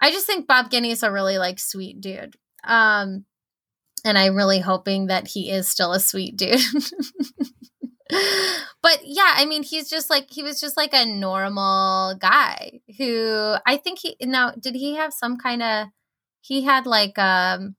I 0.00 0.10
just 0.10 0.26
think 0.26 0.46
Bob 0.46 0.70
Guiney 0.70 0.90
is 0.90 1.02
a 1.02 1.12
really 1.12 1.38
like 1.38 1.58
sweet 1.58 2.00
dude. 2.00 2.36
Um, 2.64 3.26
and 4.04 4.16
I'm 4.16 4.36
really 4.36 4.60
hoping 4.60 5.08
that 5.08 5.28
he 5.28 5.50
is 5.50 5.68
still 5.68 5.92
a 5.92 6.00
sweet 6.00 6.36
dude. 6.36 6.60
but 8.82 9.00
yeah, 9.04 9.34
I 9.36 9.44
mean, 9.44 9.62
he's 9.62 9.90
just 9.90 10.08
like 10.08 10.28
he 10.30 10.42
was 10.42 10.60
just 10.60 10.76
like 10.76 10.94
a 10.94 11.04
normal 11.04 12.14
guy 12.18 12.80
who 12.96 13.56
I 13.66 13.76
think 13.76 13.98
he 13.98 14.16
now 14.22 14.52
did 14.52 14.74
he 14.74 14.94
have 14.94 15.12
some 15.12 15.36
kind 15.36 15.62
of 15.62 15.88
he 16.40 16.62
had 16.62 16.86
like 16.86 17.18
um 17.18 17.76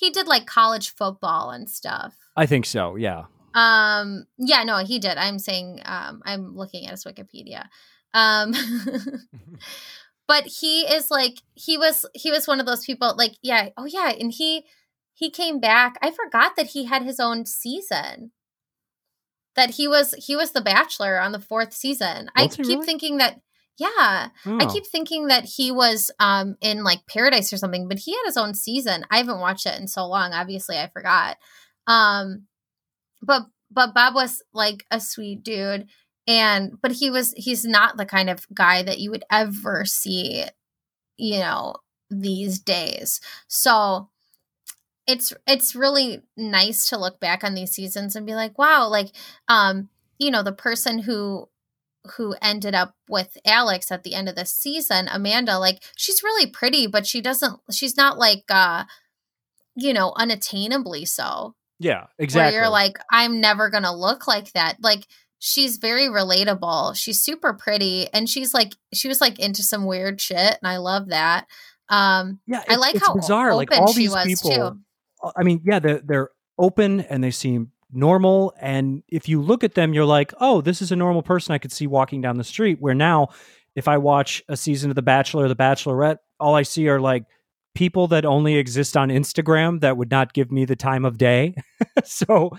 he 0.00 0.10
did 0.10 0.26
like 0.26 0.46
college 0.46 0.94
football 0.94 1.50
and 1.50 1.68
stuff. 1.68 2.16
I 2.36 2.46
think 2.46 2.64
so. 2.66 2.96
Yeah. 2.96 3.24
Um. 3.54 4.24
Yeah. 4.38 4.64
No, 4.64 4.78
he 4.78 4.98
did. 4.98 5.16
I'm 5.18 5.38
saying. 5.38 5.80
Um. 5.84 6.22
I'm 6.24 6.56
looking 6.56 6.86
at 6.86 6.92
his 6.92 7.04
Wikipedia. 7.04 7.66
Um. 8.14 8.54
but 10.30 10.46
he 10.46 10.82
is 10.82 11.10
like 11.10 11.42
he 11.56 11.76
was 11.76 12.06
he 12.14 12.30
was 12.30 12.46
one 12.46 12.60
of 12.60 12.66
those 12.66 12.84
people 12.84 13.16
like 13.18 13.32
yeah 13.42 13.70
oh 13.76 13.84
yeah 13.84 14.12
and 14.12 14.30
he 14.30 14.64
he 15.12 15.28
came 15.28 15.58
back 15.58 15.98
i 16.02 16.10
forgot 16.12 16.54
that 16.54 16.68
he 16.68 16.84
had 16.84 17.02
his 17.02 17.18
own 17.18 17.44
season 17.44 18.30
that 19.56 19.70
he 19.70 19.88
was 19.88 20.14
he 20.18 20.36
was 20.36 20.52
the 20.52 20.60
bachelor 20.60 21.20
on 21.20 21.32
the 21.32 21.40
fourth 21.40 21.72
season 21.72 22.30
i 22.36 22.46
keep 22.46 22.64
really? 22.64 22.86
thinking 22.86 23.16
that 23.16 23.40
yeah 23.80 24.28
oh. 24.46 24.58
i 24.60 24.66
keep 24.66 24.86
thinking 24.86 25.26
that 25.26 25.44
he 25.44 25.72
was 25.72 26.10
um 26.20 26.56
in 26.60 26.84
like 26.84 27.00
paradise 27.06 27.52
or 27.52 27.56
something 27.56 27.88
but 27.88 27.98
he 27.98 28.12
had 28.12 28.22
his 28.26 28.36
own 28.36 28.54
season 28.54 29.04
i 29.10 29.16
haven't 29.16 29.40
watched 29.40 29.66
it 29.66 29.80
in 29.80 29.88
so 29.88 30.06
long 30.06 30.32
obviously 30.32 30.78
i 30.78 30.86
forgot 30.86 31.36
um, 31.90 32.46
but 33.20 33.46
but 33.70 33.94
Bob 33.94 34.14
was 34.14 34.42
like 34.52 34.86
a 34.90 35.00
sweet 35.00 35.42
dude, 35.42 35.88
and 36.26 36.80
but 36.80 36.92
he 36.92 37.10
was 37.10 37.34
he's 37.36 37.64
not 37.64 37.96
the 37.96 38.06
kind 38.06 38.30
of 38.30 38.46
guy 38.54 38.82
that 38.82 38.98
you 38.98 39.10
would 39.10 39.24
ever 39.30 39.84
see, 39.84 40.44
you 41.16 41.38
know, 41.38 41.74
these 42.08 42.60
days. 42.60 43.20
So 43.48 44.08
it's 45.06 45.32
it's 45.46 45.74
really 45.74 46.22
nice 46.36 46.88
to 46.88 46.98
look 46.98 47.18
back 47.20 47.42
on 47.42 47.54
these 47.54 47.72
seasons 47.72 48.14
and 48.14 48.26
be 48.26 48.34
like, 48.34 48.56
wow, 48.56 48.88
like 48.88 49.08
um, 49.48 49.88
you 50.18 50.30
know, 50.30 50.44
the 50.44 50.52
person 50.52 51.00
who 51.00 51.48
who 52.16 52.34
ended 52.40 52.74
up 52.74 52.94
with 53.08 53.36
Alex 53.44 53.90
at 53.90 54.02
the 54.02 54.14
end 54.14 54.28
of 54.28 54.36
the 54.36 54.46
season, 54.46 55.08
Amanda, 55.10 55.58
like 55.58 55.82
she's 55.96 56.22
really 56.22 56.46
pretty, 56.46 56.86
but 56.86 57.06
she 57.06 57.20
doesn't 57.20 57.60
she's 57.70 57.96
not 57.96 58.18
like 58.18 58.44
uh 58.50 58.84
you 59.76 59.92
know, 59.92 60.12
unattainably 60.16 61.06
so. 61.06 61.54
Yeah, 61.78 62.06
exactly. 62.18 62.52
Where 62.52 62.62
you're 62.62 62.70
like, 62.70 62.98
I'm 63.10 63.40
never 63.40 63.70
gonna 63.70 63.94
look 63.94 64.26
like 64.26 64.52
that. 64.52 64.76
Like 64.82 65.06
she's 65.38 65.78
very 65.78 66.06
relatable. 66.08 66.94
She's 66.96 67.20
super 67.20 67.54
pretty, 67.54 68.08
and 68.12 68.28
she's 68.28 68.52
like, 68.52 68.74
she 68.92 69.08
was 69.08 69.20
like 69.20 69.38
into 69.38 69.62
some 69.62 69.86
weird 69.86 70.20
shit, 70.20 70.58
and 70.62 70.70
I 70.70 70.76
love 70.76 71.08
that. 71.08 71.46
Um, 71.88 72.40
yeah, 72.46 72.62
I 72.68 72.76
like 72.76 72.96
how 73.00 73.14
bizarre. 73.14 73.54
like 73.54 73.72
all 73.72 73.92
these 73.92 74.14
people. 74.24 74.50
Too. 74.50 74.78
Uh, 75.22 75.32
I 75.36 75.42
mean, 75.42 75.62
yeah, 75.64 75.78
they're 75.78 76.00
they're 76.04 76.30
open 76.58 77.00
and 77.00 77.24
they 77.24 77.30
seem 77.30 77.72
normal. 77.92 78.54
And 78.60 79.02
if 79.08 79.28
you 79.28 79.40
look 79.40 79.64
at 79.64 79.74
them, 79.74 79.94
you're 79.94 80.04
like, 80.04 80.32
oh, 80.40 80.60
this 80.60 80.82
is 80.82 80.92
a 80.92 80.96
normal 80.96 81.22
person 81.22 81.52
I 81.52 81.58
could 81.58 81.72
see 81.72 81.86
walking 81.86 82.20
down 82.20 82.36
the 82.36 82.44
street. 82.44 82.78
Where 82.80 82.94
now, 82.94 83.28
if 83.74 83.88
I 83.88 83.98
watch 83.98 84.42
a 84.48 84.56
season 84.56 84.90
of 84.90 84.96
The 84.96 85.02
Bachelor 85.02 85.44
or 85.44 85.48
The 85.48 85.56
Bachelorette, 85.56 86.18
all 86.38 86.54
I 86.54 86.62
see 86.62 86.88
are 86.88 87.00
like 87.00 87.24
people 87.74 88.08
that 88.08 88.24
only 88.24 88.56
exist 88.56 88.96
on 88.96 89.08
Instagram 89.08 89.80
that 89.80 89.96
would 89.96 90.10
not 90.10 90.32
give 90.32 90.50
me 90.50 90.64
the 90.64 90.76
time 90.76 91.04
of 91.04 91.18
day. 91.18 91.54
so 92.04 92.50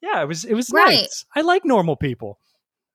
yeah, 0.00 0.22
it 0.22 0.26
was 0.26 0.44
it 0.44 0.54
was 0.54 0.70
right. 0.72 1.00
nice. 1.00 1.24
I 1.34 1.42
like 1.42 1.64
normal 1.64 1.96
people. 1.96 2.38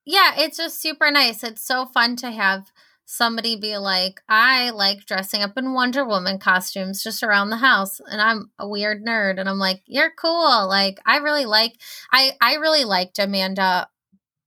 Yeah, 0.06 0.34
it's 0.38 0.58
just 0.58 0.82
super 0.82 1.12
nice. 1.12 1.44
It's 1.44 1.66
so 1.66 1.86
fun 1.86 2.16
to 2.18 2.32
have 2.32 2.72
somebody 3.12 3.58
be 3.58 3.78
like, 3.78 4.22
I 4.30 4.70
like 4.70 5.06
dressing 5.06 5.44
up 5.44 5.58
in 5.58 5.74
Wonder 5.74 6.06
Woman 6.06 6.40
costumes 6.40 7.04
just 7.04 7.24
around 7.24 7.50
the 7.50 7.58
house 7.58 8.00
and 8.10 8.22
I'm 8.22 8.52
a 8.58 8.66
weird 8.66 9.06
nerd 9.06 9.38
and 9.38 9.50
I'm 9.50 9.60
like, 9.60 9.82
you're 9.86 10.14
cool. 10.18 10.66
Like 10.70 10.98
I 11.06 11.18
really 11.18 11.46
like 11.46 11.74
I 12.14 12.32
I 12.40 12.56
really 12.56 12.86
liked 12.86 13.20
Amanda 13.20 13.90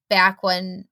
back 0.08 0.42
when 0.42 0.86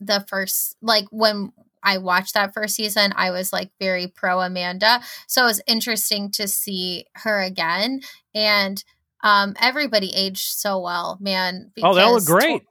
the 0.00 0.24
first 0.28 0.74
like 0.82 1.04
when 1.12 1.52
I 1.84 1.98
watched 1.98 2.34
that 2.34 2.54
first 2.54 2.74
season, 2.74 3.12
I 3.14 3.30
was 3.30 3.52
like 3.52 3.70
very 3.80 4.08
pro 4.08 4.40
Amanda. 4.40 5.00
So 5.28 5.44
it 5.44 5.46
was 5.46 5.62
interesting 5.68 6.32
to 6.32 6.48
see 6.48 7.06
her 7.14 7.40
again. 7.40 8.00
And 8.34 8.82
um, 9.22 9.54
everybody 9.60 10.12
aged 10.12 10.48
so 10.48 10.80
well, 10.80 11.18
man. 11.20 11.70
Oh, 11.82 11.94
that 11.94 12.06
looked 12.06 12.26
great. 12.26 12.62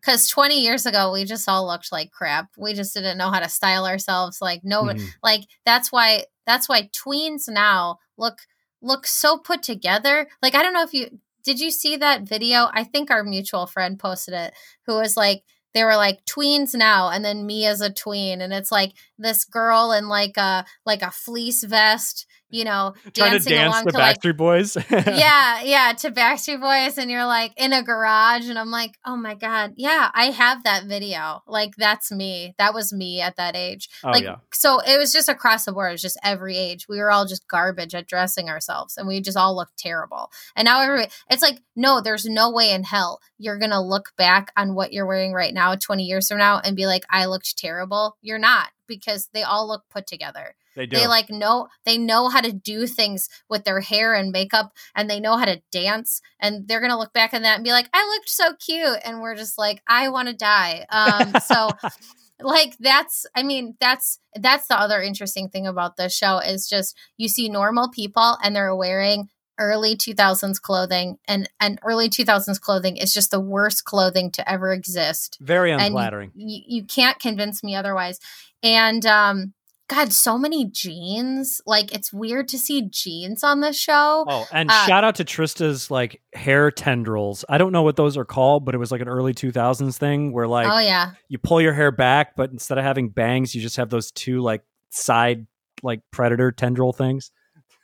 Because 0.00 0.28
20 0.28 0.60
years 0.60 0.86
ago, 0.86 1.12
we 1.12 1.24
just 1.24 1.48
all 1.48 1.66
looked 1.66 1.92
like 1.92 2.10
crap. 2.10 2.48
We 2.56 2.74
just 2.74 2.94
didn't 2.94 3.18
know 3.18 3.30
how 3.30 3.40
to 3.40 3.48
style 3.48 3.86
ourselves. 3.86 4.40
Like, 4.40 4.60
no, 4.64 4.84
mm. 4.84 5.00
like 5.22 5.42
that's 5.64 5.92
why, 5.92 6.24
that's 6.46 6.68
why 6.68 6.88
tweens 6.88 7.48
now 7.48 7.98
look, 8.16 8.38
look 8.80 9.06
so 9.06 9.38
put 9.38 9.62
together. 9.62 10.28
Like, 10.42 10.54
I 10.54 10.62
don't 10.62 10.72
know 10.72 10.82
if 10.82 10.94
you, 10.94 11.20
did 11.44 11.60
you 11.60 11.70
see 11.70 11.96
that 11.96 12.22
video? 12.22 12.68
I 12.72 12.84
think 12.84 13.10
our 13.10 13.24
mutual 13.24 13.66
friend 13.66 13.98
posted 13.98 14.34
it, 14.34 14.54
who 14.86 14.94
was 14.94 15.16
like, 15.16 15.42
they 15.72 15.84
were 15.84 15.96
like 15.96 16.24
tweens 16.24 16.74
now 16.74 17.10
and 17.10 17.24
then 17.24 17.46
me 17.46 17.66
as 17.66 17.80
a 17.80 17.92
tween 17.92 18.40
and 18.40 18.52
it's 18.52 18.72
like 18.72 18.92
this 19.18 19.44
girl 19.44 19.92
in 19.92 20.08
like 20.08 20.36
a 20.36 20.64
like 20.84 21.02
a 21.02 21.10
fleece 21.10 21.62
vest 21.62 22.26
you 22.50 22.64
know, 22.64 22.94
Trying 23.14 23.32
dancing 23.32 23.50
to 23.50 23.54
dance 23.56 23.74
along 23.74 23.84
the 23.86 23.92
to 23.92 23.98
like 23.98 24.20
Backstreet 24.20 24.36
Boys. 24.36 24.76
yeah, 24.90 25.62
yeah, 25.62 25.92
to 25.98 26.10
Backstreet 26.10 26.60
Boys, 26.60 26.98
and 26.98 27.10
you're 27.10 27.26
like 27.26 27.52
in 27.56 27.72
a 27.72 27.82
garage, 27.82 28.48
and 28.48 28.58
I'm 28.58 28.70
like, 28.70 28.98
oh 29.04 29.16
my 29.16 29.34
god, 29.34 29.74
yeah, 29.76 30.10
I 30.14 30.26
have 30.26 30.64
that 30.64 30.84
video. 30.84 31.42
Like 31.46 31.76
that's 31.76 32.10
me. 32.12 32.54
That 32.58 32.74
was 32.74 32.92
me 32.92 33.20
at 33.20 33.36
that 33.36 33.56
age. 33.56 33.88
Oh, 34.04 34.10
like 34.10 34.24
yeah. 34.24 34.36
so, 34.52 34.80
it 34.80 34.98
was 34.98 35.12
just 35.12 35.28
across 35.28 35.64
the 35.64 35.72
board. 35.72 35.90
It 35.90 35.94
was 35.94 36.02
just 36.02 36.20
every 36.22 36.56
age. 36.56 36.88
We 36.88 36.98
were 36.98 37.10
all 37.10 37.26
just 37.26 37.48
garbage 37.48 37.94
at 37.94 38.08
dressing 38.08 38.48
ourselves, 38.48 38.96
and 38.96 39.06
we 39.06 39.20
just 39.20 39.36
all 39.36 39.56
looked 39.56 39.78
terrible. 39.78 40.30
And 40.56 40.66
now 40.66 40.82
everybody, 40.82 41.10
it's 41.30 41.42
like, 41.42 41.60
no, 41.76 42.00
there's 42.00 42.26
no 42.26 42.50
way 42.50 42.72
in 42.72 42.84
hell 42.84 43.20
you're 43.38 43.58
gonna 43.58 43.82
look 43.82 44.12
back 44.16 44.52
on 44.56 44.74
what 44.74 44.92
you're 44.92 45.06
wearing 45.06 45.32
right 45.32 45.54
now, 45.54 45.74
20 45.74 46.04
years 46.04 46.28
from 46.28 46.38
now, 46.38 46.60
and 46.62 46.76
be 46.76 46.86
like, 46.86 47.04
I 47.10 47.26
looked 47.26 47.56
terrible. 47.56 48.16
You're 48.20 48.38
not 48.38 48.68
because 48.86 49.28
they 49.32 49.42
all 49.42 49.66
look 49.66 49.84
put 49.88 50.06
together 50.06 50.54
They 50.76 50.86
do. 50.86 50.96
they 50.96 51.06
like 51.06 51.30
know 51.30 51.68
they 51.84 51.98
know 51.98 52.28
how 52.28 52.40
to 52.40 52.52
do 52.52 52.86
things 52.86 53.28
with 53.48 53.64
their 53.64 53.80
hair 53.80 54.14
and 54.14 54.30
makeup 54.30 54.72
and 54.94 55.10
they 55.10 55.20
know 55.20 55.36
how 55.36 55.44
to 55.44 55.60
dance 55.72 56.20
and 56.40 56.68
they're 56.68 56.80
gonna 56.80 56.98
look 56.98 57.12
back 57.12 57.34
on 57.34 57.42
that 57.42 57.56
and 57.56 57.64
be 57.64 57.72
like 57.72 57.88
i 57.92 58.06
looked 58.06 58.30
so 58.30 58.54
cute 58.54 58.98
and 59.04 59.20
we're 59.20 59.34
just 59.34 59.58
like 59.58 59.82
i 59.88 60.08
want 60.08 60.28
to 60.28 60.34
die 60.34 60.86
um 60.90 61.34
so 61.44 61.70
like 62.40 62.76
that's 62.78 63.26
i 63.34 63.42
mean 63.42 63.76
that's 63.80 64.20
that's 64.36 64.68
the 64.68 64.78
other 64.78 65.02
interesting 65.02 65.48
thing 65.48 65.66
about 65.66 65.96
this 65.96 66.14
show 66.14 66.38
is 66.38 66.68
just 66.68 66.96
you 67.16 67.28
see 67.28 67.48
normal 67.48 67.90
people 67.90 68.38
and 68.42 68.54
they're 68.54 68.74
wearing 68.74 69.28
early 69.58 69.94
2000s 69.94 70.60
clothing 70.60 71.18
and 71.28 71.48
and 71.60 71.78
early 71.84 72.08
2000s 72.08 72.58
clothing 72.60 72.96
is 72.96 73.12
just 73.12 73.30
the 73.30 73.40
worst 73.40 73.84
clothing 73.84 74.30
to 74.30 74.50
ever 74.50 74.72
exist 74.72 75.36
Very 75.40 75.70
and 75.70 75.82
unflattering. 75.82 76.32
you, 76.34 76.62
you 76.66 76.84
can't 76.84 77.18
convince 77.20 77.62
me 77.62 77.74
otherwise 77.74 78.18
and 78.62 79.04
um 79.04 79.52
god 79.90 80.12
so 80.12 80.38
many 80.38 80.70
jeans. 80.70 81.60
Like 81.66 81.92
it's 81.92 82.12
weird 82.12 82.48
to 82.48 82.58
see 82.58 82.82
jeans 82.82 83.42
on 83.42 83.60
the 83.60 83.72
show. 83.72 84.24
Oh, 84.28 84.46
and 84.52 84.70
Uh, 84.70 84.86
shout 84.86 85.02
out 85.02 85.16
to 85.16 85.24
Trista's 85.24 85.90
like 85.90 86.22
hair 86.32 86.70
tendrils. 86.70 87.44
I 87.48 87.58
don't 87.58 87.72
know 87.72 87.82
what 87.82 87.96
those 87.96 88.16
are 88.16 88.24
called, 88.24 88.64
but 88.64 88.74
it 88.74 88.78
was 88.78 88.92
like 88.92 89.00
an 89.00 89.08
early 89.08 89.34
2000s 89.34 89.98
thing 89.98 90.32
where 90.32 90.46
like 90.46 90.68
oh 90.68 90.78
yeah. 90.78 91.12
you 91.28 91.38
pull 91.38 91.60
your 91.60 91.72
hair 91.72 91.90
back, 91.90 92.36
but 92.36 92.50
instead 92.50 92.78
of 92.78 92.84
having 92.84 93.08
bangs, 93.08 93.54
you 93.54 93.60
just 93.60 93.76
have 93.76 93.90
those 93.90 94.12
two 94.12 94.40
like 94.40 94.62
side 94.90 95.46
like 95.82 96.00
predator 96.12 96.52
tendril 96.52 96.92
things. 96.92 97.32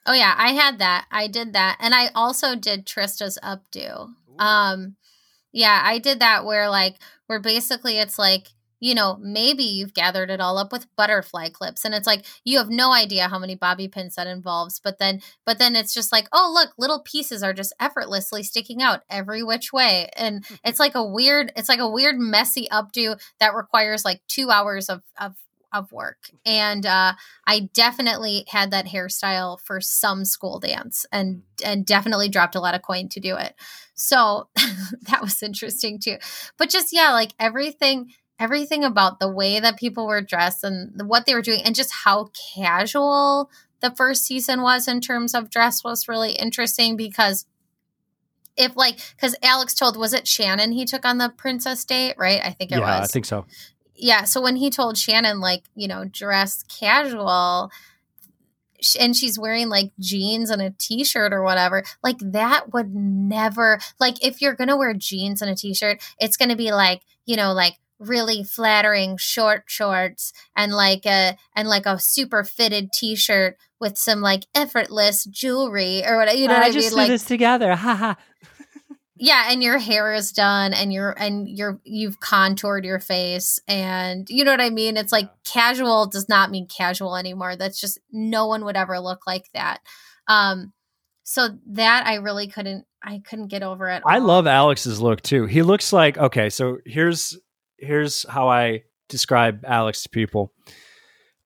oh 0.06 0.12
yeah 0.12 0.34
i 0.38 0.52
had 0.52 0.78
that. 0.78 1.06
I 1.10 1.26
did 1.26 1.54
that. 1.54 1.76
And 1.80 1.94
i 1.94 2.10
also 2.14 2.54
did 2.54 2.86
trista's 2.86 3.38
updo. 3.42 4.14
Um 4.38 4.96
yeah 5.52 5.80
i 5.84 5.98
did 5.98 6.20
that 6.20 6.44
where 6.44 6.68
like 6.68 6.96
where 7.26 7.40
basically 7.40 7.98
it's 7.98 8.18
like 8.18 8.48
you 8.80 8.94
know 8.94 9.18
maybe 9.20 9.62
you've 9.62 9.94
gathered 9.94 10.30
it 10.30 10.40
all 10.40 10.58
up 10.58 10.72
with 10.72 10.86
butterfly 10.96 11.48
clips 11.48 11.84
and 11.84 11.94
it's 11.94 12.06
like 12.06 12.24
you 12.44 12.58
have 12.58 12.68
no 12.68 12.92
idea 12.92 13.28
how 13.28 13.38
many 13.38 13.54
bobby 13.54 13.88
pins 13.88 14.14
that 14.14 14.26
involves 14.26 14.80
but 14.80 14.98
then 14.98 15.20
but 15.44 15.58
then 15.58 15.74
it's 15.74 15.94
just 15.94 16.12
like 16.12 16.28
oh 16.32 16.50
look 16.52 16.70
little 16.78 17.00
pieces 17.00 17.42
are 17.42 17.52
just 17.52 17.74
effortlessly 17.80 18.42
sticking 18.42 18.82
out 18.82 19.02
every 19.08 19.42
which 19.42 19.72
way 19.72 20.08
and 20.16 20.44
mm-hmm. 20.44 20.54
it's 20.64 20.80
like 20.80 20.94
a 20.94 21.06
weird 21.06 21.52
it's 21.56 21.68
like 21.68 21.80
a 21.80 21.90
weird 21.90 22.18
messy 22.18 22.68
updo 22.70 23.18
that 23.40 23.54
requires 23.54 24.04
like 24.04 24.20
two 24.28 24.50
hours 24.50 24.88
of 24.88 25.02
of 25.20 25.34
of 25.72 25.90
work 25.92 26.18
mm-hmm. 26.26 26.36
and 26.46 26.86
uh 26.86 27.12
i 27.46 27.68
definitely 27.74 28.44
had 28.48 28.70
that 28.70 28.86
hairstyle 28.86 29.60
for 29.60 29.80
some 29.80 30.24
school 30.24 30.60
dance 30.60 31.04
and 31.12 31.36
mm. 31.36 31.42
and 31.64 31.86
definitely 31.86 32.28
dropped 32.28 32.54
a 32.54 32.60
lot 32.60 32.74
of 32.74 32.82
coin 32.82 33.08
to 33.08 33.20
do 33.20 33.36
it. 33.36 33.54
So 33.94 34.48
that 35.02 35.22
was 35.22 35.42
interesting 35.42 35.98
too. 35.98 36.16
But 36.58 36.70
just 36.70 36.92
yeah 36.92 37.12
like 37.12 37.32
everything 37.38 38.12
everything 38.38 38.84
about 38.84 39.18
the 39.18 39.30
way 39.30 39.60
that 39.60 39.78
people 39.78 40.06
were 40.06 40.20
dressed 40.20 40.62
and 40.62 41.08
what 41.08 41.26
they 41.26 41.34
were 41.34 41.42
doing 41.42 41.62
and 41.64 41.74
just 41.74 41.92
how 42.04 42.30
casual 42.54 43.50
the 43.80 43.90
first 43.90 44.24
season 44.24 44.62
was 44.62 44.88
in 44.88 45.00
terms 45.00 45.34
of 45.34 45.50
dress 45.50 45.82
was 45.82 46.08
really 46.08 46.32
interesting 46.32 46.96
because 46.96 47.46
if 48.56 48.76
like 48.76 48.98
because 49.14 49.36
alex 49.42 49.74
told 49.74 49.96
was 49.96 50.12
it 50.12 50.26
shannon 50.26 50.72
he 50.72 50.84
took 50.84 51.04
on 51.04 51.18
the 51.18 51.32
princess 51.36 51.84
date 51.84 52.14
right 52.18 52.40
i 52.44 52.50
think 52.50 52.72
it 52.72 52.78
yeah, 52.78 53.00
was 53.00 53.08
I 53.08 53.12
think 53.12 53.26
so. 53.26 53.46
yeah 53.94 54.24
so 54.24 54.40
when 54.40 54.56
he 54.56 54.70
told 54.70 54.96
shannon 54.96 55.40
like 55.40 55.64
you 55.74 55.88
know 55.88 56.04
dress 56.04 56.62
casual 56.64 57.70
and 59.00 59.16
she's 59.16 59.38
wearing 59.38 59.68
like 59.68 59.90
jeans 59.98 60.50
and 60.50 60.60
a 60.60 60.70
t-shirt 60.78 61.32
or 61.32 61.42
whatever 61.42 61.82
like 62.02 62.18
that 62.20 62.72
would 62.72 62.94
never 62.94 63.78
like 63.98 64.22
if 64.24 64.42
you're 64.42 64.54
gonna 64.54 64.76
wear 64.76 64.92
jeans 64.94 65.40
and 65.40 65.50
a 65.50 65.54
t-shirt 65.54 66.02
it's 66.18 66.36
gonna 66.36 66.56
be 66.56 66.72
like 66.72 67.00
you 67.24 67.36
know 67.36 67.52
like 67.52 67.78
really 67.98 68.42
flattering 68.42 69.16
short 69.16 69.64
shorts 69.66 70.32
and 70.54 70.72
like 70.72 71.06
a 71.06 71.36
and 71.54 71.68
like 71.68 71.86
a 71.86 71.98
super 71.98 72.44
fitted 72.44 72.92
t-shirt 72.92 73.56
with 73.80 73.96
some 73.96 74.20
like 74.20 74.44
effortless 74.54 75.24
jewelry 75.24 76.04
or 76.06 76.16
what 76.16 76.36
you 76.36 76.48
know 76.48 76.54
what 76.54 76.62
I 76.62 76.70
just 76.70 76.90
mean 76.90 76.96
like 76.96 77.08
this 77.08 77.24
together. 77.24 77.74
Ha 77.74 77.94
ha. 77.94 78.16
yeah 79.18 79.50
and 79.50 79.62
your 79.62 79.78
hair 79.78 80.12
is 80.12 80.32
done 80.32 80.74
and 80.74 80.92
you're 80.92 81.12
and 81.18 81.48
you're 81.48 81.80
you've 81.84 82.20
contoured 82.20 82.84
your 82.84 83.00
face 83.00 83.58
and 83.66 84.28
you 84.28 84.44
know 84.44 84.50
what 84.50 84.60
i 84.60 84.68
mean 84.68 84.96
it's 84.96 85.12
like 85.12 85.30
casual 85.44 86.06
does 86.06 86.28
not 86.28 86.50
mean 86.50 86.66
casual 86.66 87.16
anymore 87.16 87.56
that's 87.56 87.80
just 87.80 87.98
no 88.12 88.46
one 88.46 88.64
would 88.64 88.76
ever 88.76 89.00
look 89.00 89.26
like 89.26 89.46
that 89.54 89.80
um 90.28 90.72
so 91.24 91.48
that 91.66 92.06
i 92.06 92.16
really 92.16 92.46
couldn't 92.46 92.84
i 93.02 93.22
couldn't 93.26 93.48
get 93.48 93.62
over 93.62 93.88
it 93.88 94.02
I 94.04 94.18
love 94.18 94.46
Alex's 94.46 95.00
look 95.00 95.22
too. 95.22 95.46
He 95.46 95.62
looks 95.62 95.92
like 95.92 96.18
okay, 96.18 96.50
so 96.50 96.78
here's 96.84 97.38
here's 97.78 98.24
how 98.28 98.48
I 98.48 98.82
describe 99.08 99.64
Alex 99.66 100.02
to 100.04 100.08
people. 100.08 100.52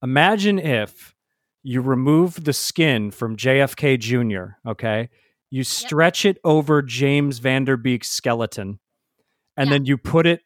Imagine 0.03 0.59
if 0.59 1.15
you 1.63 1.81
remove 1.83 2.45
the 2.45 2.53
skin 2.53 3.11
from 3.11 3.37
JFK 3.37 3.99
Jr., 3.99 4.69
okay? 4.71 5.11
You 5.51 5.65
stretch 5.65 6.25
it 6.25 6.39
over 6.45 6.81
James 6.81 7.39
Van 7.39 7.65
Der 7.65 7.77
Beek's 7.77 8.11
skeleton, 8.11 8.79
and 9.57 9.69
Yeah. 9.69 9.75
then 9.75 9.85
you 9.85 9.99
put 9.99 10.27
it 10.27 10.41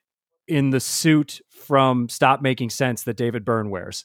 in 0.49 0.71
the 0.71 0.81
suit 0.81 1.41
from 1.51 2.09
Stop 2.09 2.43
Making 2.43 2.71
Sense 2.71 3.05
that 3.05 3.17
David 3.17 3.45
Byrne 3.45 3.71
wears. 3.71 4.05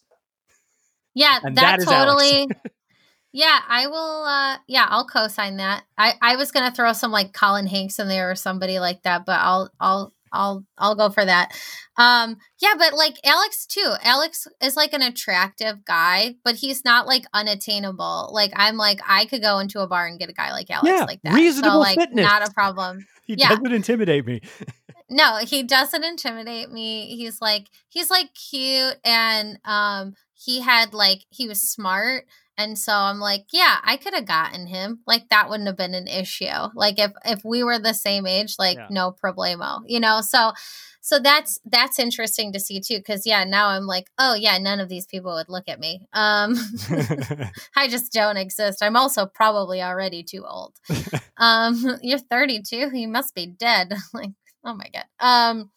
yeah 1.15 1.39
and 1.43 1.57
that, 1.57 1.77
that 1.77 1.80
is 1.80 1.88
Alex. 1.88 2.21
totally 2.23 2.47
yeah 3.34 3.59
i 3.67 3.88
will 3.88 4.23
uh 4.25 4.57
yeah 4.67 4.86
i'll 4.89 5.05
co-sign 5.07 5.57
that 5.57 5.84
i 5.97 6.13
i 6.21 6.36
was 6.36 6.51
gonna 6.51 6.71
throw 6.71 6.93
some 6.93 7.11
like 7.11 7.34
colin 7.34 7.65
hanks 7.67 7.97
in 7.99 8.07
there 8.07 8.30
or 8.32 8.36
somebody 8.36 8.80
like 8.80 9.01
that 9.03 9.25
but 9.25 9.39
i'll 9.41 9.69
i'll 9.80 10.13
I'll 10.32 10.65
I'll 10.77 10.95
go 10.95 11.09
for 11.09 11.23
that. 11.25 11.51
Um 11.97 12.38
yeah, 12.61 12.73
but 12.77 12.93
like 12.93 13.15
Alex 13.23 13.65
too. 13.65 13.93
Alex 14.03 14.47
is 14.61 14.75
like 14.75 14.93
an 14.93 15.01
attractive 15.01 15.84
guy, 15.86 16.36
but 16.43 16.55
he's 16.55 16.84
not 16.86 17.07
like 17.07 17.25
unattainable. 17.34 18.30
Like 18.34 18.51
I'm 18.55 18.77
like 18.77 18.99
I 19.07 19.25
could 19.25 19.41
go 19.41 19.59
into 19.59 19.80
a 19.82 19.88
bar 19.88 20.07
and 20.07 20.19
get 20.19 20.30
a 20.30 20.34
guy 20.34 20.51
like 20.51 20.69
Alex 20.69 20.93
Yeah, 20.97 21.05
like 21.05 21.21
that. 21.23 21.34
reasonable 21.36 21.71
so 21.71 21.80
like 21.80 21.97
fitness. 21.97 22.23
not 22.25 22.47
a 22.47 22.51
problem. 22.53 23.05
He 23.25 23.36
Yeah. 23.36 23.49
doesn't 23.49 23.71
intimidate 23.71 24.25
me. 24.25 24.41
No, 25.11 25.38
he 25.38 25.63
doesn't 25.63 26.03
intimidate 26.03 26.71
me. 26.71 27.15
He's 27.15 27.41
like 27.41 27.65
he's 27.89 28.11
like 28.11 28.30
cute 28.36 28.95
and 29.03 29.57
um 29.65 30.13
he 30.36 30.61
had 30.61 30.93
like 30.93 31.21
he 31.30 31.47
was 31.47 31.59
smart 31.61 32.25
and 32.60 32.78
so 32.78 32.93
I'm 32.93 33.20
like, 33.20 33.45
yeah, 33.53 33.78
I 33.84 33.95
could 33.95 34.14
have 34.14 34.26
gotten 34.26 34.68
him. 34.68 34.99
Like 35.07 35.30
that 35.30 35.49
wouldn't 35.49 35.68
have 35.68 35.78
been 35.78 35.93
an 35.95 36.07
issue. 36.07 36.45
Like 36.76 36.99
if 36.99 37.12
if 37.26 37.39
we 37.45 37.64
were 37.64 37.80
the 37.80 37.93
same 37.93 38.28
age, 38.28 38.55
like 38.60 38.78
Yeah. 38.78 38.88
no 38.91 39.12
problemo. 39.24 39.80
You 39.88 40.01
know, 40.01 40.20
so 40.22 40.51
so 41.01 41.18
that's 41.18 41.57
that's 41.64 41.97
interesting 41.97 42.51
to 42.51 42.60
see 42.60 42.82
too 42.82 43.01
cuz 43.01 43.26
yeah, 43.26 43.45
now 43.45 43.70
I'm 43.70 43.86
like, 43.88 44.12
oh 44.20 44.34
yeah, 44.34 44.57
none 44.57 44.82
of 44.82 44.89
these 44.89 45.05
people 45.07 45.34
would 45.36 45.47
look 45.47 45.70
at 45.70 45.80
me. 45.80 46.01
Um 46.12 46.55
I 47.78 47.88
just 47.88 48.12
don't 48.12 48.36
exist. 48.38 48.84
I'm 48.84 48.97
also 48.97 49.26
probably 49.26 49.82
already 49.82 50.22
too 50.24 50.45
old. 50.45 50.76
um, 51.38 51.97
you're 52.01 52.20
32. 52.20 52.91
You 52.93 53.07
must 53.07 53.34
be 53.34 53.47
dead. 53.47 53.93
like, 54.14 54.32
oh 54.66 54.74
my 54.74 54.89
god. 54.93 55.05
Um, 55.22 55.72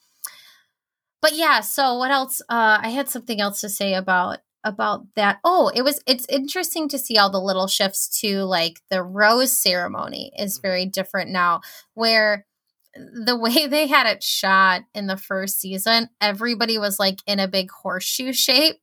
but 1.20 1.34
yeah. 1.36 1.60
So 1.60 1.96
what 1.98 2.10
else? 2.10 2.42
Uh, 2.48 2.78
I 2.82 2.88
had 2.88 3.08
something 3.08 3.40
else 3.40 3.60
to 3.60 3.68
say 3.68 3.94
about 3.94 4.38
about 4.64 5.06
that. 5.16 5.38
Oh, 5.44 5.70
it 5.74 5.82
was. 5.82 6.02
It's 6.06 6.26
interesting 6.28 6.88
to 6.88 6.98
see 6.98 7.18
all 7.18 7.30
the 7.30 7.40
little 7.40 7.66
shifts 7.66 8.20
to 8.20 8.44
like 8.44 8.80
the 8.90 9.02
rose 9.02 9.52
ceremony 9.52 10.32
is 10.38 10.58
mm-hmm. 10.58 10.66
very 10.66 10.86
different 10.86 11.30
now, 11.30 11.60
where 11.94 12.46
the 12.94 13.36
way 13.36 13.66
they 13.66 13.86
had 13.86 14.06
it 14.06 14.22
shot 14.22 14.82
in 14.94 15.06
the 15.06 15.16
first 15.16 15.60
season, 15.60 16.08
everybody 16.20 16.78
was 16.78 16.98
like 16.98 17.20
in 17.26 17.38
a 17.38 17.48
big 17.48 17.70
horseshoe 17.70 18.32
shape. 18.32 18.76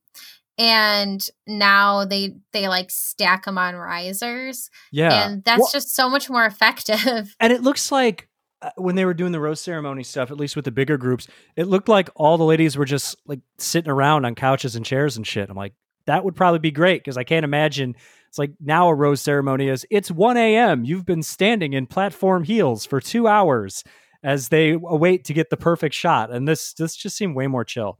And 0.58 1.26
now 1.46 2.04
they 2.04 2.34
they 2.52 2.68
like 2.68 2.90
stack 2.90 3.46
them 3.46 3.56
on 3.56 3.76
risers, 3.76 4.68
yeah. 4.92 5.30
and 5.30 5.42
that's 5.42 5.60
Well, 5.60 5.70
just 5.72 5.94
so 5.94 6.10
much 6.10 6.28
more 6.28 6.44
effective. 6.44 7.34
And 7.40 7.52
it 7.52 7.62
looks 7.62 7.90
like 7.90 8.28
when 8.76 8.94
they 8.94 9.04
were 9.04 9.14
doing 9.14 9.32
the 9.32 9.40
rose 9.40 9.60
ceremony 9.60 10.02
stuff, 10.02 10.30
at 10.30 10.36
least 10.36 10.56
with 10.56 10.64
the 10.64 10.70
bigger 10.70 10.96
groups, 10.96 11.26
it 11.56 11.66
looked 11.66 11.88
like 11.88 12.10
all 12.14 12.38
the 12.38 12.44
ladies 12.44 12.76
were 12.76 12.84
just 12.84 13.16
like 13.26 13.40
sitting 13.58 13.90
around 13.90 14.24
on 14.24 14.34
couches 14.34 14.76
and 14.76 14.84
chairs 14.84 15.16
and 15.16 15.26
shit. 15.26 15.48
I'm 15.48 15.56
like, 15.56 15.74
that 16.06 16.24
would 16.24 16.36
probably 16.36 16.58
be 16.58 16.70
great 16.70 17.02
because 17.02 17.16
I 17.16 17.24
can't 17.24 17.44
imagine. 17.44 17.94
It's 18.28 18.38
like 18.38 18.52
now 18.60 18.88
a 18.88 18.94
rose 18.94 19.20
ceremony 19.20 19.68
is 19.68 19.86
it's 19.90 20.10
1 20.10 20.36
a.m. 20.36 20.84
You've 20.84 21.06
been 21.06 21.22
standing 21.22 21.72
in 21.72 21.86
platform 21.86 22.44
heels 22.44 22.86
for 22.86 23.00
two 23.00 23.26
hours 23.26 23.82
as 24.22 24.48
they 24.48 24.72
await 24.72 25.24
to 25.24 25.32
get 25.32 25.50
the 25.50 25.56
perfect 25.56 25.94
shot, 25.94 26.30
and 26.30 26.46
this 26.46 26.74
this 26.74 26.94
just 26.94 27.16
seemed 27.16 27.34
way 27.34 27.46
more 27.46 27.64
chill. 27.64 27.98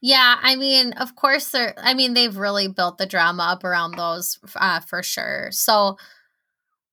Yeah, 0.00 0.36
I 0.40 0.56
mean, 0.56 0.92
of 0.94 1.16
course 1.16 1.50
they're 1.50 1.74
I 1.78 1.94
mean, 1.94 2.14
they've 2.14 2.36
really 2.36 2.68
built 2.68 2.98
the 2.98 3.06
drama 3.06 3.44
up 3.44 3.64
around 3.64 3.96
those 3.96 4.38
uh 4.56 4.80
for 4.80 5.02
sure. 5.02 5.48
So 5.50 5.96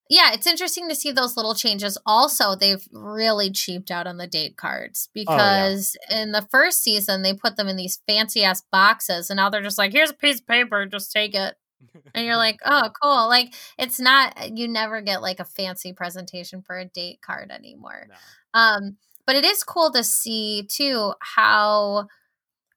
yeah, 0.08 0.32
it's 0.32 0.46
interesting 0.46 0.88
to 0.88 0.94
see 0.94 1.12
those 1.12 1.36
little 1.36 1.54
changes. 1.54 1.98
Also, 2.06 2.54
they've 2.54 2.86
really 2.92 3.50
cheaped 3.50 3.90
out 3.90 4.06
on 4.06 4.16
the 4.16 4.26
date 4.26 4.56
cards 4.56 5.10
because 5.12 5.96
oh, 6.00 6.14
yeah. 6.14 6.22
in 6.22 6.32
the 6.32 6.46
first 6.50 6.82
season 6.82 7.22
they 7.22 7.34
put 7.34 7.56
them 7.56 7.68
in 7.68 7.76
these 7.76 8.00
fancy 8.06 8.42
ass 8.42 8.62
boxes 8.72 9.28
and 9.28 9.36
now 9.36 9.50
they're 9.50 9.62
just 9.62 9.76
like, 9.76 9.92
here's 9.92 10.10
a 10.10 10.14
piece 10.14 10.40
of 10.40 10.46
paper, 10.46 10.86
just 10.86 11.12
take 11.12 11.34
it. 11.34 11.56
and 12.14 12.24
you're 12.24 12.36
like, 12.36 12.58
oh, 12.64 12.90
cool. 13.02 13.28
Like 13.28 13.52
it's 13.78 14.00
not 14.00 14.56
you 14.56 14.66
never 14.66 15.02
get 15.02 15.20
like 15.20 15.40
a 15.40 15.44
fancy 15.44 15.92
presentation 15.92 16.62
for 16.62 16.78
a 16.78 16.86
date 16.86 17.20
card 17.20 17.50
anymore. 17.50 18.06
No. 18.08 18.60
Um, 18.60 18.96
but 19.26 19.36
it 19.36 19.44
is 19.44 19.62
cool 19.62 19.90
to 19.92 20.02
see 20.02 20.66
too 20.70 21.12
how 21.20 22.06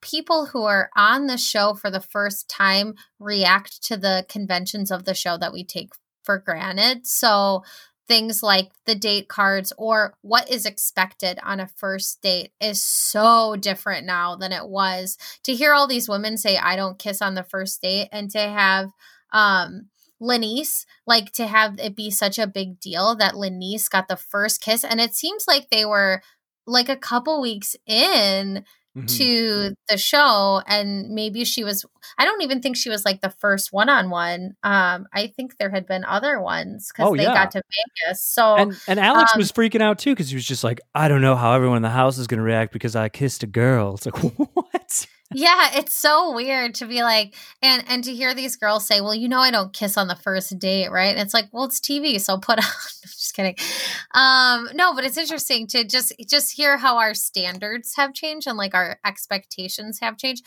people 0.01 0.47
who 0.47 0.63
are 0.63 0.89
on 0.97 1.27
the 1.27 1.37
show 1.37 1.75
for 1.75 1.89
the 1.89 2.01
first 2.01 2.49
time 2.49 2.95
react 3.19 3.81
to 3.83 3.95
the 3.95 4.25
conventions 4.27 4.91
of 4.91 5.05
the 5.05 5.13
show 5.13 5.37
that 5.37 5.53
we 5.53 5.63
take 5.63 5.91
for 6.23 6.37
granted. 6.37 7.05
So 7.07 7.63
things 8.07 8.43
like 8.43 8.71
the 8.85 8.95
date 8.95 9.29
cards 9.29 9.71
or 9.77 10.13
what 10.21 10.51
is 10.51 10.65
expected 10.65 11.39
on 11.43 11.59
a 11.59 11.67
first 11.67 12.21
date 12.21 12.51
is 12.59 12.83
so 12.83 13.55
different 13.55 14.05
now 14.05 14.35
than 14.35 14.51
it 14.51 14.67
was. 14.67 15.17
To 15.43 15.53
hear 15.53 15.73
all 15.73 15.87
these 15.87 16.09
women 16.09 16.37
say 16.37 16.57
I 16.57 16.75
don't 16.75 16.99
kiss 16.99 17.21
on 17.21 17.35
the 17.35 17.43
first 17.43 17.81
date 17.81 18.09
and 18.11 18.29
to 18.31 18.39
have 18.39 18.91
um 19.31 19.89
LaNease, 20.21 20.85
like 21.07 21.31
to 21.33 21.47
have 21.47 21.79
it 21.79 21.95
be 21.95 22.11
such 22.11 22.37
a 22.37 22.47
big 22.47 22.79
deal 22.79 23.15
that 23.15 23.33
LaNease 23.33 23.89
got 23.89 24.07
the 24.07 24.17
first 24.17 24.61
kiss. 24.61 24.83
And 24.83 25.01
it 25.01 25.15
seems 25.15 25.45
like 25.47 25.69
they 25.69 25.85
were 25.85 26.21
like 26.67 26.89
a 26.89 26.95
couple 26.95 27.41
weeks 27.41 27.75
in 27.87 28.65
mm-hmm. 28.95 29.05
to 29.05 29.73
the 29.89 29.97
show 29.97 30.61
and 30.67 31.09
maybe 31.09 31.43
she 31.43 31.63
was 31.63 31.85
i 32.17 32.25
don't 32.25 32.41
even 32.41 32.61
think 32.61 32.77
she 32.77 32.89
was 32.89 33.05
like 33.05 33.21
the 33.21 33.29
first 33.29 33.71
one-on-one. 33.71 34.55
Um 34.63 35.07
i 35.13 35.27
think 35.35 35.57
there 35.57 35.69
had 35.69 35.85
been 35.85 36.03
other 36.05 36.41
ones 36.41 36.91
because 36.91 37.11
oh, 37.11 37.15
they 37.15 37.23
yeah. 37.23 37.33
got 37.33 37.51
to 37.51 37.61
vegas. 38.05 38.23
So 38.23 38.55
and, 38.55 38.79
and 38.87 38.99
alex 38.99 39.33
um, 39.33 39.39
was 39.39 39.51
freaking 39.51 39.81
out 39.81 39.99
too 39.99 40.11
because 40.11 40.29
he 40.29 40.35
was 40.35 40.45
just 40.45 40.63
like 40.63 40.79
i 40.95 41.07
don't 41.07 41.21
know 41.21 41.35
how 41.35 41.53
everyone 41.53 41.77
in 41.77 41.83
the 41.83 41.89
house 41.89 42.17
is 42.17 42.27
going 42.27 42.39
to 42.39 42.43
react 42.43 42.73
because 42.73 42.95
i 42.95 43.09
kissed 43.09 43.43
a 43.43 43.47
girl. 43.47 43.95
It's 43.95 44.05
like 44.05 44.17
what? 44.53 45.07
Yeah 45.33 45.69
it's 45.73 45.93
so 45.93 46.33
weird 46.33 46.75
to 46.75 46.85
be 46.85 47.03
like 47.03 47.35
and 47.61 47.83
and 47.87 48.03
to 48.03 48.13
hear 48.13 48.33
these 48.33 48.55
girls 48.55 48.85
say 48.85 48.99
well 49.01 49.15
you 49.15 49.29
know 49.29 49.39
i 49.39 49.51
don't 49.51 49.73
kiss 49.73 49.97
on 49.97 50.07
the 50.07 50.15
first 50.15 50.57
date 50.59 50.91
right? 50.91 51.15
And 51.15 51.19
it's 51.19 51.33
like 51.33 51.47
well 51.51 51.63
it's 51.65 51.79
tv 51.79 52.19
so 52.19 52.37
put 52.37 52.59
on. 52.65 52.71
Just 53.03 53.33
kidding. 53.33 53.55
Um 54.13 54.69
no 54.73 54.93
but 54.93 55.05
it's 55.05 55.17
interesting 55.17 55.67
to 55.67 55.83
just 55.85 56.13
just 56.27 56.51
hear 56.51 56.77
how 56.77 56.97
our 56.97 57.13
standards 57.13 57.95
have 57.95 58.13
changed 58.13 58.47
and 58.47 58.57
like 58.57 58.75
our 58.75 58.99
expectations 59.05 59.99
have 60.01 60.17
changed. 60.17 60.45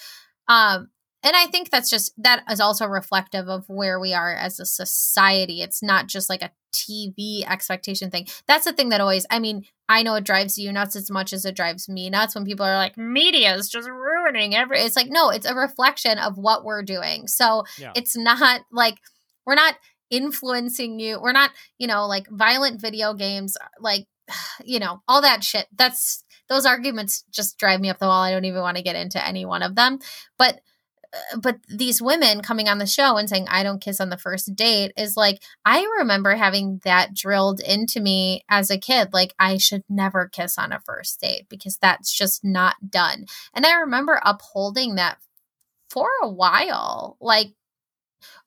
Um 0.48 0.88
and 1.24 1.34
i 1.34 1.46
think 1.46 1.70
that's 1.70 1.90
just 1.90 2.12
that 2.16 2.44
is 2.50 2.60
also 2.60 2.86
reflective 2.86 3.48
of 3.48 3.64
where 3.68 3.98
we 3.98 4.12
are 4.12 4.34
as 4.34 4.60
a 4.60 4.66
society. 4.66 5.62
It's 5.62 5.82
not 5.82 6.06
just 6.06 6.28
like 6.28 6.42
a 6.42 6.52
tv 6.72 7.44
expectation 7.48 8.10
thing. 8.10 8.26
That's 8.46 8.64
the 8.64 8.72
thing 8.72 8.90
that 8.90 9.00
always 9.00 9.26
i 9.30 9.38
mean 9.38 9.64
i 9.88 10.02
know 10.02 10.14
it 10.14 10.24
drives 10.24 10.58
you 10.58 10.72
nuts 10.72 10.96
as 10.96 11.10
much 11.10 11.32
as 11.32 11.44
it 11.44 11.56
drives 11.56 11.88
me 11.88 12.10
nuts 12.10 12.34
when 12.34 12.44
people 12.44 12.66
are 12.66 12.76
like 12.76 12.96
media 12.96 13.54
is 13.54 13.68
just 13.68 13.88
ruining 13.88 14.54
every 14.54 14.78
it's 14.78 14.96
like 14.96 15.08
no 15.08 15.30
it's 15.30 15.46
a 15.46 15.54
reflection 15.54 16.18
of 16.18 16.36
what 16.36 16.64
we're 16.64 16.82
doing. 16.82 17.26
So 17.26 17.64
yeah. 17.78 17.92
it's 17.96 18.16
not 18.16 18.62
like 18.70 18.98
we're 19.46 19.54
not 19.54 19.76
influencing 20.10 21.00
you. 21.00 21.20
We're 21.20 21.32
not 21.32 21.50
you 21.78 21.86
know 21.86 22.06
like 22.06 22.28
violent 22.30 22.80
video 22.80 23.14
games 23.14 23.56
like 23.80 24.06
you 24.64 24.78
know 24.78 25.02
all 25.08 25.22
that 25.22 25.42
shit. 25.42 25.66
That's 25.76 26.24
those 26.48 26.66
arguments 26.66 27.24
just 27.30 27.58
drive 27.58 27.80
me 27.80 27.88
up 27.88 27.98
the 27.98 28.06
wall. 28.06 28.22
I 28.22 28.30
don't 28.30 28.44
even 28.44 28.60
want 28.60 28.76
to 28.76 28.82
get 28.82 28.96
into 28.96 29.24
any 29.24 29.44
one 29.44 29.62
of 29.62 29.74
them. 29.74 29.98
But 30.38 30.60
Uh, 31.14 31.38
but 31.38 31.58
these 31.68 32.02
women 32.02 32.42
coming 32.42 32.68
on 32.68 32.78
the 32.78 32.86
show 32.86 33.16
and 33.16 33.28
saying 33.28 33.46
I 33.48 33.62
don't 33.62 33.80
kiss 33.80 34.00
on 34.00 34.10
the 34.10 34.16
first 34.16 34.54
date 34.54 34.92
is 34.96 35.16
like 35.16 35.42
I 35.64 35.84
remember 35.98 36.34
having 36.34 36.80
that 36.84 37.14
drilled 37.14 37.60
into 37.60 38.00
me 38.00 38.44
as 38.48 38.70
a 38.70 38.78
kid 38.78 39.12
like 39.12 39.34
I 39.38 39.58
should 39.58 39.84
never 39.88 40.28
kiss 40.28 40.58
on 40.58 40.72
a 40.72 40.80
first 40.80 41.20
date 41.20 41.46
because 41.48 41.78
that's 41.78 42.12
just 42.16 42.44
not 42.44 42.76
done. 42.90 43.26
And 43.54 43.64
I 43.64 43.74
remember 43.74 44.20
upholding 44.24 44.96
that 44.96 45.18
for 45.90 46.08
a 46.22 46.28
while 46.28 47.16
like 47.20 47.54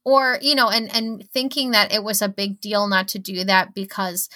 or 0.03 0.37
you 0.41 0.55
know 0.55 0.69
and 0.69 0.93
and 0.93 1.29
thinking 1.31 1.71
that 1.71 1.93
it 1.93 2.03
was 2.03 2.21
a 2.21 2.29
big 2.29 2.59
deal 2.59 2.87
not 2.87 3.07
to 3.09 3.19
do 3.19 3.43
that 3.43 3.73
because 3.73 4.29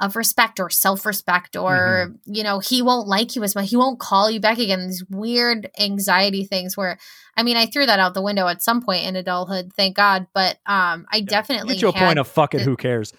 of 0.00 0.16
respect 0.16 0.58
or 0.58 0.70
self-respect 0.70 1.56
or 1.56 2.08
mm-hmm. 2.08 2.34
you 2.34 2.42
know 2.42 2.58
he 2.58 2.80
won't 2.82 3.06
like 3.06 3.36
you 3.36 3.42
as 3.42 3.54
much 3.54 3.68
he 3.68 3.76
won't 3.76 4.00
call 4.00 4.30
you 4.30 4.40
back 4.40 4.58
again 4.58 4.86
these 4.86 5.04
weird 5.10 5.70
anxiety 5.78 6.44
things 6.44 6.76
where 6.76 6.98
i 7.36 7.42
mean 7.42 7.56
i 7.56 7.66
threw 7.66 7.84
that 7.86 7.98
out 7.98 8.14
the 8.14 8.22
window 8.22 8.48
at 8.48 8.62
some 8.62 8.82
point 8.82 9.04
in 9.04 9.14
adulthood 9.14 9.72
thank 9.74 9.94
god 9.94 10.26
but 10.34 10.58
um 10.66 11.06
i 11.12 11.16
yeah. 11.16 11.24
definitely 11.24 11.74
get 11.74 11.80
to 11.80 11.88
a 11.88 11.92
point 11.92 12.18
of 12.18 12.26
fuck 12.26 12.54
it 12.54 12.62
who 12.62 12.76
cares 12.76 13.12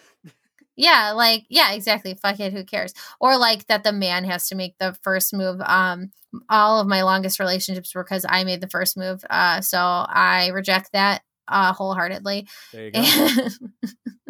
yeah 0.75 1.11
like 1.11 1.45
yeah 1.49 1.71
exactly 1.73 2.15
fuck 2.15 2.39
it 2.39 2.51
who 2.51 2.63
cares 2.63 2.93
or 3.19 3.37
like 3.37 3.67
that 3.67 3.83
the 3.83 3.93
man 3.93 4.23
has 4.23 4.49
to 4.49 4.55
make 4.55 4.75
the 4.79 4.97
first 5.03 5.33
move 5.33 5.61
um 5.61 6.11
all 6.49 6.79
of 6.79 6.87
my 6.87 7.03
longest 7.03 7.39
relationships 7.39 7.93
were 7.93 8.03
because 8.03 8.25
i 8.27 8.43
made 8.43 8.61
the 8.61 8.69
first 8.69 8.97
move 8.97 9.23
uh 9.29 9.61
so 9.61 9.77
i 9.77 10.47
reject 10.47 10.91
that 10.93 11.21
uh 11.47 11.73
wholeheartedly 11.73 12.47
there 12.73 12.85
you 12.85 12.91
go. 12.91 13.47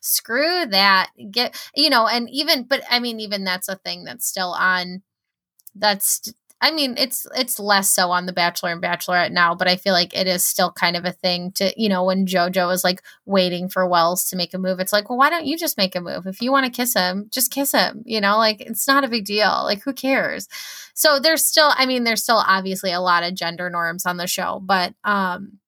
screw 0.00 0.66
that 0.66 1.10
get 1.30 1.56
you 1.74 1.90
know 1.90 2.06
and 2.06 2.28
even 2.30 2.64
but 2.64 2.82
i 2.90 2.98
mean 2.98 3.20
even 3.20 3.44
that's 3.44 3.68
a 3.68 3.76
thing 3.76 4.04
that's 4.04 4.26
still 4.26 4.52
on 4.52 5.02
that's 5.74 6.32
I 6.60 6.72
mean, 6.72 6.96
it's 6.98 7.24
it's 7.36 7.60
less 7.60 7.88
so 7.88 8.10
on 8.10 8.26
the 8.26 8.32
Bachelor 8.32 8.72
and 8.72 8.82
Bachelorette 8.82 9.30
now, 9.30 9.54
but 9.54 9.68
I 9.68 9.76
feel 9.76 9.92
like 9.92 10.12
it 10.12 10.26
is 10.26 10.44
still 10.44 10.72
kind 10.72 10.96
of 10.96 11.04
a 11.04 11.12
thing 11.12 11.52
to, 11.52 11.72
you 11.80 11.88
know, 11.88 12.04
when 12.04 12.26
JoJo 12.26 12.72
is 12.72 12.82
like 12.82 13.02
waiting 13.26 13.68
for 13.68 13.86
Wells 13.86 14.28
to 14.30 14.36
make 14.36 14.52
a 14.54 14.58
move, 14.58 14.80
it's 14.80 14.92
like, 14.92 15.08
well, 15.08 15.18
why 15.18 15.30
don't 15.30 15.46
you 15.46 15.56
just 15.56 15.78
make 15.78 15.94
a 15.94 16.00
move? 16.00 16.26
If 16.26 16.42
you 16.42 16.50
want 16.50 16.66
to 16.66 16.72
kiss 16.72 16.94
him, 16.94 17.28
just 17.30 17.52
kiss 17.52 17.70
him, 17.72 18.02
you 18.04 18.20
know, 18.20 18.38
like 18.38 18.60
it's 18.60 18.88
not 18.88 19.04
a 19.04 19.08
big 19.08 19.24
deal. 19.24 19.62
Like 19.64 19.82
who 19.82 19.92
cares? 19.92 20.48
So 20.94 21.20
there's 21.20 21.44
still 21.44 21.72
I 21.76 21.86
mean, 21.86 22.02
there's 22.02 22.24
still 22.24 22.42
obviously 22.44 22.90
a 22.90 23.00
lot 23.00 23.22
of 23.22 23.34
gender 23.34 23.70
norms 23.70 24.04
on 24.04 24.16
the 24.16 24.26
show, 24.26 24.60
but 24.60 24.94
um 25.04 25.58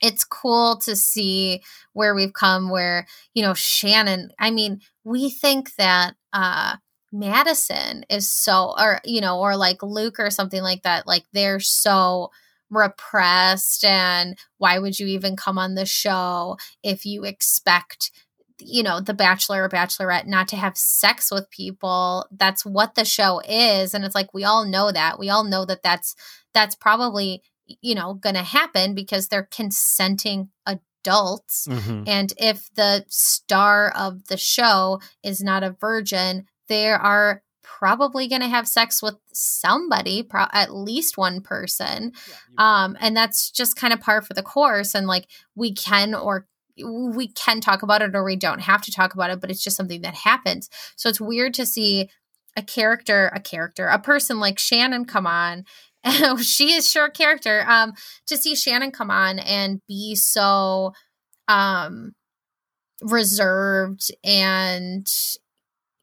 it's 0.00 0.24
cool 0.24 0.76
to 0.76 0.96
see 0.96 1.62
where 1.92 2.14
we've 2.14 2.32
come 2.32 2.70
where 2.70 3.06
you 3.34 3.42
know 3.42 3.54
shannon 3.54 4.30
i 4.38 4.50
mean 4.50 4.80
we 5.04 5.30
think 5.30 5.74
that 5.76 6.14
uh 6.32 6.76
madison 7.12 8.04
is 8.10 8.28
so 8.28 8.74
or 8.78 9.00
you 9.04 9.20
know 9.20 9.38
or 9.38 9.56
like 9.56 9.82
luke 9.82 10.18
or 10.18 10.30
something 10.30 10.62
like 10.62 10.82
that 10.82 11.06
like 11.06 11.24
they're 11.32 11.60
so 11.60 12.30
repressed 12.70 13.84
and 13.84 14.36
why 14.58 14.78
would 14.78 14.98
you 14.98 15.06
even 15.06 15.36
come 15.36 15.58
on 15.58 15.74
the 15.74 15.86
show 15.86 16.56
if 16.82 17.06
you 17.06 17.24
expect 17.24 18.10
you 18.58 18.82
know 18.82 19.00
the 19.00 19.14
bachelor 19.14 19.64
or 19.64 19.68
bachelorette 19.68 20.26
not 20.26 20.48
to 20.48 20.56
have 20.56 20.76
sex 20.76 21.30
with 21.30 21.50
people? 21.50 22.26
That's 22.30 22.64
what 22.64 22.94
the 22.94 23.04
show 23.04 23.40
is 23.48 23.94
and 23.94 24.04
it's 24.04 24.14
like 24.14 24.32
we 24.32 24.44
all 24.44 24.64
know 24.64 24.90
that. 24.92 25.18
We 25.18 25.28
all 25.30 25.44
know 25.44 25.64
that 25.64 25.82
that's 25.82 26.14
that's 26.52 26.74
probably 26.74 27.42
you 27.66 27.94
know 27.94 28.14
going 28.14 28.34
to 28.34 28.42
happen 28.42 28.94
because 28.94 29.28
they're 29.28 29.48
consenting 29.50 30.50
adults. 30.66 31.66
Mm-hmm. 31.68 32.04
and 32.06 32.32
if 32.38 32.72
the 32.76 33.04
star 33.08 33.90
of 33.90 34.26
the 34.28 34.38
show 34.38 35.00
is 35.22 35.42
not 35.42 35.62
a 35.62 35.76
virgin 35.78 36.46
they 36.68 36.88
are 36.88 37.42
probably 37.62 38.28
going 38.28 38.42
to 38.42 38.48
have 38.48 38.68
sex 38.68 39.02
with 39.02 39.16
somebody 39.32 40.22
pro- 40.22 40.46
at 40.52 40.74
least 40.74 41.16
one 41.16 41.40
person. 41.40 42.12
Yeah, 42.28 42.82
um 42.84 42.96
and 43.00 43.16
that's 43.16 43.50
just 43.50 43.76
kind 43.76 43.92
of 43.92 44.00
par 44.00 44.22
for 44.22 44.34
the 44.34 44.42
course. 44.42 44.94
And 44.94 45.06
like 45.06 45.26
we 45.54 45.74
can 45.74 46.14
or 46.14 46.46
we 46.76 47.28
can 47.28 47.60
talk 47.60 47.82
about 47.82 48.02
it 48.02 48.14
or 48.14 48.24
we 48.24 48.36
don't 48.36 48.60
have 48.60 48.82
to 48.82 48.90
talk 48.92 49.14
about 49.14 49.30
it 49.30 49.40
but 49.40 49.50
it's 49.50 49.62
just 49.62 49.76
something 49.76 50.02
that 50.02 50.14
happens. 50.14 50.68
So 50.96 51.08
it's 51.08 51.20
weird 51.20 51.54
to 51.54 51.66
see 51.66 52.10
a 52.56 52.62
character 52.62 53.32
a 53.34 53.40
character 53.40 53.86
a 53.86 53.98
person 53.98 54.38
like 54.38 54.58
shannon 54.58 55.04
come 55.04 55.26
on 55.26 55.64
she 56.42 56.72
is 56.72 56.90
sure 56.90 57.08
character. 57.08 57.64
Um, 57.68 57.92
to 58.26 58.36
see 58.36 58.54
Shannon 58.54 58.90
come 58.90 59.10
on 59.10 59.38
and 59.38 59.80
be 59.88 60.14
so 60.14 60.92
um 61.48 62.12
reserved 63.02 64.10
and 64.24 65.06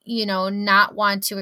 you 0.03 0.25
know 0.25 0.49
not 0.49 0.95
want 0.95 1.23
to 1.23 1.37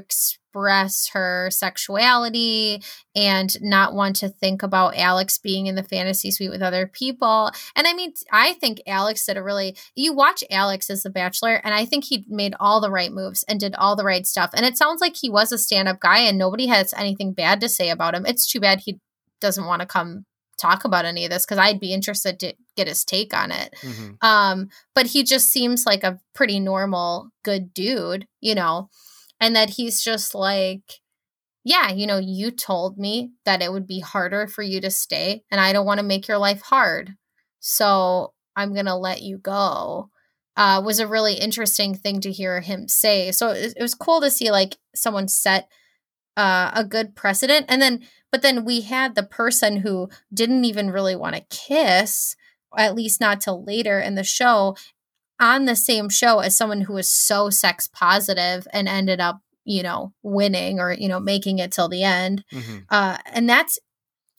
express 0.49 1.09
her 1.13 1.49
sexuality 1.51 2.81
and 3.15 3.55
not 3.61 3.93
want 3.93 4.15
to 4.17 4.29
think 4.29 4.63
about 4.63 4.97
Alex 4.97 5.37
being 5.37 5.67
in 5.67 5.75
the 5.75 5.83
fantasy 5.83 6.31
suite 6.31 6.49
with 6.49 6.61
other 6.61 6.87
people. 6.87 7.51
And 7.75 7.85
I 7.85 7.93
mean, 7.93 8.13
I 8.31 8.53
think 8.53 8.81
Alex 8.87 9.25
did 9.25 9.37
a 9.37 9.43
really, 9.43 9.75
you 9.95 10.13
watch 10.13 10.43
Alex 10.49 10.89
as 10.89 11.03
the 11.03 11.09
bachelor, 11.09 11.61
and 11.63 11.73
I 11.73 11.85
think 11.85 12.05
he 12.05 12.25
made 12.27 12.55
all 12.59 12.81
the 12.81 12.91
right 12.91 13.11
moves 13.11 13.43
and 13.43 13.59
did 13.59 13.75
all 13.75 13.95
the 13.95 14.03
right 14.03 14.25
stuff. 14.25 14.51
And 14.53 14.65
it 14.65 14.77
sounds 14.77 15.01
like 15.01 15.15
he 15.15 15.29
was 15.29 15.51
a 15.51 15.57
stand 15.57 15.87
up 15.87 15.99
guy 15.99 16.19
and 16.19 16.37
nobody 16.37 16.67
has 16.67 16.93
anything 16.93 17.33
bad 17.33 17.61
to 17.61 17.69
say 17.69 17.89
about 17.89 18.15
him. 18.15 18.25
It's 18.25 18.47
too 18.47 18.59
bad 18.59 18.79
he 18.79 18.99
doesn't 19.41 19.65
want 19.65 19.81
to 19.81 19.85
come 19.85 20.25
talk 20.59 20.83
about 20.83 21.05
any 21.05 21.23
of 21.23 21.31
this 21.31 21.45
because 21.45 21.57
I'd 21.57 21.79
be 21.79 21.93
interested 21.93 22.39
to 22.41 22.53
get 22.75 22.87
his 22.87 23.05
take 23.05 23.33
on 23.33 23.51
it. 23.51 23.73
Mm-hmm. 23.81 24.25
Um, 24.25 24.69
but 24.93 25.07
he 25.07 25.23
just 25.23 25.49
seems 25.49 25.85
like 25.85 26.03
a 26.03 26.19
pretty 26.35 26.59
normal, 26.59 27.29
good 27.43 27.73
dude, 27.73 28.27
you 28.41 28.55
know 28.55 28.89
and 29.39 29.55
that 29.55 29.71
he's 29.71 30.03
just 30.03 30.35
like 30.35 30.99
yeah, 31.63 31.91
you 31.91 32.07
know, 32.07 32.17
you 32.17 32.51
told 32.51 32.97
me 32.97 33.31
that 33.45 33.61
it 33.61 33.71
would 33.71 33.85
be 33.85 33.99
harder 33.99 34.47
for 34.47 34.63
you 34.63 34.79
to 34.81 34.89
stay, 34.89 35.43
and 35.51 35.59
I 35.59 35.73
don't 35.73 35.85
want 35.85 35.99
to 35.99 36.05
make 36.05 36.27
your 36.27 36.37
life 36.37 36.61
hard. 36.61 37.15
So 37.59 38.33
I'm 38.55 38.73
going 38.73 38.85
to 38.85 38.95
let 38.95 39.21
you 39.21 39.37
go. 39.37 40.09
Uh, 40.55 40.81
was 40.83 40.99
a 40.99 41.07
really 41.07 41.35
interesting 41.35 41.93
thing 41.93 42.19
to 42.21 42.31
hear 42.31 42.59
him 42.61 42.87
say. 42.87 43.31
So 43.31 43.49
it, 43.49 43.73
it 43.77 43.81
was 43.81 43.93
cool 43.93 44.19
to 44.21 44.31
see 44.31 44.51
like 44.51 44.77
someone 44.93 45.27
set 45.27 45.69
uh, 46.35 46.71
a 46.73 46.83
good 46.83 47.15
precedent. 47.15 47.65
And 47.69 47.81
then, 47.81 48.01
but 48.31 48.41
then 48.41 48.65
we 48.65 48.81
had 48.81 49.15
the 49.15 49.23
person 49.23 49.77
who 49.77 50.09
didn't 50.33 50.65
even 50.65 50.91
really 50.91 51.15
want 51.15 51.35
to 51.35 51.45
kiss, 51.49 52.35
at 52.77 52.95
least 52.95 53.21
not 53.21 53.41
till 53.41 53.63
later 53.63 53.99
in 53.99 54.15
the 54.15 54.23
show, 54.23 54.75
on 55.39 55.65
the 55.65 55.75
same 55.75 56.09
show 56.09 56.39
as 56.39 56.57
someone 56.57 56.81
who 56.81 56.93
was 56.93 57.09
so 57.09 57.49
sex 57.49 57.87
positive 57.87 58.67
and 58.73 58.87
ended 58.87 59.19
up 59.19 59.41
you 59.65 59.83
know 59.83 60.13
winning 60.23 60.79
or 60.79 60.93
you 60.93 61.07
know 61.07 61.19
making 61.19 61.59
it 61.59 61.71
till 61.71 61.89
the 61.89 62.03
end. 62.03 62.43
Mm-hmm. 62.51 62.77
uh 62.89 63.17
and 63.25 63.49
that's 63.49 63.79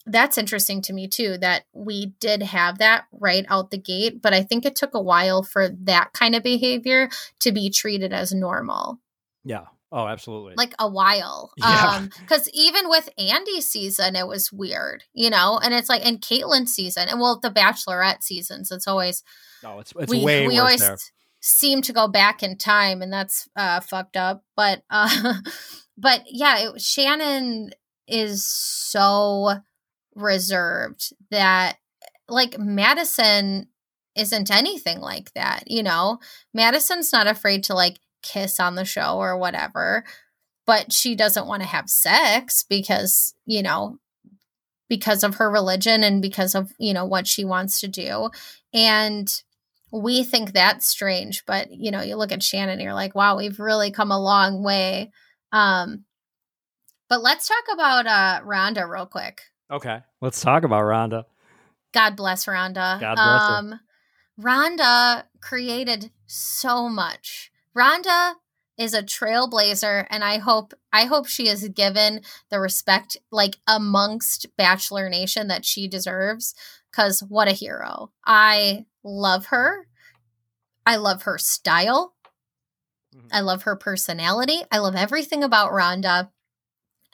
that's 0.07 0.37
interesting 0.37 0.81
to 0.81 0.93
me 0.93 1.07
too 1.07 1.37
that 1.37 1.65
we 1.73 2.07
did 2.19 2.41
have 2.41 2.79
that 2.79 3.05
right 3.11 3.45
out 3.49 3.69
the 3.69 3.77
gate 3.77 4.19
but 4.19 4.33
i 4.33 4.41
think 4.41 4.65
it 4.65 4.75
took 4.75 4.95
a 4.95 5.01
while 5.01 5.43
for 5.43 5.69
that 5.69 6.11
kind 6.13 6.33
of 6.33 6.41
behavior 6.41 7.07
to 7.39 7.51
be 7.51 7.69
treated 7.69 8.11
as 8.11 8.33
normal. 8.33 8.99
Yeah 9.43 9.65
oh 9.91 10.07
absolutely. 10.07 10.53
like 10.57 10.73
a 10.79 10.89
while. 10.89 11.51
Yeah. 11.57 11.95
um 11.95 12.09
because 12.21 12.49
even 12.53 12.89
with 12.89 13.09
Andi's 13.19 13.69
season 13.69 14.15
it 14.15 14.27
was 14.27 14.51
weird 14.51 15.03
you 15.13 15.29
know? 15.29 15.59
And 15.63 15.73
it's 15.73 15.89
like 15.89 16.05
in 16.05 16.17
Kaitlyn's 16.17 16.73
season 16.73 17.07
and 17.09 17.19
well 17.19 17.39
the 17.39 17.51
bachelorette 17.51 18.23
seasons 18.23 18.71
it's 18.71 18.87
always 18.87 19.23
no 19.63 19.79
it's, 19.79 19.93
it's 19.99 20.11
we, 20.11 20.23
way 20.23 20.47
we 20.47 20.55
worse 20.55 20.59
always 20.59 20.79
there. 20.81 20.97
seem 21.41 21.81
to 21.83 21.93
go 21.93 22.07
back 22.07 22.43
in 22.43 22.57
time 22.57 23.01
and 23.01 23.11
that's 23.11 23.47
uh 23.55 23.79
fucked 23.79 24.17
up 24.17 24.43
but 24.55 24.83
uh 24.89 25.35
but 25.97 26.23
yeah 26.27 26.69
it, 26.69 26.81
shannon 26.81 27.71
is 28.07 28.45
so 28.45 29.55
reserved 30.15 31.13
that 31.29 31.77
like 32.27 32.57
madison 32.57 33.67
isn't 34.15 34.51
anything 34.51 34.99
like 34.99 35.33
that 35.33 35.63
you 35.67 35.83
know? 35.83 36.19
Madison's 36.53 37.13
not 37.13 37.27
afraid 37.27 37.63
to 37.65 37.73
like 37.73 37.99
kiss 38.21 38.59
on 38.59 38.75
the 38.75 38.85
show 38.85 39.17
or 39.17 39.37
whatever 39.37 40.03
but 40.65 40.93
she 40.93 41.15
doesn't 41.15 41.47
want 41.47 41.61
to 41.61 41.67
have 41.67 41.89
sex 41.89 42.63
because 42.67 43.33
you 43.45 43.61
know 43.61 43.97
because 44.89 45.23
of 45.23 45.35
her 45.35 45.49
religion 45.49 46.03
and 46.03 46.21
because 46.21 46.55
of 46.55 46.71
you 46.77 46.93
know 46.93 47.05
what 47.05 47.27
she 47.27 47.43
wants 47.43 47.79
to 47.79 47.87
do 47.87 48.29
and 48.73 49.43
we 49.91 50.23
think 50.23 50.53
that's 50.53 50.87
strange, 50.87 51.43
but 51.45 51.71
you 51.71 51.91
know, 51.91 52.01
you 52.01 52.15
look 52.15 52.31
at 52.31 52.43
Shannon 52.43 52.73
and 52.73 52.81
you're 52.81 52.93
like, 52.93 53.13
wow, 53.13 53.37
we've 53.37 53.59
really 53.59 53.91
come 53.91 54.11
a 54.11 54.21
long 54.21 54.63
way. 54.63 55.11
Um, 55.51 56.05
but 57.09 57.21
let's 57.21 57.47
talk 57.47 57.65
about 57.73 58.07
uh 58.07 58.41
Rhonda 58.45 58.89
real 58.89 59.05
quick. 59.05 59.41
Okay. 59.69 59.99
Let's 60.21 60.41
talk 60.41 60.63
about 60.63 60.83
Rhonda. 60.83 61.25
God 61.93 62.15
bless 62.15 62.45
Rhonda. 62.45 62.99
God 62.99 63.15
bless 63.15 63.41
um, 63.49 63.71
her. 63.71 63.79
Rhonda 64.39 65.23
created 65.41 66.11
so 66.25 66.87
much. 66.87 67.50
Rhonda 67.77 68.33
is 68.77 68.93
a 68.93 69.03
trailblazer 69.03 70.07
and 70.09 70.23
I 70.23 70.39
hope 70.39 70.73
I 70.91 71.05
hope 71.05 71.27
she 71.27 71.47
is 71.47 71.67
given 71.69 72.21
the 72.49 72.59
respect 72.59 73.17
like 73.31 73.57
amongst 73.67 74.47
Bachelor 74.57 75.09
Nation 75.09 75.47
that 75.47 75.65
she 75.65 75.87
deserves 75.87 76.55
cuz 76.91 77.21
what 77.21 77.47
a 77.47 77.51
hero. 77.51 78.11
I 78.25 78.85
love 79.03 79.47
her. 79.47 79.87
I 80.85 80.95
love 80.95 81.23
her 81.23 81.37
style. 81.37 82.15
Mm-hmm. 83.15 83.27
I 83.31 83.41
love 83.41 83.63
her 83.63 83.75
personality. 83.75 84.61
I 84.71 84.79
love 84.79 84.95
everything 84.95 85.43
about 85.43 85.71
Rhonda. 85.71 86.29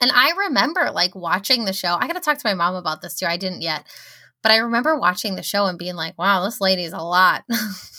And 0.00 0.10
I 0.12 0.30
remember 0.30 0.90
like 0.90 1.14
watching 1.14 1.64
the 1.64 1.72
show. 1.72 1.96
I 1.98 2.06
got 2.06 2.14
to 2.14 2.20
talk 2.20 2.38
to 2.38 2.46
my 2.46 2.54
mom 2.54 2.76
about 2.76 3.02
this 3.02 3.16
too. 3.16 3.26
I 3.26 3.36
didn't 3.36 3.62
yet. 3.62 3.84
But 4.42 4.52
I 4.52 4.58
remember 4.58 4.96
watching 4.96 5.34
the 5.34 5.42
show 5.42 5.66
and 5.66 5.78
being 5.78 5.96
like, 5.96 6.16
wow, 6.16 6.44
this 6.44 6.60
lady's 6.60 6.92
a 6.92 6.98
lot. 6.98 7.44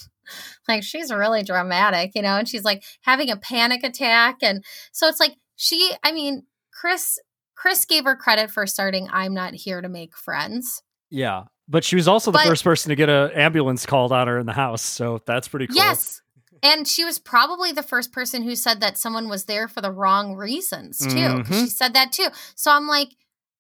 like 0.69 0.83
she's 0.83 1.11
really 1.11 1.43
dramatic, 1.43 2.11
you 2.15 2.21
know, 2.21 2.37
and 2.37 2.47
she's 2.47 2.63
like 2.63 2.83
having 3.01 3.29
a 3.29 3.37
panic 3.37 3.83
attack. 3.83 4.37
And 4.41 4.63
so 4.91 5.07
it's 5.07 5.19
like 5.19 5.35
she, 5.55 5.91
I 6.03 6.11
mean, 6.11 6.43
Chris, 6.71 7.19
Chris 7.55 7.83
gave 7.85 8.05
her 8.05 8.15
credit 8.15 8.49
for 8.49 8.65
starting 8.65 9.09
I'm 9.11 9.33
Not 9.33 9.53
Here 9.53 9.81
to 9.81 9.89
Make 9.89 10.15
Friends. 10.15 10.81
Yeah. 11.09 11.45
But 11.67 11.83
she 11.83 11.95
was 11.95 12.07
also 12.07 12.31
the 12.31 12.39
but, 12.39 12.47
first 12.47 12.63
person 12.63 12.89
to 12.89 12.95
get 12.95 13.09
an 13.09 13.31
ambulance 13.31 13.85
called 13.85 14.11
on 14.11 14.27
her 14.27 14.39
in 14.39 14.45
the 14.45 14.53
house, 14.53 14.81
so 14.81 15.21
that's 15.25 15.47
pretty 15.47 15.67
cool. 15.67 15.75
Yes. 15.75 16.21
And 16.63 16.87
she 16.87 17.05
was 17.05 17.19
probably 17.19 17.71
the 17.71 17.83
first 17.83 18.11
person 18.11 18.43
who 18.43 18.55
said 18.55 18.81
that 18.81 18.97
someone 18.97 19.29
was 19.29 19.45
there 19.45 19.67
for 19.67 19.79
the 19.79 19.91
wrong 19.91 20.35
reasons, 20.35 20.97
too. 20.97 21.15
Mm-hmm. 21.15 21.53
She 21.53 21.67
said 21.67 21.93
that 21.93 22.11
too. 22.11 22.27
So 22.55 22.71
I'm 22.71 22.87
like, 22.87 23.09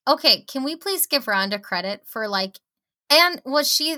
okay, 0.07 0.41
can 0.41 0.63
we 0.63 0.75
please 0.75 1.05
give 1.05 1.25
Rhonda 1.25 1.61
credit 1.61 2.01
for 2.05 2.27
like, 2.27 2.59
and 3.11 3.41
was 3.45 3.71
she 3.71 3.97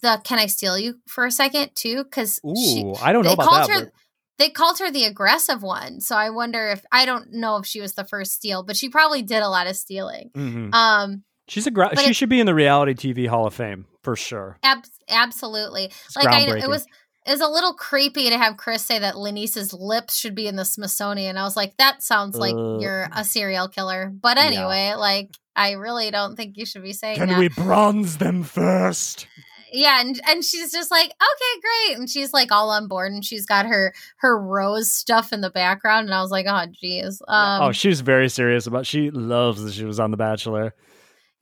the 0.00 0.20
can 0.24 0.38
I 0.38 0.46
steal 0.46 0.78
you 0.78 0.96
for 1.06 1.24
a 1.24 1.30
second 1.30 1.70
too? 1.74 2.04
Because 2.04 2.40
Ooh, 2.46 2.94
I 3.02 3.12
don't 3.12 3.24
know 3.24 3.32
about 3.32 3.66
that. 3.66 3.70
Her, 3.70 3.84
but... 3.84 3.92
They 4.38 4.48
called 4.48 4.78
her 4.78 4.90
the 4.90 5.04
aggressive 5.04 5.62
one, 5.62 6.00
so 6.00 6.16
I 6.16 6.30
wonder 6.30 6.70
if 6.70 6.84
I 6.90 7.04
don't 7.04 7.32
know 7.32 7.58
if 7.58 7.66
she 7.66 7.80
was 7.80 7.94
the 7.94 8.04
first 8.04 8.32
steal, 8.32 8.62
but 8.62 8.76
she 8.76 8.88
probably 8.88 9.22
did 9.22 9.42
a 9.42 9.48
lot 9.48 9.66
of 9.66 9.76
stealing. 9.76 10.30
Mm-hmm. 10.34 10.74
Um, 10.74 11.24
She's 11.48 11.66
a 11.66 11.70
gra- 11.70 11.96
she 11.96 12.10
it, 12.10 12.16
should 12.16 12.28
be 12.28 12.40
in 12.40 12.46
the 12.46 12.54
reality 12.54 12.94
TV 12.94 13.28
Hall 13.28 13.46
of 13.46 13.54
Fame 13.54 13.86
for 14.02 14.16
sure. 14.16 14.58
Ab- 14.62 14.84
absolutely. 15.08 15.86
It's 16.06 16.16
like 16.16 16.28
I, 16.28 16.58
it 16.58 16.68
was 16.68 16.86
it 17.26 17.30
was 17.30 17.40
a 17.40 17.48
little 17.48 17.74
creepy 17.74 18.30
to 18.30 18.38
have 18.38 18.56
Chris 18.56 18.84
say 18.84 18.98
that 18.98 19.16
LaNease's 19.16 19.72
lips 19.72 20.16
should 20.18 20.34
be 20.34 20.48
in 20.48 20.56
the 20.56 20.64
Smithsonian. 20.64 21.36
I 21.36 21.44
was 21.44 21.56
like, 21.56 21.76
that 21.76 22.02
sounds 22.02 22.36
like 22.36 22.54
uh, 22.54 22.78
you're 22.78 23.08
a 23.14 23.22
serial 23.22 23.68
killer. 23.68 24.10
But 24.12 24.38
anyway, 24.38 24.88
yeah. 24.88 24.96
like 24.96 25.30
I 25.54 25.72
really 25.72 26.10
don't 26.10 26.36
think 26.36 26.56
you 26.56 26.66
should 26.66 26.82
be 26.82 26.92
saying 26.92 27.18
Can 27.18 27.28
that. 27.28 27.38
we 27.38 27.48
bronze 27.48 28.18
them 28.18 28.42
first? 28.42 29.28
Yeah, 29.72 30.00
and 30.00 30.20
and 30.28 30.44
she's 30.44 30.70
just 30.70 30.90
like, 30.90 31.06
okay, 31.06 31.60
great, 31.60 31.98
and 31.98 32.08
she's 32.08 32.32
like 32.32 32.52
all 32.52 32.70
on 32.70 32.88
board, 32.88 33.12
and 33.12 33.24
she's 33.24 33.46
got 33.46 33.66
her 33.66 33.94
her 34.18 34.38
rose 34.38 34.94
stuff 34.94 35.32
in 35.32 35.40
the 35.40 35.50
background, 35.50 36.06
and 36.06 36.14
I 36.14 36.20
was 36.20 36.30
like, 36.30 36.46
oh, 36.48 36.66
geez. 36.72 37.22
Um, 37.26 37.62
oh, 37.62 37.72
she 37.72 37.88
was 37.88 38.00
very 38.00 38.28
serious 38.28 38.66
about. 38.66 38.86
She 38.86 39.10
loves 39.10 39.62
that 39.64 39.72
she 39.72 39.84
was 39.84 39.98
on 39.98 40.10
The 40.10 40.16
Bachelor. 40.16 40.74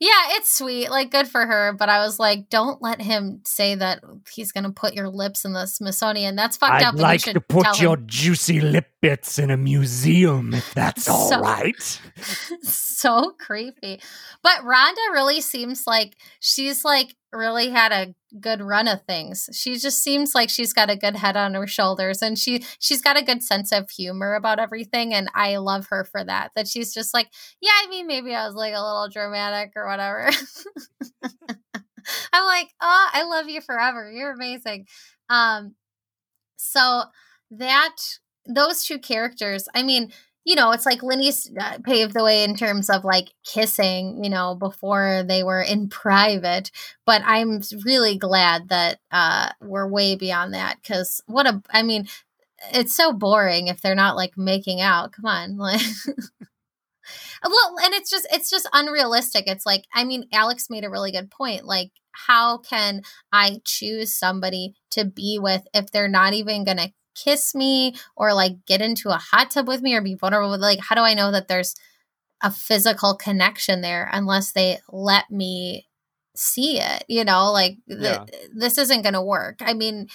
Yeah, 0.01 0.29
it's 0.29 0.51
sweet. 0.51 0.89
Like, 0.89 1.11
good 1.11 1.27
for 1.27 1.45
her. 1.45 1.73
But 1.77 1.89
I 1.89 2.03
was 2.03 2.17
like, 2.17 2.49
don't 2.49 2.81
let 2.81 2.99
him 2.99 3.41
say 3.45 3.75
that 3.75 4.03
he's 4.33 4.51
going 4.51 4.63
to 4.63 4.71
put 4.71 4.95
your 4.95 5.09
lips 5.09 5.45
in 5.45 5.53
the 5.53 5.67
Smithsonian. 5.67 6.35
That's 6.35 6.57
fucked 6.57 6.73
I'd 6.73 6.83
up. 6.83 6.95
I'd 6.95 6.99
like 6.99 7.21
to 7.21 7.39
put 7.39 7.79
your 7.79 7.97
him. 7.97 8.07
juicy 8.07 8.61
lip 8.61 8.87
bits 8.99 9.37
in 9.37 9.51
a 9.51 9.57
museum, 9.57 10.55
if 10.55 10.73
that's 10.73 11.03
so, 11.05 11.13
all 11.13 11.41
right. 11.41 11.99
so 12.63 13.35
creepy. 13.39 14.01
But 14.41 14.61
Rhonda 14.61 15.11
really 15.11 15.39
seems 15.39 15.85
like 15.85 16.15
she's 16.39 16.83
like 16.83 17.15
really 17.33 17.69
had 17.69 17.91
a 17.91 18.13
good 18.39 18.61
run 18.61 18.87
of 18.87 19.01
things. 19.03 19.49
She 19.53 19.75
just 19.75 20.01
seems 20.03 20.33
like 20.35 20.49
she's 20.49 20.73
got 20.73 20.89
a 20.89 20.95
good 20.95 21.15
head 21.15 21.35
on 21.37 21.53
her 21.53 21.67
shoulders 21.67 22.21
and 22.21 22.37
she 22.37 22.63
she's 22.79 23.01
got 23.01 23.17
a 23.17 23.23
good 23.23 23.43
sense 23.43 23.71
of 23.71 23.89
humor 23.89 24.33
about 24.33 24.59
everything 24.59 25.13
and 25.13 25.29
I 25.33 25.57
love 25.57 25.87
her 25.89 26.03
for 26.05 26.23
that. 26.23 26.51
That 26.55 26.67
she's 26.67 26.93
just 26.93 27.13
like, 27.13 27.29
yeah, 27.61 27.71
I 27.83 27.87
mean 27.89 28.07
maybe 28.07 28.33
I 28.33 28.45
was 28.45 28.55
like 28.55 28.73
a 28.73 28.81
little 28.81 29.09
dramatic 29.11 29.71
or 29.75 29.87
whatever. 29.87 30.29
I'm 32.33 32.45
like, 32.45 32.69
"Oh, 32.81 33.09
I 33.13 33.23
love 33.23 33.47
you 33.47 33.61
forever. 33.61 34.11
You're 34.11 34.31
amazing." 34.31 34.87
Um 35.29 35.75
so 36.57 37.03
that 37.51 37.97
those 38.45 38.85
two 38.85 38.99
characters, 38.99 39.67
I 39.75 39.83
mean, 39.83 40.11
you 40.43 40.55
know, 40.55 40.71
it's 40.71 40.85
like 40.85 41.01
LaNease 41.01 41.51
uh, 41.59 41.77
paved 41.83 42.13
the 42.13 42.23
way 42.23 42.43
in 42.43 42.55
terms 42.55 42.89
of 42.89 43.03
like 43.03 43.29
kissing, 43.45 44.23
you 44.23 44.29
know, 44.29 44.55
before 44.55 45.23
they 45.27 45.43
were 45.43 45.61
in 45.61 45.89
private. 45.89 46.71
But 47.05 47.21
I'm 47.25 47.61
really 47.85 48.17
glad 48.17 48.69
that 48.69 48.99
uh, 49.11 49.49
we're 49.61 49.87
way 49.87 50.15
beyond 50.15 50.53
that 50.53 50.77
because 50.81 51.21
what 51.27 51.45
a, 51.45 51.61
I 51.69 51.83
mean, 51.83 52.07
it's 52.73 52.95
so 52.95 53.13
boring 53.13 53.67
if 53.67 53.81
they're 53.81 53.95
not 53.95 54.15
like 54.15 54.37
making 54.37 54.81
out. 54.81 55.11
Come 55.13 55.25
on, 55.25 55.57
like. 55.57 55.81
well, 57.43 57.75
and 57.83 57.93
it's 57.93 58.09
just 58.09 58.27
it's 58.31 58.49
just 58.49 58.69
unrealistic. 58.73 59.45
It's 59.47 59.65
like 59.65 59.85
I 59.93 60.03
mean, 60.03 60.27
Alex 60.31 60.67
made 60.69 60.83
a 60.83 60.89
really 60.89 61.11
good 61.11 61.31
point. 61.31 61.65
Like, 61.65 61.91
how 62.11 62.57
can 62.57 63.01
I 63.31 63.61
choose 63.65 64.13
somebody 64.13 64.75
to 64.91 65.05
be 65.05 65.39
with 65.41 65.63
if 65.73 65.91
they're 65.91 66.07
not 66.07 66.33
even 66.33 66.63
gonna 66.63 66.91
kiss 67.15 67.53
me 67.55 67.95
or 68.15 68.33
like 68.33 68.65
get 68.65 68.81
into 68.81 69.09
a 69.09 69.17
hot 69.17 69.51
tub 69.51 69.67
with 69.67 69.81
me 69.81 69.93
or 69.93 70.01
be 70.01 70.15
vulnerable 70.15 70.51
with 70.51 70.61
like 70.61 70.79
how 70.79 70.95
do 70.95 71.01
I 71.01 71.13
know 71.13 71.31
that 71.31 71.47
there's 71.47 71.75
a 72.41 72.51
physical 72.51 73.15
connection 73.15 73.81
there 73.81 74.09
unless 74.11 74.51
they 74.51 74.79
let 74.89 75.29
me 75.29 75.87
see 76.35 76.79
it 76.79 77.03
you 77.07 77.23
know? 77.23 77.51
Like 77.51 77.77
yeah. 77.87 78.25
this 78.55 78.77
isn't 78.77 79.03
going 79.03 79.13
to 79.13 79.21
work. 79.21 79.57
I 79.61 79.73
mean 79.73 80.07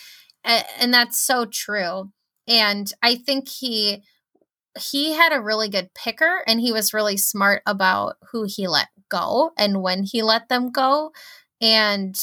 and 0.44 0.94
that's 0.94 1.18
so 1.18 1.44
true. 1.46 2.10
And 2.48 2.92
i 3.02 3.16
think 3.16 3.48
he 3.48 4.02
he 4.78 5.14
had 5.14 5.32
a 5.32 5.40
really 5.40 5.68
good 5.68 5.94
picker 5.94 6.42
and 6.46 6.60
he 6.60 6.70
was 6.70 6.94
really 6.94 7.16
smart 7.16 7.62
about 7.66 8.16
who 8.30 8.44
he 8.46 8.68
let 8.68 8.88
go 9.08 9.52
and 9.56 9.82
when 9.82 10.04
he 10.04 10.22
let 10.22 10.48
them 10.48 10.70
go. 10.70 11.12
And 11.60 12.16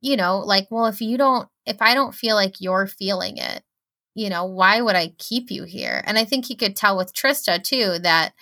you 0.00 0.16
know 0.16 0.38
like 0.38 0.68
well 0.70 0.86
if 0.86 1.00
you 1.00 1.16
don't 1.16 1.48
if 1.66 1.76
i 1.80 1.94
don't 1.94 2.14
feel 2.14 2.36
like 2.36 2.60
you're 2.60 2.86
feeling 2.86 3.36
it 3.36 3.62
you 4.18 4.28
know, 4.28 4.44
why 4.44 4.80
would 4.80 4.96
I 4.96 5.14
keep 5.18 5.50
you 5.50 5.64
here? 5.64 6.02
And 6.04 6.18
I 6.18 6.24
think 6.24 6.46
he 6.46 6.56
could 6.56 6.74
tell 6.74 6.96
with 6.96 7.14
Trista 7.14 7.62
too 7.62 7.98
that 8.00 8.32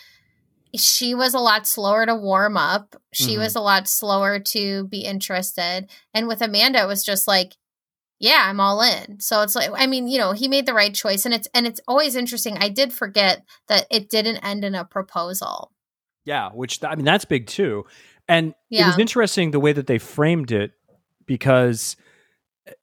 she 0.74 1.14
was 1.14 1.34
a 1.34 1.38
lot 1.38 1.66
slower 1.66 2.06
to 2.06 2.14
warm 2.14 2.56
up. 2.56 2.96
She 3.12 3.34
Mhm. 3.34 3.38
was 3.38 3.54
a 3.54 3.60
lot 3.60 3.88
slower 3.88 4.38
to 4.40 4.84
be 4.88 5.00
interested. 5.00 5.90
And 6.14 6.28
with 6.28 6.40
Amanda, 6.40 6.82
it 6.82 6.86
was 6.86 7.04
just 7.04 7.28
like, 7.28 7.56
yeah, 8.18 8.44
I'm 8.46 8.60
all 8.60 8.80
in. 8.80 9.20
So 9.20 9.42
it's 9.42 9.54
like, 9.54 9.70
I 9.74 9.86
mean, 9.86 10.08
you 10.08 10.18
know, 10.18 10.32
he 10.32 10.48
made 10.48 10.64
the 10.64 10.72
right 10.72 10.94
choice, 10.94 11.26
and 11.26 11.34
it's 11.34 11.48
and 11.52 11.66
it's 11.66 11.80
always 11.86 12.16
interesting. 12.16 12.56
I 12.58 12.70
did 12.70 12.92
forget 12.92 13.44
that 13.68 13.86
it 13.90 14.08
didn't 14.08 14.38
end 14.38 14.64
in 14.64 14.74
a 14.74 14.84
proposal. 14.86 15.72
Yeah, 16.24 16.50
which 16.50 16.82
I 16.82 16.94
mean 16.94 17.04
that's 17.04 17.26
big 17.26 17.46
too. 17.46 17.84
And 18.26 18.54
it 18.70 18.86
was 18.86 18.98
interesting 18.98 19.50
the 19.50 19.60
way 19.60 19.72
that 19.74 19.86
they 19.86 19.98
framed 19.98 20.50
it 20.50 20.72
because 21.26 21.96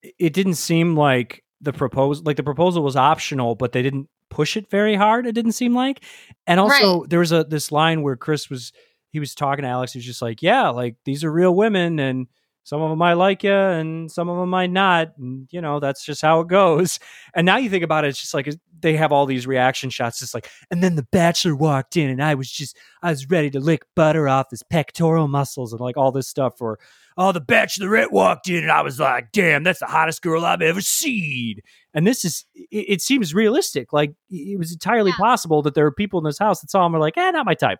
it 0.03 0.33
didn't 0.33 0.55
seem 0.55 0.95
like 0.95 1.42
the 1.63 1.73
proposal 1.73 2.23
like 2.25 2.37
the 2.37 2.43
proposal 2.43 2.83
was 2.83 2.95
optional, 2.95 3.55
but 3.55 3.71
they 3.71 3.81
didn't 3.81 4.09
push 4.29 4.55
it 4.57 4.69
very 4.69 4.95
hard, 4.95 5.25
it 5.25 5.33
didn't 5.33 5.53
seem 5.53 5.73
like. 5.73 6.03
And 6.47 6.59
also 6.59 7.01
Right. 7.01 7.09
there 7.09 7.19
was 7.19 7.31
a 7.31 7.43
this 7.43 7.71
line 7.71 8.01
where 8.03 8.15
Chris 8.15 8.49
was 8.49 8.71
he 9.09 9.19
was 9.19 9.33
talking 9.35 9.63
to 9.63 9.69
Alex, 9.69 9.93
he 9.93 9.99
was 9.99 10.05
just 10.05 10.21
like, 10.21 10.41
Yeah, 10.41 10.69
like 10.69 10.95
these 11.05 11.23
are 11.23 11.31
real 11.31 11.55
women 11.55 11.99
and 11.99 12.27
some 12.65 12.81
of 12.81 12.89
them 12.89 12.97
might 12.99 13.15
like 13.15 13.43
you 13.43 13.51
and 13.53 14.09
some 14.09 14.29
of 14.29 14.37
them 14.37 14.49
might 14.49 14.71
not. 14.71 15.17
And, 15.17 15.49
you 15.51 15.59
know, 15.59 15.81
that's 15.81 16.05
just 16.05 16.21
how 16.21 16.39
it 16.39 16.47
goes. 16.47 16.97
And 17.35 17.45
now 17.45 17.57
you 17.57 17.69
think 17.69 17.83
about 17.83 18.05
it, 18.05 18.09
it's 18.09 18.21
just 18.21 18.33
like 18.33 18.47
they 18.79 18.95
have 18.95 19.11
all 19.11 19.25
these 19.25 19.45
reaction 19.45 19.89
shots. 19.89 20.21
It's 20.21 20.33
like, 20.33 20.49
and 20.71 20.81
then 20.83 20.95
the 20.95 21.07
bachelor 21.11 21.55
walked 21.55 21.97
in 21.97 22.09
and 22.09 22.23
I 22.23 22.35
was 22.35 22.49
just, 22.51 22.77
I 23.01 23.09
was 23.09 23.29
ready 23.29 23.49
to 23.51 23.59
lick 23.59 23.83
butter 23.95 24.27
off 24.29 24.49
his 24.51 24.63
pectoral 24.63 25.27
muscles 25.27 25.73
and 25.73 25.81
like 25.81 25.97
all 25.97 26.11
this 26.11 26.27
stuff. 26.27 26.61
Or, 26.61 26.79
oh, 27.17 27.31
the 27.31 27.41
bachelorette 27.41 28.11
walked 28.11 28.49
in 28.49 28.63
and 28.63 28.71
I 28.71 28.81
was 28.81 28.99
like, 28.99 29.31
damn, 29.31 29.63
that's 29.63 29.79
the 29.79 29.85
hottest 29.85 30.21
girl 30.21 30.45
I've 30.45 30.61
ever 30.61 30.81
seen. 30.81 31.57
And 31.93 32.07
this 32.07 32.25
is, 32.25 32.45
it, 32.55 32.85
it 32.89 33.01
seems 33.01 33.33
realistic. 33.33 33.93
Like 33.93 34.13
it 34.29 34.57
was 34.57 34.71
entirely 34.71 35.11
Yeah. 35.11 35.17
possible 35.19 35.61
that 35.63 35.75
there 35.75 35.83
were 35.83 35.91
people 35.91 36.19
in 36.19 36.25
this 36.25 36.39
house 36.39 36.61
that 36.61 36.69
saw 36.69 36.85
him 36.85 36.93
were 36.93 36.99
like, 36.99 37.17
eh, 37.17 37.31
not 37.31 37.45
my 37.45 37.53
type. 37.53 37.79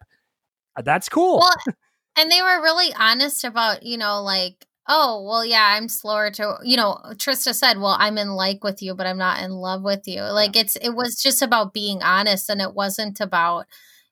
Uh, 0.76 0.82
That's 0.82 1.10
cool. 1.10 1.40
Well, 1.40 1.76
and 2.18 2.32
they 2.32 2.42
were 2.42 2.62
really 2.62 2.94
honest 2.94 3.44
about, 3.44 3.84
you 3.84 3.98
know, 3.98 4.22
like, 4.22 4.66
oh, 4.88 5.24
well, 5.28 5.46
yeah, 5.46 5.76
I'm 5.78 5.88
slower 5.88 6.30
to, 6.32 6.58
you 6.64 6.76
know, 6.76 7.00
Trista 7.14 7.54
said, 7.54 7.78
well, 7.80 7.96
I'm 7.98 8.18
in 8.18 8.32
like 8.36 8.64
with 8.64 8.82
you, 8.82 8.94
but 8.94 9.08
I'm 9.08 9.18
not 9.18 9.42
in 9.42 9.52
love 9.52 9.82
with 9.82 10.08
you. 10.08 10.22
Like 10.22 10.56
it's, 10.58 10.76
it 10.76 10.90
was 10.90 11.16
just 11.16 11.42
about 11.42 11.74
being 11.74 12.04
honest 12.04 12.50
and 12.50 12.62
it 12.62 12.74
wasn't 12.76 13.20
about, 13.22 13.66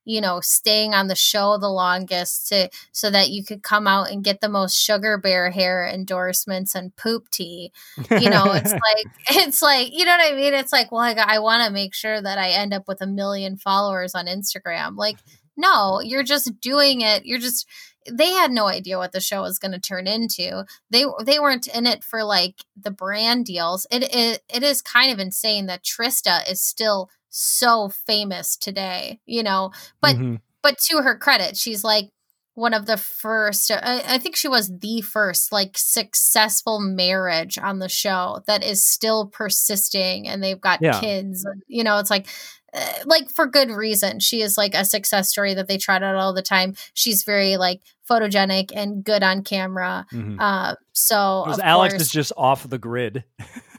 you 0.06 0.22
know, 0.22 0.40
staying 0.42 0.94
on 0.94 1.08
the 1.08 1.16
show 1.16 1.58
the 1.58 1.70
longest 1.70 2.50
to, 2.50 2.70
so 2.92 3.10
that 3.10 3.30
you 3.30 3.44
could 3.44 3.64
come 3.64 3.88
out 3.88 4.10
and 4.10 4.24
get 4.24 4.42
the 4.42 4.50
most 4.50 4.76
sugar 4.76 5.18
bear 5.18 5.52
hair 5.52 5.88
endorsements 5.88 6.76
and 6.76 6.96
poop 6.96 7.30
tea. 7.30 7.72
You 8.10 8.30
know, 8.30 8.52
it's 8.54 8.72
like, 8.72 9.06
it's 9.30 9.62
like, 9.62 9.92
you 9.92 10.06
know 10.06 10.18
what 10.18 10.34
I 10.34 10.36
mean? 10.36 10.54
It's 10.54 10.74
like, 10.74 10.92
well, 10.92 11.02
I, 11.02 11.14
I 11.18 11.40
want 11.40 11.64
to 11.64 11.72
make 11.72 11.94
sure 11.94 12.22
that 12.22 12.38
I 12.38 12.50
end 12.50 12.74
up 12.74 12.88
with 12.88 13.02
a 13.02 13.08
million 13.08 13.58
followers 13.58 14.16
on 14.16 14.26
Instagram. 14.26 14.96
Like, 14.96 15.18
no, 15.58 16.02
you're 16.02 16.24
just 16.24 16.60
doing 16.60 17.02
it. 17.02 17.26
You're 17.26 17.40
just 17.40 17.68
they 18.10 18.32
had 18.32 18.52
no 18.52 18.68
idea 18.68 18.98
what 18.98 19.12
the 19.12 19.20
show 19.20 19.42
was 19.42 19.60
going 19.60 19.74
to 19.74 19.80
turn 19.80 20.08
into. 20.08 20.66
They 20.90 21.06
they 21.24 21.40
weren't 21.40 21.68
in 21.68 21.86
it 21.86 22.04
for 22.04 22.24
like 22.24 22.56
the 22.76 22.92
brand 22.92 23.46
deals. 23.46 23.86
It, 23.92 24.04
it 24.04 24.44
it 24.50 24.64
is 24.64 24.82
kind 24.82 25.12
of 25.12 25.20
insane 25.20 25.68
that 25.68 25.84
Trista 25.84 26.50
is 26.50 26.62
still 26.62 27.10
so 27.32 27.90
famous 27.90 28.56
today, 28.58 29.20
you 29.26 29.42
know. 29.42 29.72
But 30.02 30.16
Mhm. 30.18 30.42
but 30.62 30.78
to 30.90 30.98
her 31.02 31.18
credit, 31.18 31.58
she's 31.58 31.84
like 31.84 32.10
one 32.54 32.74
of 32.74 32.86
the 32.86 32.98
first 32.98 33.72
I, 33.72 34.04
I 34.06 34.18
think 34.20 34.36
she 34.36 34.50
was 34.50 34.70
the 34.80 35.02
first 35.02 35.52
like 35.54 35.78
successful 35.78 36.80
marriage 36.82 37.58
on 37.58 37.80
the 37.80 37.88
show 37.90 38.42
that 38.46 38.62
is 38.64 38.86
still 38.86 39.26
persisting 39.28 40.28
and 40.28 40.44
they've 40.44 40.60
got 40.60 40.80
Yeah. 40.82 41.00
kids 41.00 41.48
you 41.68 41.84
know 41.86 41.98
it's 42.00 42.10
like 42.10 42.28
uh, 42.74 42.80
like 43.06 43.30
for 43.30 43.48
good 43.48 43.72
reason 43.72 44.20
she 44.20 44.42
is 44.42 44.58
like 44.58 44.76
a 44.76 44.84
success 44.84 45.30
story 45.30 45.54
that 45.54 45.70
they 45.70 45.78
trot 45.78 46.04
out 46.04 46.16
all 46.18 46.34
the 46.34 46.42
time 46.42 46.76
she's 46.94 47.24
very 47.24 47.56
like 47.56 47.82
photogenic 48.08 48.72
and 48.76 49.02
good 49.06 49.24
on 49.24 49.44
camera 49.44 50.06
Mhm. 50.12 50.36
uh 50.38 50.76
so 50.92 51.46
Alex 51.64 51.94
course- 51.94 52.02
is 52.04 52.12
just 52.12 52.34
off 52.36 52.70
the 52.70 52.78
grid. 52.78 53.24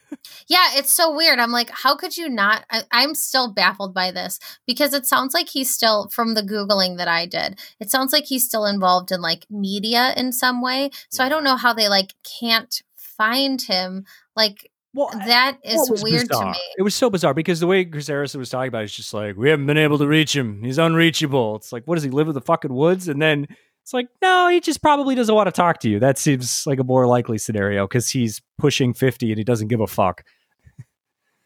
yeah, 0.49 0.69
it's 0.75 0.93
so 0.93 1.15
weird. 1.15 1.39
I'm 1.39 1.53
like, 1.53 1.71
how 1.71 1.97
could 1.97 2.17
you 2.17 2.29
not? 2.29 2.65
I, 2.71 2.83
I'm 2.91 3.15
still 3.15 3.53
baffled 3.53 3.95
by 3.95 4.11
this 4.11 4.39
because 4.67 4.95
it 4.95 5.07
sounds 5.07 5.35
like 5.35 5.49
he's 5.49 5.71
still, 5.71 6.09
from 6.09 6.35
the 6.35 6.43
Googling 6.43 6.99
that 6.99 7.09
I 7.09 7.27
did, 7.27 7.59
it 7.81 7.91
sounds 7.91 8.13
like 8.13 8.25
he's 8.25 8.47
still 8.47 8.67
involved 8.67 9.13
in 9.13 9.21
like 9.21 9.47
media 9.51 10.13
in 10.17 10.33
some 10.33 10.63
way. 10.63 10.91
So 11.11 11.25
I 11.25 11.29
don't 11.29 11.45
know 11.45 11.57
how 11.57 11.73
they 11.73 11.89
like 11.89 12.15
can't 12.41 12.83
find 12.97 13.61
him. 13.61 14.05
Like, 14.37 14.71
Well, 14.95 15.11
that 15.11 15.59
is 15.65 16.03
weird 16.03 16.31
to 16.31 16.47
me. 16.47 16.61
It 16.79 16.83
was 16.83 16.95
so 16.95 17.09
bizarre 17.11 17.35
because 17.35 17.61
the 17.61 17.67
way 17.67 17.85
Chris 17.85 18.09
Harrison 18.09 18.41
was 18.41 18.51
talking 18.51 18.69
about 18.69 18.83
it 18.83 18.87
is 18.87 18.97
just 18.97 19.15
like, 19.15 19.37
we 19.37 19.49
haven't 19.51 19.67
been 19.67 19.79
able 19.79 19.99
to 19.99 20.07
reach 20.07 20.35
him. 20.35 20.63
He's 20.63 20.79
unreachable. 20.79 21.57
It's 21.57 21.73
like, 21.73 21.85
what 21.87 21.95
does 21.95 22.05
he 22.05 22.11
live 22.11 22.29
in 22.29 22.35
the 22.35 22.41
fucking 22.41 22.75
woods? 22.75 23.09
And 23.09 23.21
then 23.21 23.49
it's 23.83 23.93
like, 23.93 24.09
no, 24.23 24.49
he 24.49 24.61
just 24.61 24.81
probably 24.81 25.15
doesn't 25.15 25.35
want 25.35 25.49
to 25.49 25.53
talk 25.53 25.81
to 25.81 25.89
you. 25.89 25.99
That 25.99 26.19
seems 26.19 26.67
like 26.67 26.79
a 26.79 26.85
more 26.85 27.07
likely 27.07 27.39
scenario 27.39 27.87
because 27.87 28.11
he's 28.11 28.41
pushing 28.57 28.95
50 28.95 29.31
and 29.31 29.39
he 29.39 29.45
doesn't 29.45 29.69
give 29.69 29.81
a 29.81 29.87
fuck. 29.87 30.25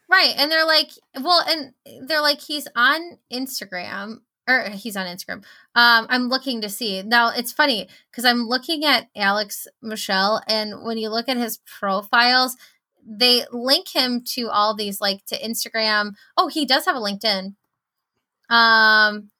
Right. 0.09 0.35
And 0.37 0.53
they're 0.53 0.67
like, 0.67 0.91
well, 1.21 1.43
and 1.49 1.73
they're 2.09 2.21
like, 2.21 2.41
he's 2.41 2.69
on 2.77 3.19
Instagram 3.33 4.21
or 4.49 4.69
he's 4.71 4.97
on 4.97 5.07
Instagram. 5.07 5.43
Um, 5.75 6.07
I'm 6.09 6.29
looking 6.29 6.61
to 6.61 6.69
see. 6.69 7.03
Now 7.03 7.31
it's 7.31 7.53
funny 7.53 7.89
because 8.11 8.25
I'm 8.25 8.47
looking 8.47 8.85
at 8.85 9.09
Alex 9.17 9.67
Michel, 9.83 10.41
and 10.47 10.85
when 10.85 10.99
you 10.99 11.09
look 11.09 11.29
at 11.29 11.37
his 11.37 11.59
profiles, 11.59 12.57
they 13.05 13.45
link 13.53 13.89
him 13.89 14.23
to 14.35 14.49
all 14.49 14.75
these 14.75 15.01
like 15.01 15.25
to 15.27 15.41
Instagram. 15.41 16.15
Oh, 16.37 16.49
he 16.49 16.65
does 16.65 16.85
have 16.85 16.97
a 16.97 17.01
LinkedIn. 17.01 17.55
Um 18.49 19.31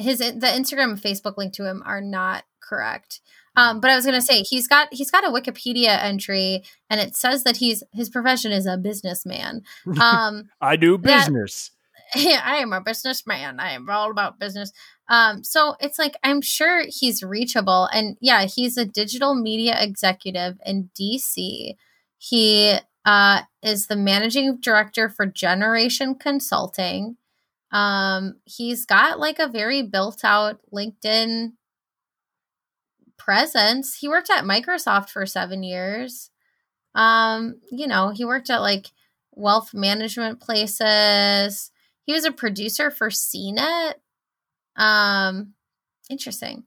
his 0.00 0.18
the 0.18 0.46
Instagram 0.46 0.90
and 0.90 1.02
Facebook 1.02 1.36
link 1.36 1.52
to 1.54 1.66
him 1.66 1.82
are 1.86 2.00
not 2.00 2.44
correct. 2.62 3.20
Um, 3.56 3.80
but 3.80 3.90
I 3.90 3.96
was 3.96 4.04
gonna 4.04 4.20
say 4.22 4.42
he's 4.42 4.66
got 4.68 4.88
he's 4.92 5.10
got 5.10 5.24
a 5.24 5.30
Wikipedia 5.30 6.02
entry 6.02 6.62
and 6.88 7.00
it 7.00 7.16
says 7.16 7.44
that 7.44 7.56
he's 7.58 7.82
his 7.92 8.08
profession 8.08 8.52
is 8.52 8.66
a 8.66 8.76
businessman. 8.76 9.62
Um 10.00 10.48
I 10.60 10.76
do 10.76 10.98
That- 10.98 11.26
business. 11.26 11.72
yeah, 12.16 12.40
I 12.44 12.56
am 12.56 12.72
a 12.72 12.80
businessman. 12.80 13.60
I 13.60 13.72
am 13.72 13.88
all 13.88 14.10
about 14.10 14.40
business. 14.40 14.72
Um, 15.08 15.44
so 15.44 15.76
it's 15.80 15.98
like 15.98 16.16
I'm 16.24 16.40
sure 16.40 16.84
he's 16.88 17.22
reachable, 17.22 17.88
and 17.92 18.16
yeah, 18.20 18.46
he's 18.46 18.76
a 18.76 18.84
digital 18.84 19.34
media 19.34 19.76
executive 19.80 20.58
in 20.66 20.90
DC. 20.98 21.74
He 22.18 22.78
uh, 23.04 23.42
is 23.62 23.86
the 23.86 23.96
managing 23.96 24.58
director 24.60 25.08
for 25.08 25.24
Generation 25.26 26.16
Consulting. 26.16 27.16
Um, 27.72 28.36
he's 28.44 28.84
got 28.84 29.18
like 29.18 29.38
a 29.38 29.48
very 29.48 29.82
built 29.82 30.24
out 30.24 30.60
LinkedIn 30.72 31.52
presence. 33.16 33.96
He 33.96 34.08
worked 34.08 34.30
at 34.30 34.44
Microsoft 34.44 35.10
for 35.10 35.26
seven 35.26 35.62
years. 35.62 36.30
Um, 36.94 37.60
you 37.70 37.86
know, 37.86 38.10
he 38.10 38.24
worked 38.24 38.50
at 38.50 38.60
like 38.60 38.86
wealth 39.32 39.72
management 39.72 40.40
places. 40.40 41.70
He 42.04 42.12
was 42.12 42.24
a 42.24 42.32
producer 42.32 42.90
for 42.90 43.08
CNET. 43.08 43.94
Um, 44.76 45.54
interesting. 46.08 46.64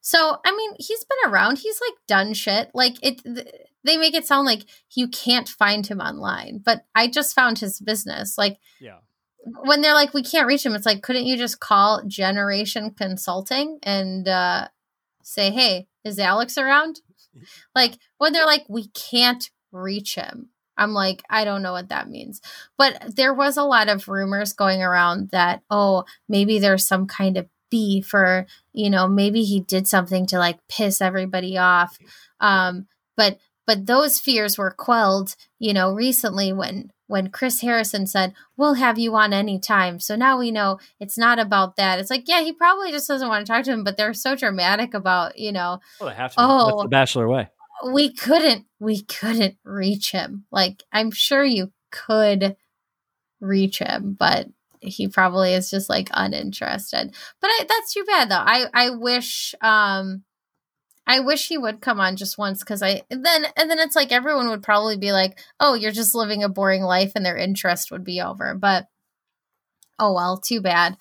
So, 0.00 0.38
I 0.44 0.56
mean, 0.56 0.72
he's 0.78 1.04
been 1.04 1.32
around. 1.32 1.58
He's 1.58 1.80
like 1.80 1.98
done 2.08 2.32
shit. 2.34 2.70
Like 2.74 2.94
it, 3.02 3.22
th- 3.22 3.46
they 3.84 3.96
make 3.96 4.14
it 4.14 4.26
sound 4.26 4.46
like 4.46 4.62
you 4.94 5.08
can't 5.08 5.48
find 5.48 5.86
him 5.86 6.00
online, 6.00 6.60
but 6.64 6.84
I 6.94 7.06
just 7.06 7.34
found 7.34 7.58
his 7.58 7.78
business. 7.80 8.36
Like 8.36 8.58
Yeah. 8.80 8.98
When 9.44 9.80
they're 9.80 9.94
like, 9.94 10.14
we 10.14 10.22
can't 10.22 10.46
reach 10.46 10.64
him, 10.64 10.74
it's 10.74 10.86
like, 10.86 11.02
couldn't 11.02 11.26
you 11.26 11.36
just 11.36 11.60
call 11.60 12.02
Generation 12.06 12.90
Consulting 12.90 13.78
and 13.82 14.28
uh, 14.28 14.68
say, 15.22 15.50
hey, 15.50 15.86
is 16.04 16.18
Alex 16.18 16.58
around? 16.58 17.00
Like 17.76 17.96
when 18.18 18.32
they're 18.32 18.44
like, 18.44 18.64
we 18.68 18.88
can't 18.88 19.50
reach 19.70 20.16
him. 20.16 20.48
I'm 20.76 20.92
like, 20.92 21.22
I 21.30 21.44
don't 21.44 21.62
know 21.62 21.72
what 21.72 21.90
that 21.90 22.08
means. 22.08 22.40
But 22.76 23.14
there 23.16 23.32
was 23.32 23.56
a 23.56 23.62
lot 23.62 23.88
of 23.88 24.08
rumors 24.08 24.52
going 24.52 24.82
around 24.82 25.30
that, 25.30 25.62
oh, 25.70 26.04
maybe 26.28 26.58
there's 26.58 26.84
some 26.84 27.06
kind 27.06 27.36
of 27.36 27.46
beef 27.70 28.12
or, 28.12 28.46
you 28.72 28.90
know, 28.90 29.06
maybe 29.06 29.44
he 29.44 29.60
did 29.60 29.86
something 29.86 30.26
to 30.26 30.38
like 30.38 30.58
piss 30.68 31.00
everybody 31.00 31.56
off. 31.56 31.96
Um, 32.40 32.88
but 33.16 33.38
but 33.66 33.86
those 33.86 34.18
fears 34.18 34.58
were 34.58 34.72
quelled, 34.72 35.36
you 35.58 35.72
know, 35.72 35.92
recently 35.92 36.52
when 36.52 36.90
when 37.10 37.30
Chris 37.30 37.60
Harrison 37.60 38.06
said, 38.06 38.32
We'll 38.56 38.74
have 38.74 38.98
you 38.98 39.14
on 39.16 39.32
anytime. 39.32 40.00
So 40.00 40.16
now 40.16 40.38
we 40.38 40.50
know 40.50 40.78
it's 41.00 41.18
not 41.18 41.38
about 41.38 41.76
that. 41.76 41.98
It's 41.98 42.10
like, 42.10 42.24
yeah, 42.28 42.40
he 42.42 42.52
probably 42.52 42.90
just 42.92 43.08
doesn't 43.08 43.28
want 43.28 43.44
to 43.44 43.52
talk 43.52 43.64
to 43.64 43.72
him, 43.72 43.84
but 43.84 43.96
they're 43.96 44.14
so 44.14 44.36
dramatic 44.36 44.94
about, 44.94 45.38
you 45.38 45.52
know, 45.52 45.80
Well, 46.00 46.08
they 46.10 46.16
have 46.16 46.32
to. 46.32 46.36
Oh. 46.38 46.66
That's 46.66 46.82
the 46.82 46.88
Bachelor 46.88 47.28
way. 47.28 47.48
we 47.92 48.12
couldn't 48.12 48.66
we 48.78 49.02
couldn't 49.02 49.56
reach 49.64 50.12
him 50.12 50.44
like 50.52 50.82
i'm 50.92 51.10
sure 51.10 51.42
you 51.44 51.72
could 51.90 52.54
reach 53.40 53.78
him 53.78 54.14
but 54.18 54.48
he 54.82 55.08
probably 55.08 55.54
is 55.54 55.70
just 55.70 55.88
like 55.88 56.10
uninterested 56.12 57.14
but 57.40 57.48
I, 57.48 57.64
that's 57.66 57.94
too 57.94 58.04
bad 58.04 58.30
though 58.30 58.34
i 58.36 58.66
i 58.74 58.90
wish 58.90 59.54
um 59.62 60.24
i 61.10 61.20
wish 61.20 61.48
he 61.48 61.58
would 61.58 61.80
come 61.80 62.00
on 62.00 62.16
just 62.16 62.38
once 62.38 62.60
because 62.60 62.82
i 62.82 63.02
then 63.10 63.44
and 63.56 63.70
then 63.70 63.78
it's 63.78 63.96
like 63.96 64.12
everyone 64.12 64.48
would 64.48 64.62
probably 64.62 64.96
be 64.96 65.12
like 65.12 65.38
oh 65.58 65.74
you're 65.74 65.90
just 65.90 66.14
living 66.14 66.42
a 66.42 66.48
boring 66.48 66.82
life 66.82 67.12
and 67.14 67.26
their 67.26 67.36
interest 67.36 67.90
would 67.90 68.04
be 68.04 68.20
over 68.20 68.54
but 68.54 68.86
oh 70.00 70.14
well 70.14 70.38
too 70.38 70.60
bad. 70.60 70.96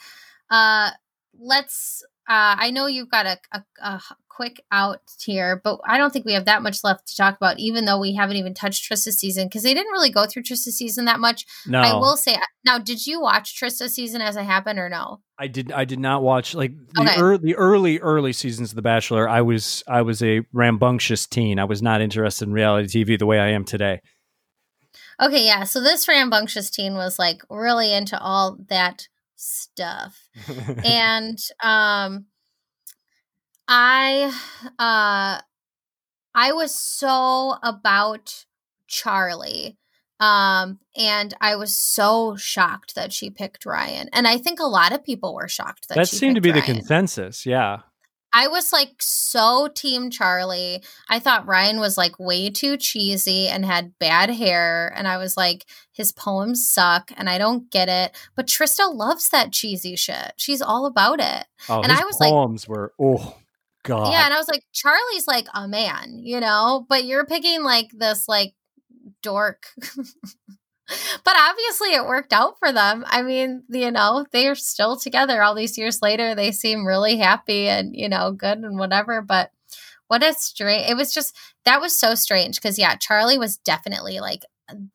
Uh 0.50 0.92
let's 1.40 2.04
uh, 2.30 2.56
I 2.60 2.70
know 2.70 2.86
you've 2.86 3.10
got 3.10 3.26
a, 3.26 3.40
a, 3.52 3.64
a, 3.82 4.02
quick 4.28 4.64
out 4.72 5.02
here, 5.22 5.60
but 5.62 5.80
I 5.86 5.98
don't 5.98 6.14
think 6.14 6.26
we 6.26 6.34
have 6.34 6.46
that 6.46 6.62
much 6.62 6.84
left 6.84 7.08
to 7.08 7.16
talk 7.18 7.36
about, 7.36 7.60
even 7.60 7.84
though 7.84 8.00
we 8.00 8.14
haven't 8.14 8.38
even 8.38 8.54
touched 8.54 8.90
Trista's 8.90 9.18
season 9.18 9.48
because 9.48 9.64
they 9.64 9.74
didn't 9.74 9.92
really 9.92 10.12
go 10.12 10.26
through 10.26 10.44
Trista's 10.44 10.78
season 10.78 11.06
that 11.06 11.20
much. 11.20 11.46
No, 11.66 11.82
I 11.82 11.94
will 11.96 12.16
say 12.16 12.38
now, 12.64 12.78
did 12.78 13.06
you 13.06 13.20
watch 13.20 13.60
Trista's 13.60 13.96
season 13.96 14.22
as 14.22 14.36
it 14.38 14.44
happened 14.44 14.80
or 14.80 14.88
no? 14.88 15.22
I 15.38 15.48
did. 15.48 15.72
I 15.72 15.84
did 15.86 16.00
not 16.00 16.22
watch 16.22 16.54
like 16.54 16.72
the, 16.94 17.02
Okay. 17.02 17.20
ear 17.20 17.38
the 17.38 17.56
early 17.56 18.00
early 18.00 18.32
seasons 18.32 18.72
of 18.72 18.76
The 18.76 18.82
Bachelor. 18.82 19.28
I 19.28 19.42
was 19.42 19.84
I 19.88 20.04
was 20.04 20.22
a 20.22 20.42
rambunctious 20.54 21.26
teen. 21.28 21.60
I 21.60 21.66
was 21.66 21.82
not 21.82 22.00
interested 22.00 22.48
in 22.48 22.54
reality 22.54 23.04
TV 23.04 23.18
the 23.18 23.26
way 23.26 23.40
I 23.40 23.48
am 23.48 23.66
today. 23.66 24.02
Okay, 25.20 25.46
yeah. 25.46 25.64
So 25.66 25.82
this 25.82 26.08
rambunctious 26.08 26.70
teen 26.70 26.94
was 26.94 27.20
like 27.20 27.42
really 27.50 27.94
into 27.94 28.18
all 28.22 28.58
that 28.70 29.08
stuff. 29.40 30.30
and 30.86 31.38
um 31.64 32.26
I 33.68 34.34
uh 34.78 35.42
I 36.36 36.52
was 36.54 36.74
so 36.74 37.56
about 37.64 38.46
Charlie. 38.88 39.78
Um 40.20 40.80
and 40.98 41.34
I 41.40 41.56
was 41.56 41.78
so 41.78 42.36
shocked 42.36 42.96
that 42.96 43.14
she 43.14 43.30
picked 43.30 43.66
Ryan. 43.66 44.10
And 44.12 44.28
I 44.28 44.38
think 44.38 44.60
a 44.60 44.66
lot 44.66 44.92
of 44.94 45.04
people 45.04 45.34
were 45.34 45.48
shocked 45.48 45.88
that 45.88 45.96
that 45.96 46.08
seemed 46.08 46.36
to 46.36 46.42
be 46.42 46.52
picked 46.52 46.68
the 46.68 46.74
consensus. 46.74 47.46
Yeah. 47.46 47.80
I 48.34 48.48
was 48.48 48.72
like 48.72 48.96
so 49.00 49.70
team 49.74 50.10
Charlie. 50.10 50.84
I 51.10 51.20
thought 51.20 51.48
Ryan 51.48 51.80
was 51.80 51.98
like 51.98 52.20
way 52.20 52.50
too 52.50 52.78
cheesy 52.78 53.48
and 53.48 53.66
had 53.66 53.98
bad 54.00 54.30
hair. 54.30 54.94
And 54.96 55.08
I 55.08 55.18
was 55.18 55.36
like, 55.36 55.66
his 55.92 56.12
poems 56.12 56.70
suck 56.70 57.12
and 57.18 57.30
I 57.30 57.38
don't 57.38 57.70
get 57.72 57.90
it. 57.90 58.16
But 58.36 58.48
Trista 58.48 58.94
loves 58.94 59.30
that 59.30 59.52
cheesy 59.52 59.96
shit. 59.96 60.34
She's 60.38 60.62
all 60.62 60.86
about 60.86 61.20
it. 61.20 61.46
Oh, 61.68 61.82
And 61.82 61.92
I 61.92 62.04
was 62.06 62.20
like- 62.20 62.32
poems 62.32 62.68
were 62.68 62.94
oh 63.00 63.36
god. 63.84 64.12
Yeah. 64.12 64.26
And 64.26 64.34
I 64.34 64.38
was 64.38 64.48
like, 64.48 64.64
Charlie's 64.74 65.28
like 65.28 65.48
a 65.54 65.68
man, 65.68 66.20
you 66.22 66.40
know? 66.40 66.86
But 66.88 67.06
you're 67.06 67.26
picking 67.26 67.64
like 67.64 67.90
this 67.92 68.28
like 68.28 68.54
dork. 69.24 69.64
but 71.24 71.36
obviously 71.38 71.94
it 71.94 72.06
worked 72.06 72.34
out 72.34 72.58
for 72.60 72.72
them. 72.72 73.04
I 73.08 73.22
mean, 73.22 73.64
you 73.70 73.92
know, 73.92 74.26
they're 74.32 74.56
still 74.56 74.98
together 74.98 75.42
all 75.42 75.56
these 75.56 75.78
years 75.78 76.02
later. 76.02 76.36
They 76.36 76.52
seem 76.52 76.86
really 76.86 77.18
happy 77.18 77.68
and, 77.68 77.96
you 77.96 78.10
know, 78.10 78.32
good 78.32 78.60
and 78.60 78.80
whatever. 78.80 79.22
But 79.22 79.52
what 80.08 80.24
a 80.24 80.34
strange, 80.34 80.90
it 80.90 80.96
was 80.96 81.14
just, 81.14 81.36
that 81.66 81.82
was 81.82 81.96
so 81.96 82.16
strange 82.16 82.56
because, 82.56 82.80
yeah, 82.80 82.96
Charlie 82.96 83.38
was 83.38 83.58
definitely 83.58 84.20
like 84.20 84.44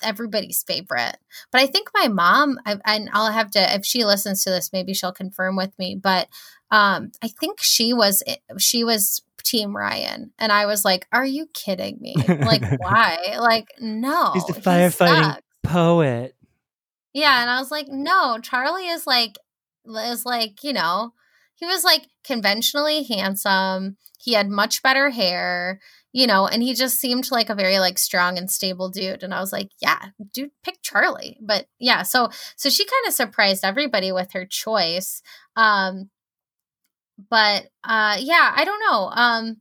everybody's 0.02 0.62
favorite. 0.62 1.16
But 1.52 1.60
I 1.60 1.66
think 1.66 1.88
my 1.94 2.08
mom, 2.08 2.58
I, 2.66 2.78
and 2.84 3.08
I'll 3.12 3.32
have 3.32 3.50
to, 3.52 3.74
if 3.74 3.84
she 3.84 4.04
listens 4.04 4.42
to 4.44 4.50
this, 4.50 4.72
maybe 4.72 4.94
she'll 4.94 5.12
confirm 5.12 5.56
with 5.56 5.76
me. 5.78 5.94
But 6.00 6.28
um, 6.70 7.12
I 7.22 7.28
think 7.28 7.60
she 7.60 7.92
was, 7.92 8.22
she 8.58 8.82
was 8.82 9.22
team 9.44 9.76
Ryan. 9.76 10.32
And 10.38 10.50
I 10.50 10.66
was 10.66 10.84
like, 10.84 11.06
are 11.12 11.24
you 11.24 11.46
kidding 11.52 11.98
me? 12.00 12.14
Like, 12.16 12.62
why? 12.78 13.36
Like, 13.38 13.68
no. 13.78 14.32
He's 14.32 14.46
the 14.46 14.54
he 14.54 14.60
firefighting. 14.60 15.38
Poet. 15.64 16.36
Yeah, 17.12 17.40
and 17.40 17.50
I 17.50 17.58
was 17.58 17.70
like, 17.70 17.88
no, 17.88 18.38
Charlie 18.38 18.88
is 18.88 19.06
like 19.06 19.38
is 19.86 20.24
like, 20.24 20.64
you 20.64 20.72
know, 20.72 21.12
he 21.54 21.66
was 21.66 21.84
like 21.84 22.06
conventionally 22.24 23.02
handsome. 23.04 23.96
He 24.20 24.32
had 24.32 24.48
much 24.48 24.82
better 24.82 25.10
hair, 25.10 25.80
you 26.12 26.26
know, 26.26 26.46
and 26.46 26.62
he 26.62 26.74
just 26.74 26.98
seemed 26.98 27.30
like 27.30 27.50
a 27.50 27.54
very 27.54 27.78
like 27.78 27.98
strong 27.98 28.38
and 28.38 28.50
stable 28.50 28.88
dude. 28.88 29.22
And 29.22 29.34
I 29.34 29.40
was 29.40 29.52
like, 29.52 29.70
yeah, 29.80 30.06
dude, 30.32 30.50
pick 30.62 30.78
Charlie. 30.82 31.38
But 31.40 31.66
yeah, 31.78 32.02
so 32.02 32.30
so 32.56 32.70
she 32.70 32.84
kind 32.84 33.08
of 33.08 33.14
surprised 33.14 33.64
everybody 33.64 34.12
with 34.12 34.32
her 34.32 34.46
choice. 34.46 35.22
Um 35.56 36.10
but 37.30 37.68
uh 37.84 38.16
yeah, 38.18 38.52
I 38.56 38.64
don't 38.64 38.80
know. 38.80 39.10
Um 39.12 39.56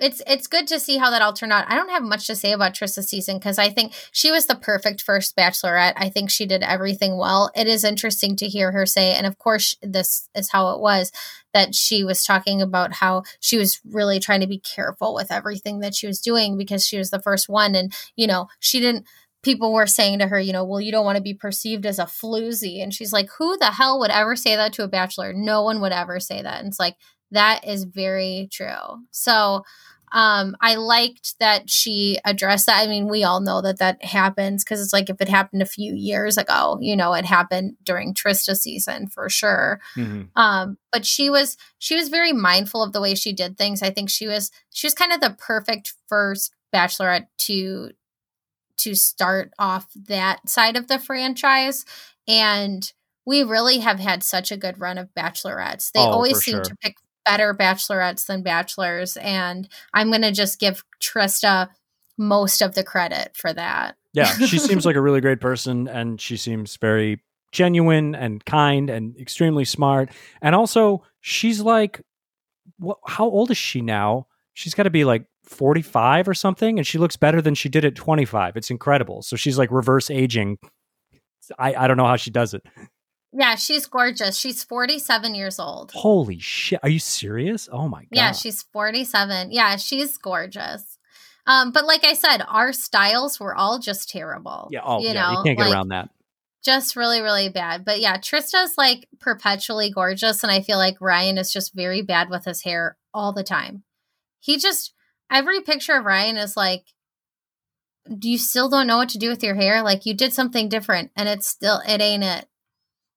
it's 0.00 0.22
it's 0.26 0.46
good 0.46 0.66
to 0.68 0.80
see 0.80 0.96
how 0.96 1.10
that 1.10 1.22
all 1.22 1.32
turned 1.32 1.52
out. 1.52 1.70
I 1.70 1.76
don't 1.76 1.90
have 1.90 2.02
much 2.02 2.26
to 2.26 2.34
say 2.34 2.52
about 2.52 2.74
Trista's 2.74 3.08
season 3.08 3.38
because 3.38 3.58
I 3.58 3.68
think 3.68 3.92
she 4.12 4.30
was 4.30 4.46
the 4.46 4.54
perfect 4.54 5.02
first 5.02 5.36
bachelorette. 5.36 5.92
I 5.96 6.08
think 6.08 6.30
she 6.30 6.46
did 6.46 6.62
everything 6.62 7.18
well. 7.18 7.50
It 7.54 7.66
is 7.66 7.84
interesting 7.84 8.34
to 8.36 8.46
hear 8.46 8.72
her 8.72 8.86
say, 8.86 9.12
and 9.12 9.26
of 9.26 9.38
course, 9.38 9.76
this 9.82 10.28
is 10.34 10.50
how 10.50 10.70
it 10.70 10.80
was 10.80 11.12
that 11.52 11.74
she 11.74 12.02
was 12.02 12.24
talking 12.24 12.62
about 12.62 12.94
how 12.94 13.24
she 13.40 13.58
was 13.58 13.80
really 13.84 14.18
trying 14.18 14.40
to 14.40 14.46
be 14.46 14.58
careful 14.58 15.14
with 15.14 15.30
everything 15.30 15.80
that 15.80 15.94
she 15.94 16.06
was 16.06 16.20
doing 16.20 16.56
because 16.56 16.86
she 16.86 16.96
was 16.96 17.10
the 17.10 17.22
first 17.22 17.48
one, 17.48 17.74
and 17.74 17.92
you 18.16 18.26
know 18.26 18.48
she 18.58 18.80
didn't. 18.80 19.06
People 19.42 19.72
were 19.72 19.86
saying 19.86 20.18
to 20.18 20.28
her, 20.28 20.38
you 20.38 20.52
know, 20.52 20.64
well, 20.64 20.82
you 20.82 20.92
don't 20.92 21.06
want 21.06 21.16
to 21.16 21.22
be 21.22 21.32
perceived 21.32 21.86
as 21.86 21.98
a 21.98 22.04
floozy, 22.04 22.82
and 22.82 22.92
she's 22.92 23.12
like, 23.12 23.28
who 23.38 23.56
the 23.56 23.70
hell 23.70 23.98
would 23.98 24.10
ever 24.10 24.36
say 24.36 24.54
that 24.56 24.74
to 24.74 24.84
a 24.84 24.88
bachelor? 24.88 25.32
No 25.32 25.62
one 25.62 25.80
would 25.80 25.92
ever 25.92 26.20
say 26.20 26.42
that, 26.42 26.60
and 26.60 26.68
it's 26.68 26.80
like 26.80 26.96
that 27.30 27.66
is 27.66 27.84
very 27.84 28.48
true. 28.52 29.04
So 29.10 29.64
um 30.12 30.56
i 30.60 30.74
liked 30.74 31.38
that 31.38 31.70
she 31.70 32.18
addressed 32.24 32.66
that 32.66 32.82
i 32.82 32.86
mean 32.88 33.06
we 33.08 33.22
all 33.22 33.38
know 33.40 33.62
that 33.62 33.78
that 33.78 34.02
happens 34.04 34.64
because 34.64 34.80
it's 34.82 34.92
like 34.92 35.08
if 35.08 35.20
it 35.20 35.28
happened 35.28 35.62
a 35.62 35.64
few 35.66 35.94
years 35.94 36.36
ago 36.36 36.76
you 36.80 36.96
know 36.96 37.12
it 37.14 37.24
happened 37.24 37.76
during 37.84 38.12
trista 38.12 38.56
season 38.56 39.06
for 39.06 39.28
sure 39.28 39.80
Mhm. 39.94 40.28
um 40.34 40.76
but 40.90 41.06
she 41.06 41.30
was 41.30 41.56
she 41.78 41.94
was 41.94 42.08
very 42.08 42.32
mindful 42.32 42.82
of 42.82 42.92
the 42.92 43.00
way 43.00 43.14
she 43.14 43.32
did 43.32 43.56
things 43.56 43.84
i 43.84 43.90
think 43.90 44.10
she 44.10 44.26
was 44.26 44.50
she 44.70 44.84
was 44.88 44.94
kind 44.94 45.12
of 45.12 45.20
the 45.20 45.36
perfect 45.38 45.94
first 46.08 46.52
bachelorette 46.74 47.28
to 47.38 47.92
to 48.78 48.96
start 48.96 49.52
off 49.60 49.86
that 49.94 50.48
side 50.48 50.74
of 50.76 50.88
the 50.88 50.98
franchise 50.98 51.84
and 52.26 52.92
we 53.24 53.44
really 53.44 53.78
have 53.78 54.00
had 54.00 54.24
such 54.24 54.50
a 54.50 54.56
good 54.56 54.80
run 54.80 54.98
of 54.98 55.14
bachelorettes 55.16 55.92
they 55.92 56.00
Oh, 56.00 56.10
always 56.10 56.40
seem 56.42 56.54
sure. 56.56 56.62
to 56.64 56.74
pick 56.82 56.96
better 57.24 57.54
bachelorettes 57.54 58.26
than 58.26 58.42
bachelors 58.42 59.16
and 59.18 59.68
i'm 59.94 60.08
going 60.10 60.22
to 60.22 60.32
just 60.32 60.58
give 60.58 60.84
trista 61.00 61.68
most 62.18 62.60
of 62.60 62.74
the 62.74 62.84
credit 62.84 63.30
for 63.34 63.52
that 63.52 63.96
Yeah, 64.12 64.26
she 64.46 64.58
seems 64.68 64.84
like 64.84 64.96
a 64.96 65.00
really 65.00 65.20
great 65.20 65.40
person, 65.40 65.86
and 65.88 66.20
she 66.20 66.36
seems 66.36 66.76
very 66.76 67.22
genuine 67.52 68.14
and 68.14 68.44
kind 68.44 68.90
and 68.90 69.16
extremely 69.16 69.64
smart. 69.64 70.10
And 70.42 70.54
also, 70.54 71.02
she's 71.20 71.60
like, 71.60 72.02
what? 72.78 72.98
How 73.06 73.24
old 73.24 73.50
is 73.50 73.56
she 73.56 73.80
now? 73.80 74.26
She's 74.52 74.74
got 74.74 74.82
to 74.82 74.90
be 74.90 75.04
like 75.04 75.26
forty-five 75.44 76.28
or 76.28 76.34
something, 76.34 76.78
and 76.78 76.86
she 76.86 76.98
looks 76.98 77.16
better 77.16 77.40
than 77.40 77.54
she 77.54 77.68
did 77.68 77.84
at 77.84 77.94
twenty-five. 77.94 78.56
It's 78.56 78.70
incredible. 78.70 79.22
So 79.22 79.36
she's 79.36 79.56
like 79.56 79.70
reverse 79.70 80.10
aging. 80.10 80.58
I 81.58 81.74
I 81.74 81.86
don't 81.86 81.96
know 81.96 82.06
how 82.06 82.16
she 82.16 82.30
does 82.30 82.52
it. 82.52 82.64
Yeah 83.32 83.54
she's 83.54 83.86
gorgeous 83.86 84.36
she's 84.36 84.64
47 84.64 85.34
years 85.34 85.58
old 85.58 85.92
Holy 85.94 86.38
shit! 86.38 86.80
Are 86.82 86.88
you 86.88 86.98
serious? 86.98 87.68
Oh 87.70 87.88
my 87.88 88.00
god! 88.00 88.08
Yeah, 88.12 88.32
she's 88.32 88.62
47. 88.62 89.52
Yeah, 89.52 89.76
she's 89.76 90.16
gorgeous. 90.18 90.98
Um, 91.46 91.72
but 91.72 91.86
like 91.86 92.04
I 92.04 92.14
said, 92.14 92.38
our 92.48 92.72
styles 92.72 93.40
were 93.40 93.54
all 93.54 93.78
just 93.78 94.08
terrible. 94.10 94.68
yeah. 94.70 94.80
Oh 94.84 95.00
you 95.00 95.08
yeah, 95.08 95.12
know, 95.14 95.30
you 95.30 95.42
can't 95.44 95.58
get 95.58 95.66
like, 95.66 95.74
around 95.74 95.88
that. 95.88 96.10
Just 96.64 96.96
really, 96.96 97.20
really 97.20 97.48
bad. 97.48 97.84
But 97.84 98.00
yeah, 98.00 98.18
Trista's 98.18 98.74
like 98.76 99.08
perpetually 99.20 99.90
gorgeous, 99.90 100.42
and 100.42 100.52
I 100.52 100.60
feel 100.60 100.78
like 100.78 101.00
Ryan 101.00 101.38
is 101.38 101.52
just 101.52 101.74
very 101.74 102.02
bad 102.02 102.28
with 102.30 102.44
his 102.44 102.62
hair 102.64 102.96
all 103.14 103.32
the 103.32 103.44
time. 103.44 103.84
He 104.40 104.58
just 104.58 104.94
every 105.30 105.60
picture 105.60 105.96
of 105.96 106.04
Ryan 106.04 106.36
is 106.36 106.56
like, 106.56 106.84
do 108.18 108.28
you 108.28 108.38
still 108.38 108.68
don't 108.68 108.86
know 108.86 108.98
what 108.98 109.08
to 109.10 109.18
do 109.18 109.28
with 109.28 109.42
your 109.42 109.54
hair? 109.54 109.82
Like 109.82 110.06
you 110.06 110.14
did 110.14 110.32
something 110.32 110.68
different, 110.68 111.10
and 111.16 111.28
it's 111.28 111.48
still 111.48 111.80
it 111.86 112.00
ain't 112.00 112.24
it. 112.24 112.46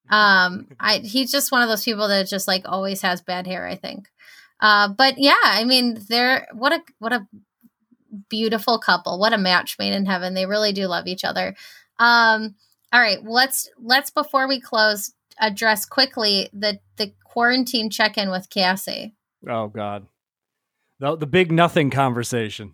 Um, 0.09 0.67
I 0.79 0.97
he's 0.97 1.31
just 1.31 1.51
one 1.51 1.61
of 1.61 1.69
those 1.69 1.83
people 1.83 2.07
that 2.07 2.27
just 2.27 2.47
like 2.47 2.63
always 2.65 3.01
has 3.01 3.21
bad 3.21 3.47
hair. 3.47 3.67
I 3.67 3.75
think. 3.75 4.09
Uh, 4.59 4.87
but 4.87 5.15
yeah, 5.17 5.35
I 5.43 5.63
mean, 5.65 5.99
they're 6.07 6.47
what 6.53 6.73
a 6.73 6.81
what 6.99 7.13
a 7.13 7.27
beautiful 8.29 8.79
couple. 8.79 9.19
What 9.19 9.33
a 9.33 9.37
match 9.37 9.77
made 9.79 9.93
in 9.93 10.05
heaven. 10.05 10.33
They 10.33 10.45
really 10.45 10.71
do 10.71 10.87
love 10.87 11.07
each 11.07 11.23
other. 11.23 11.55
Um, 11.99 12.55
all 12.91 13.01
right, 13.01 13.23
let's 13.23 13.69
let's 13.81 14.11
before 14.11 14.47
we 14.47 14.59
close 14.59 15.13
address 15.39 15.85
quickly 15.85 16.49
the 16.53 16.79
the 16.97 17.13
quarantine 17.25 17.89
check 17.89 18.17
in 18.17 18.29
with 18.29 18.49
Cassie. 18.49 19.15
Oh 19.49 19.67
god, 19.67 20.07
the 20.99 21.15
the 21.15 21.27
big 21.27 21.51
nothing 21.51 21.89
conversation. 21.89 22.73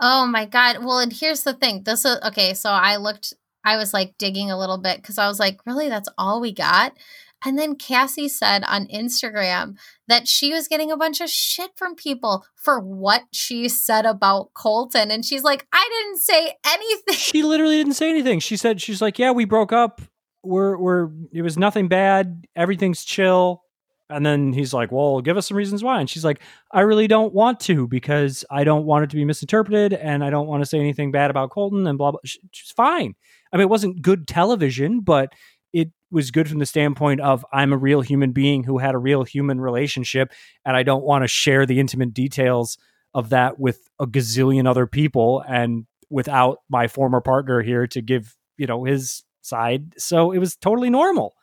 Oh 0.00 0.26
my 0.26 0.44
god. 0.44 0.78
Well, 0.84 0.98
and 0.98 1.12
here's 1.12 1.42
the 1.42 1.54
thing. 1.54 1.82
This 1.84 2.04
is 2.04 2.18
okay, 2.24 2.54
so 2.54 2.70
I 2.70 2.96
looked 2.96 3.34
I 3.66 3.76
was 3.76 3.92
like 3.92 4.14
digging 4.16 4.50
a 4.50 4.58
little 4.58 4.78
bit 4.78 5.02
cuz 5.02 5.18
I 5.18 5.28
was 5.28 5.38
like, 5.38 5.58
"Really? 5.66 5.90
That's 5.90 6.08
all 6.16 6.40
we 6.40 6.52
got?" 6.52 6.96
And 7.44 7.58
then 7.58 7.76
Cassie 7.76 8.28
said 8.28 8.64
on 8.64 8.86
Instagram 8.86 9.76
that 10.08 10.26
she 10.26 10.52
was 10.52 10.68
getting 10.68 10.90
a 10.90 10.96
bunch 10.96 11.20
of 11.20 11.28
shit 11.28 11.72
from 11.76 11.94
people 11.94 12.46
for 12.54 12.80
what 12.80 13.24
she 13.32 13.68
said 13.68 14.06
about 14.06 14.54
Colton 14.54 15.10
and 15.10 15.24
she's 15.24 15.42
like, 15.42 15.66
"I 15.72 15.86
didn't 15.90 16.20
say 16.20 16.56
anything." 16.64 17.14
she 17.16 17.42
literally 17.42 17.76
didn't 17.76 17.94
say 17.94 18.08
anything. 18.08 18.40
She 18.40 18.56
said 18.56 18.80
she's 18.80 19.02
like, 19.02 19.18
"Yeah, 19.18 19.32
we 19.32 19.44
broke 19.44 19.72
up. 19.72 20.00
We're 20.42 20.78
we're 20.78 21.10
it 21.32 21.42
was 21.42 21.58
nothing 21.58 21.88
bad. 21.88 22.46
Everything's 22.56 23.04
chill." 23.04 23.65
And 24.08 24.24
then 24.24 24.52
he's 24.52 24.72
like, 24.72 24.92
"Well, 24.92 25.20
give 25.20 25.36
us 25.36 25.48
some 25.48 25.56
reasons 25.56 25.82
why." 25.82 25.98
And 26.00 26.08
she's 26.08 26.24
like, 26.24 26.40
"I 26.72 26.82
really 26.82 27.08
don't 27.08 27.34
want 27.34 27.58
to 27.60 27.88
because 27.88 28.44
I 28.50 28.62
don't 28.64 28.86
want 28.86 29.04
it 29.04 29.10
to 29.10 29.16
be 29.16 29.24
misinterpreted 29.24 29.92
and 29.94 30.22
I 30.22 30.30
don't 30.30 30.46
want 30.46 30.62
to 30.62 30.66
say 30.66 30.78
anything 30.78 31.10
bad 31.10 31.30
about 31.30 31.50
Colton 31.50 31.86
and 31.86 31.98
blah 31.98 32.12
blah." 32.12 32.20
She's 32.24 32.70
fine. 32.70 33.14
I 33.52 33.56
mean, 33.56 33.62
it 33.62 33.70
wasn't 33.70 34.02
good 34.02 34.28
television, 34.28 35.00
but 35.00 35.32
it 35.72 35.90
was 36.10 36.30
good 36.30 36.48
from 36.48 36.60
the 36.60 36.66
standpoint 36.66 37.20
of 37.20 37.44
I'm 37.52 37.72
a 37.72 37.76
real 37.76 38.00
human 38.00 38.32
being 38.32 38.64
who 38.64 38.78
had 38.78 38.94
a 38.94 38.98
real 38.98 39.24
human 39.24 39.60
relationship, 39.60 40.32
and 40.64 40.76
I 40.76 40.82
don't 40.84 41.04
want 41.04 41.24
to 41.24 41.28
share 41.28 41.66
the 41.66 41.80
intimate 41.80 42.14
details 42.14 42.78
of 43.12 43.30
that 43.30 43.58
with 43.58 43.88
a 43.98 44.06
gazillion 44.06 44.68
other 44.68 44.86
people 44.86 45.42
and 45.48 45.86
without 46.10 46.58
my 46.68 46.86
former 46.86 47.20
partner 47.20 47.62
here 47.62 47.86
to 47.88 48.00
give, 48.00 48.36
you 48.56 48.66
know, 48.66 48.84
his 48.84 49.24
side. 49.42 49.94
So 49.98 50.32
it 50.32 50.38
was 50.38 50.54
totally 50.56 50.90
normal. 50.90 51.34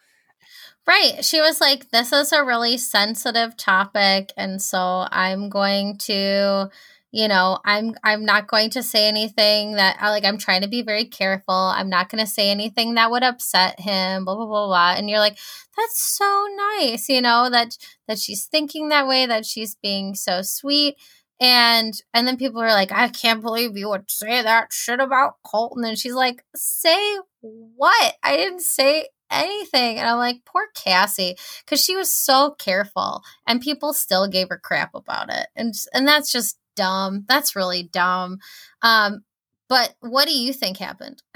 Right. 0.88 1.23
She 1.23 1.39
was 1.39 1.61
like, 1.61 1.91
This 1.91 2.11
is 2.11 2.31
a 2.31 2.43
really 2.43 2.77
sensitive 2.77 3.55
topic. 3.57 4.31
And 4.38 4.61
so 4.61 5.07
I'm 5.11 5.49
going 5.49 5.97
to 5.99 6.69
you 7.13 7.27
know 7.27 7.59
i'm 7.63 7.93
i'm 8.03 8.25
not 8.25 8.47
going 8.47 8.71
to 8.71 8.84
say 8.84 9.07
anything 9.07 9.73
that 9.73 9.97
uh, 10.01 10.09
like 10.09 10.25
i'm 10.25 10.38
trying 10.38 10.61
to 10.61 10.67
be 10.67 10.81
very 10.81 11.05
careful 11.05 11.53
i'm 11.53 11.89
not 11.89 12.09
going 12.09 12.23
to 12.23 12.29
say 12.29 12.49
anything 12.49 12.95
that 12.95 13.11
would 13.11 13.23
upset 13.23 13.79
him 13.79 14.25
blah 14.25 14.36
blah 14.36 14.45
blah 14.45 14.65
blah 14.65 14.95
and 14.97 15.09
you're 15.09 15.19
like 15.19 15.38
that's 15.77 16.01
so 16.01 16.47
nice 16.77 17.07
you 17.07 17.21
know 17.21 17.49
that 17.49 17.77
that 18.07 18.19
she's 18.19 18.45
thinking 18.45 18.89
that 18.89 19.07
way 19.07 19.25
that 19.25 19.45
she's 19.45 19.75
being 19.75 20.15
so 20.15 20.41
sweet 20.41 20.95
and 21.39 21.93
and 22.13 22.27
then 22.27 22.36
people 22.36 22.61
are 22.61 22.73
like 22.73 22.91
i 22.91 23.07
can't 23.07 23.41
believe 23.41 23.77
you 23.77 23.88
would 23.88 24.09
say 24.09 24.41
that 24.41 24.73
shit 24.73 24.99
about 24.99 25.36
colton 25.45 25.86
and 25.86 25.99
she's 25.99 26.15
like 26.15 26.43
say 26.55 27.17
what 27.41 28.15
i 28.23 28.36
didn't 28.36 28.61
say 28.61 29.07
anything 29.34 29.97
and 29.97 30.07
i'm 30.07 30.17
like 30.17 30.38
poor 30.45 30.67
cassie 30.75 31.36
because 31.65 31.84
she 31.84 31.95
was 31.95 32.13
so 32.13 32.51
careful 32.59 33.21
and 33.47 33.61
people 33.61 33.93
still 33.93 34.27
gave 34.27 34.49
her 34.49 34.59
crap 34.61 34.93
about 34.93 35.31
it 35.31 35.47
and 35.55 35.73
and 35.93 36.07
that's 36.07 36.31
just 36.31 36.57
dumb. 36.75 37.25
That's 37.27 37.55
really 37.55 37.84
dumb. 37.84 38.39
Um, 38.81 39.23
but 39.69 39.95
what 39.99 40.27
do 40.27 40.38
you 40.38 40.53
think 40.53 40.77
happened? 40.77 41.21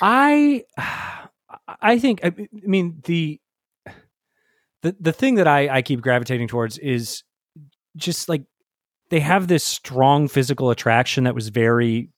I 0.00 0.64
I 1.80 1.98
think 1.98 2.20
I 2.24 2.32
mean 2.52 3.00
the 3.04 3.40
the 4.82 4.96
the 5.00 5.12
thing 5.12 5.34
that 5.36 5.48
I 5.48 5.68
I 5.68 5.82
keep 5.82 6.00
gravitating 6.00 6.48
towards 6.48 6.78
is 6.78 7.22
just 7.96 8.28
like 8.28 8.44
they 9.10 9.20
have 9.20 9.48
this 9.48 9.64
strong 9.64 10.28
physical 10.28 10.70
attraction 10.70 11.24
that 11.24 11.34
was 11.34 11.48
very 11.48 12.10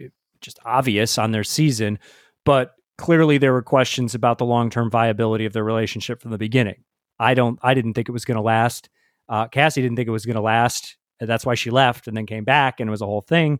eh, 0.00 0.08
just 0.40 0.58
obvious 0.64 1.18
on 1.18 1.32
their 1.32 1.44
season, 1.44 1.98
but 2.44 2.72
clearly 3.02 3.36
there 3.36 3.52
were 3.52 3.62
questions 3.62 4.14
about 4.14 4.38
the 4.38 4.44
long-term 4.44 4.88
viability 4.88 5.44
of 5.44 5.52
their 5.52 5.64
relationship 5.64 6.22
from 6.22 6.30
the 6.30 6.38
beginning. 6.38 6.84
I 7.18 7.34
don't 7.34 7.58
I 7.60 7.74
didn't 7.74 7.94
think 7.94 8.08
it 8.08 8.12
was 8.12 8.24
going 8.24 8.36
to 8.36 8.42
last. 8.42 8.88
Uh, 9.28 9.48
Cassie 9.48 9.82
didn't 9.82 9.96
think 9.96 10.06
it 10.06 10.12
was 10.12 10.24
going 10.24 10.36
to 10.36 10.40
last. 10.42 10.96
That's 11.18 11.44
why 11.44 11.56
she 11.56 11.70
left 11.70 12.06
and 12.06 12.16
then 12.16 12.26
came 12.26 12.44
back, 12.44 12.78
and 12.78 12.88
it 12.88 12.92
was 12.92 13.02
a 13.02 13.06
whole 13.06 13.20
thing. 13.20 13.58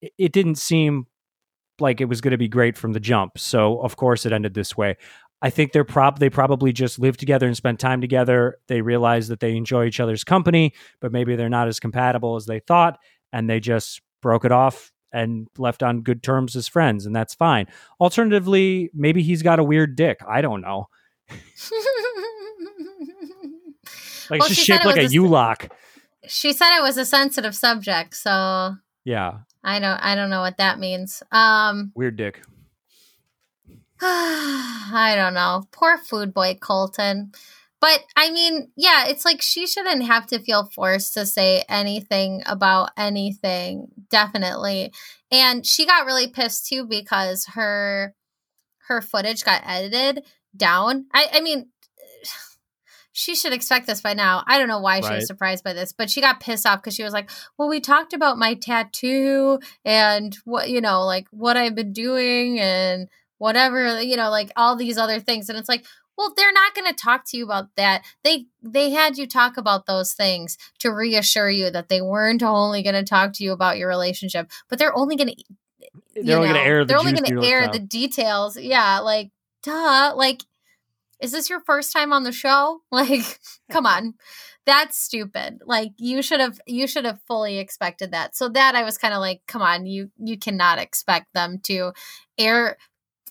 It, 0.00 0.12
it 0.18 0.32
didn't 0.32 0.54
seem 0.54 1.06
like 1.80 2.00
it 2.00 2.04
was 2.04 2.20
going 2.20 2.30
to 2.30 2.38
be 2.38 2.46
great 2.46 2.78
from 2.78 2.92
the 2.92 3.00
jump. 3.00 3.38
So 3.38 3.80
of 3.80 3.96
course 3.96 4.24
it 4.24 4.32
ended 4.32 4.54
this 4.54 4.76
way. 4.76 4.96
I 5.42 5.50
think 5.50 5.72
they're 5.72 5.84
prob 5.84 6.20
they 6.20 6.30
probably 6.30 6.72
just 6.72 7.00
lived 7.00 7.18
together 7.18 7.48
and 7.48 7.56
spent 7.56 7.80
time 7.80 8.00
together. 8.00 8.58
They 8.68 8.82
realized 8.82 9.30
that 9.30 9.40
they 9.40 9.56
enjoy 9.56 9.86
each 9.86 9.98
other's 9.98 10.22
company, 10.22 10.74
but 11.00 11.10
maybe 11.10 11.34
they're 11.34 11.48
not 11.48 11.66
as 11.66 11.80
compatible 11.80 12.36
as 12.36 12.46
they 12.46 12.60
thought, 12.60 13.00
and 13.32 13.50
they 13.50 13.58
just 13.58 14.00
broke 14.22 14.44
it 14.44 14.52
off 14.52 14.92
and 15.12 15.48
left 15.58 15.82
on 15.82 16.02
good 16.02 16.22
terms 16.22 16.56
as 16.56 16.68
friends, 16.68 17.06
and 17.06 17.14
that's 17.14 17.34
fine. 17.34 17.66
Alternatively, 18.00 18.90
maybe 18.94 19.22
he's 19.22 19.42
got 19.42 19.58
a 19.58 19.64
weird 19.64 19.96
dick. 19.96 20.20
I 20.26 20.40
don't 20.40 20.60
know. 20.60 20.88
Like 24.30 24.40
well, 24.40 24.46
it's 24.48 24.56
just 24.56 24.66
shaped 24.66 24.84
like 24.84 24.96
a 24.96 25.06
U 25.06 25.26
lock. 25.26 25.68
She 26.26 26.52
said 26.52 26.76
it 26.76 26.82
was 26.82 26.96
a 26.96 27.04
sensitive 27.04 27.54
subject, 27.54 28.14
so 28.14 28.74
yeah. 29.04 29.38
I 29.62 29.78
don't 29.78 29.98
I 29.98 30.14
don't 30.14 30.30
know 30.30 30.40
what 30.40 30.58
that 30.58 30.78
means. 30.78 31.22
Um 31.30 31.92
Weird 31.94 32.16
dick. 32.16 32.42
I 34.00 35.14
don't 35.16 35.34
know. 35.34 35.64
Poor 35.70 35.98
food 35.98 36.34
boy 36.34 36.58
Colton. 36.60 37.32
But 37.86 38.02
I 38.16 38.32
mean, 38.32 38.72
yeah, 38.76 39.04
it's 39.06 39.24
like 39.24 39.40
she 39.40 39.64
shouldn't 39.64 40.02
have 40.06 40.26
to 40.28 40.40
feel 40.40 40.68
forced 40.74 41.14
to 41.14 41.24
say 41.24 41.62
anything 41.68 42.42
about 42.44 42.90
anything, 42.96 43.86
definitely. 44.10 44.92
And 45.30 45.64
she 45.64 45.86
got 45.86 46.04
really 46.04 46.26
pissed 46.26 46.66
too 46.66 46.84
because 46.84 47.46
her 47.54 48.12
her 48.88 49.00
footage 49.00 49.44
got 49.44 49.62
edited 49.64 50.24
down. 50.56 51.06
I 51.14 51.28
I 51.34 51.40
mean, 51.40 51.68
she 53.12 53.36
should 53.36 53.52
expect 53.52 53.86
this 53.86 54.00
by 54.00 54.14
now. 54.14 54.42
I 54.48 54.58
don't 54.58 54.66
know 54.66 54.80
why 54.80 55.00
she 55.00 55.14
was 55.14 55.28
surprised 55.28 55.62
by 55.62 55.72
this, 55.72 55.92
but 55.92 56.10
she 56.10 56.20
got 56.20 56.40
pissed 56.40 56.66
off 56.66 56.80
because 56.80 56.96
she 56.96 57.04
was 57.04 57.12
like, 57.12 57.30
"Well, 57.56 57.68
we 57.68 57.78
talked 57.78 58.12
about 58.12 58.36
my 58.36 58.54
tattoo 58.54 59.60
and 59.84 60.36
what 60.44 60.70
you 60.70 60.80
know, 60.80 61.04
like 61.04 61.28
what 61.30 61.56
I've 61.56 61.76
been 61.76 61.92
doing 61.92 62.58
and 62.58 63.08
whatever, 63.38 64.02
you 64.02 64.16
know, 64.16 64.30
like 64.30 64.50
all 64.56 64.74
these 64.74 64.98
other 64.98 65.20
things." 65.20 65.48
And 65.48 65.56
it's 65.56 65.68
like, 65.68 65.84
well, 66.16 66.32
they're 66.36 66.52
not 66.52 66.74
going 66.74 66.86
to 66.86 66.94
talk 66.94 67.24
to 67.26 67.36
you 67.36 67.44
about 67.44 67.68
that. 67.76 68.04
They 68.24 68.46
they 68.62 68.90
had 68.90 69.18
you 69.18 69.26
talk 69.26 69.56
about 69.56 69.86
those 69.86 70.14
things 70.14 70.56
to 70.80 70.90
reassure 70.90 71.50
you 71.50 71.70
that 71.70 71.88
they 71.88 72.00
weren't 72.00 72.42
only 72.42 72.82
going 72.82 72.94
to 72.94 73.04
talk 73.04 73.32
to 73.34 73.44
you 73.44 73.52
about 73.52 73.78
your 73.78 73.88
relationship, 73.88 74.50
but 74.68 74.78
they're 74.78 74.96
only 74.96 75.16
going 75.16 75.28
to 75.28 75.44
they're 76.14 76.36
only 76.36 76.48
going 76.48 76.60
to 76.60 76.66
air 76.66 76.84
the 76.84 76.88
they're 76.88 76.98
only 76.98 77.12
going 77.12 77.40
to 77.40 77.46
air 77.46 77.68
the 77.68 77.78
details. 77.78 78.56
Yeah, 78.58 79.00
like 79.00 79.30
duh, 79.62 80.14
like 80.16 80.42
is 81.20 81.32
this 81.32 81.48
your 81.48 81.60
first 81.60 81.92
time 81.92 82.12
on 82.12 82.24
the 82.24 82.32
show? 82.32 82.82
Like, 82.90 83.40
come 83.70 83.86
on. 83.86 84.14
That's 84.64 84.98
stupid. 84.98 85.60
Like 85.64 85.92
you 85.98 86.22
should 86.22 86.40
have 86.40 86.60
you 86.66 86.86
should 86.88 87.04
have 87.04 87.20
fully 87.22 87.58
expected 87.58 88.10
that. 88.12 88.34
So 88.34 88.48
that 88.48 88.74
I 88.74 88.82
was 88.82 88.98
kind 88.98 89.14
of 89.14 89.20
like, 89.20 89.42
come 89.46 89.62
on, 89.62 89.86
you 89.86 90.10
you 90.18 90.36
cannot 90.38 90.78
expect 90.78 91.32
them 91.34 91.60
to 91.64 91.92
air 92.36 92.76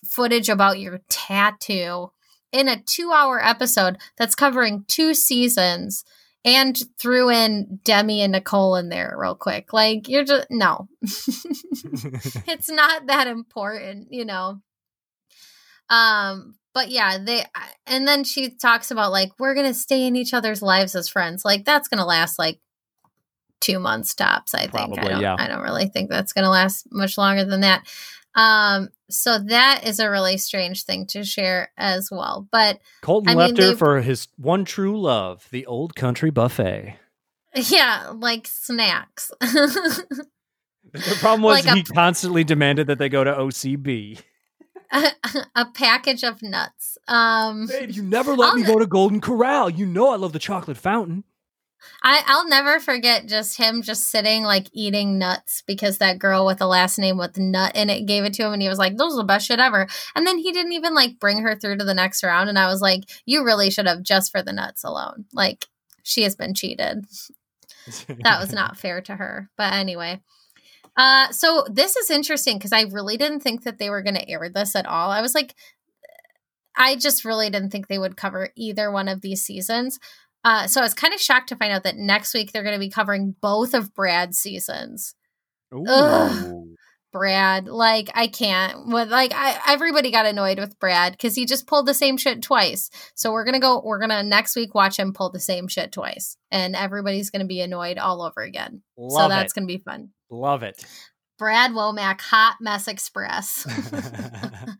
footage 0.06 0.50
about 0.50 0.80
your 0.80 1.02
tattoo 1.10 2.12
in 2.56 2.70
a 2.70 2.78
2-hour 2.78 3.43
episode 3.43 3.97
that's 4.18 4.34
covering 4.34 4.86
two 4.88 5.14
seasons 5.14 6.06
and 6.45 6.82
threw 6.97 7.30
in 7.30 7.80
Demi 7.84 8.22
and 8.22 8.32
Nicole 8.32 8.78
in 8.78 8.88
there 8.88 9.14
real 9.18 9.36
quick. 9.36 9.74
Like 9.74 10.08
you're 10.08 10.24
just 10.24 10.47
no. 10.49 10.88
it's 11.01 12.70
not 12.70 13.08
that 13.08 13.28
important, 13.28 14.08
you 14.12 14.24
know. 14.24 14.62
Um 15.89 16.56
but 16.74 16.89
yeah, 16.89 17.18
they 17.18 17.43
and 17.86 18.08
then 18.08 18.24
she 18.24 18.51
talks 18.51 18.89
about 18.89 19.12
like 19.12 19.32
we're 19.38 19.56
gonna 19.56 19.74
stay 19.74 20.08
in 20.08 20.16
each 20.16 20.34
other's 20.34 20.62
lives 20.62 20.95
as 20.95 21.10
friends. 21.10 21.43
Like 21.43 21.66
that's 21.66 21.89
gonna 21.89 22.06
last 22.06 22.39
like 22.39 22.60
two 23.60 23.80
months 23.80 24.14
tops. 24.14 24.53
I 24.53 24.68
think. 24.68 24.72
Probably, 24.72 24.99
I 24.99 25.08
don't. 25.10 25.22
Yeah. 25.22 25.36
I 25.38 25.47
don't 25.47 25.64
really 25.64 25.88
think 25.88 26.10
that's 26.10 26.32
gonna 26.32 26.49
last 26.49 26.88
much 26.91 27.18
longer 27.18 27.43
than 27.43 27.62
that. 27.62 27.86
Um, 28.36 28.89
so 29.10 29.38
that 29.38 29.82
is 29.86 29.99
a 29.99 30.10
really 30.10 30.38
strange 30.38 30.84
thing 30.84 31.06
to 31.08 31.24
share 31.24 31.72
as 31.78 32.10
well. 32.12 32.47
But 32.51 32.80
Colton 33.01 33.30
I 33.30 33.34
left 33.34 33.58
mean, 33.58 33.72
her 33.72 33.76
for 33.76 34.01
his 34.01 34.28
one 34.38 34.66
true 34.66 34.99
love, 34.99 35.47
the 35.51 35.66
old 35.66 35.95
country 35.95 36.30
buffet. 36.30 36.97
Yeah, 37.56 38.12
like 38.14 38.47
snacks. 38.47 39.32
the 39.39 40.18
problem 41.20 41.43
was 41.43 41.66
like 41.66 41.76
he 41.76 41.82
a, 41.82 41.84
constantly 41.84 42.43
demanded 42.43 42.88
that 42.88 42.97
they 42.97 43.10
go 43.10 43.24
to 43.24 43.32
OCB. 43.32 44.22
a, 45.56 45.66
package 45.74 46.24
of 46.24 46.41
nuts. 46.41 46.97
Um, 47.08 47.68
Babe, 47.68 47.91
you 47.91 48.03
never 48.03 48.36
let 48.36 48.49
I'll, 48.49 48.56
me 48.56 48.64
go 48.64 48.80
to 48.80 48.86
Golden 48.86 49.22
Corral. 49.22 49.70
You 49.70 49.86
know 49.86 50.12
I 50.12 50.16
love 50.16 50.34
the 50.34 50.39
chocolate 50.39 50.78
fountain. 50.78 51.24
I, 52.04 52.22
I'll 52.28 52.48
never 52.48 52.80
forget 52.80 53.28
just 53.28 53.58
him 53.58 53.82
just 53.82 54.10
sitting 54.10 54.44
like 54.44 54.68
eating 54.74 55.18
nuts 55.18 55.64
because 55.66 55.98
that 55.98 56.20
girl 56.20 56.46
with 56.46 56.60
the 56.60 56.68
last 56.68 57.00
name 57.00 57.18
with 57.18 57.38
nut 57.38 57.76
in 57.76 57.90
it 57.90 58.06
gave 58.06 58.24
it 58.24 58.34
to 58.36 58.46
him 58.46 58.54
and 58.54 58.62
he 58.62 58.70
was 58.70 58.78
like, 58.78 58.98
Those 58.98 59.14
are 59.14 59.18
the 59.18 59.24
best 59.24 59.48
shit 59.48 59.60
ever. 59.60 59.88
And 60.16 60.26
then 60.26 60.38
he 60.38 60.52
didn't 60.52 60.74
even 60.74 60.94
like 60.94 61.20
bring 61.20 61.40
her 61.40 61.56
through 61.56 61.78
to 61.78 61.86
the 61.86 61.94
next 61.94 62.24
round. 62.24 62.50
And 62.50 62.60
I 62.60 62.68
was 62.68 62.82
like, 62.82 63.04
You 63.26 63.44
really 63.44 63.70
should 63.70 63.88
have 63.88 64.04
just 64.04 64.32
for 64.32 64.42
the 64.42 64.54
nuts 64.54 64.84
alone. 64.84 65.26
Like, 65.34 65.66
she 66.04 66.24
has 66.24 66.36
been 66.36 66.54
cheated. 66.54 67.05
that 68.08 68.39
was 68.39 68.54
not 68.54 68.78
fair 68.80 69.01
to 69.01 69.16
her. 69.16 69.50
But 69.58 69.74
anyway. 69.74 70.22
Uh, 70.97 71.30
so 71.32 71.66
this 71.70 71.96
is 71.97 72.09
interesting 72.09 72.58
because 72.58 72.72
I 72.72 72.84
really 72.84 73.18
didn't 73.18 73.42
think 73.42 73.64
that 73.64 73.80
they 73.80 73.89
were 73.89 74.01
going 74.01 74.16
to 74.16 74.30
air 74.30 74.50
this 74.54 74.76
at 74.76 74.86
all. 74.86 75.12
I 75.12 75.22
was 75.22 75.36
like, 75.36 75.54
I 76.78 76.96
just 76.96 77.26
really 77.26 77.50
didn't 77.50 77.70
think 77.70 77.88
they 77.88 78.00
would 78.00 78.18
cover 78.18 78.50
either 78.55 78.92
one 78.92 79.08
of 79.08 79.22
these 79.22 79.43
seasons. 79.43 80.00
Uh, 80.46 80.67
so 80.67 80.80
I 80.80 80.84
was 80.84 80.93
kind 80.93 81.13
of 81.13 81.20
shocked 81.20 81.50
to 81.50 81.55
find 81.55 81.74
out 81.74 81.84
that 81.84 81.97
next 81.97 82.34
week 82.36 82.51
they're 82.51 82.63
going 82.63 82.76
to 82.76 82.80
be 82.80 82.92
covering 82.92 83.36
both 83.42 83.74
of 83.74 83.96
Brad's 83.96 84.38
seasons. 84.38 85.16
Brad, 87.12 87.67
like 87.67 88.12
I 88.13 88.28
can't. 88.28 88.88
With 88.88 89.09
like 89.09 89.32
I, 89.34 89.58
everybody 89.70 90.12
got 90.12 90.26
annoyed 90.26 90.59
with 90.59 90.78
Brad 90.80 91.13
because 91.13 91.34
he 91.34 91.46
just 91.46 91.66
pulled 91.66 91.86
the 91.86 91.93
same 91.93 92.17
shit 92.17 92.42
twice. 92.42 92.89
So 93.16 93.32
we're 93.32 93.46
gonna 93.46 93.62
go. 93.62 93.82
We're 93.84 94.00
gonna 94.00 94.22
next 94.22 94.55
week 94.58 94.76
watch 94.76 95.00
him 95.00 95.13
pull 95.13 95.32
the 95.32 95.39
same 95.39 95.70
shit 95.70 95.93
twice, 95.93 96.36
and 96.51 96.76
everybody's 96.76 97.30
gonna 97.30 97.46
be 97.46 97.62
annoyed 97.62 97.97
all 97.97 98.22
over 98.22 98.42
again. 98.42 98.82
Love 98.97 99.24
so 99.24 99.30
that's 99.30 99.54
it. 99.54 99.55
gonna 99.55 99.66
be 99.67 99.78
fun. 99.78 100.09
Love 100.30 100.62
it. 100.63 100.86
Brad 101.39 101.72
Womack, 101.72 102.20
Hot 102.20 102.58
Mess 102.59 102.89
Express. 102.89 103.66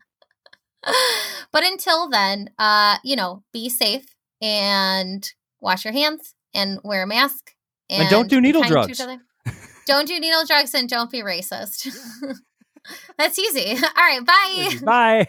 but 1.52 1.64
until 1.64 2.10
then, 2.10 2.50
uh, 2.58 2.98
you 3.02 3.16
know, 3.16 3.44
be 3.52 3.70
safe 3.70 4.14
and 4.42 5.32
wash 5.60 5.84
your 5.84 5.92
hands 5.92 6.34
and 6.54 6.80
wear 6.84 7.02
a 7.02 7.06
mask. 7.06 7.52
And, 7.88 8.02
and 8.02 8.10
don't 8.10 8.28
do 8.28 8.40
needle 8.40 8.62
drugs. 8.62 9.00
don't 9.86 10.08
do 10.08 10.18
needle 10.18 10.44
drugs 10.46 10.74
and 10.74 10.88
don't 10.88 11.10
be 11.10 11.22
racist. 11.22 11.88
That's 13.18 13.38
easy. 13.38 13.70
All 13.70 13.90
right. 13.96 14.24
Bye. 14.24 14.78
Bye. 14.84 15.28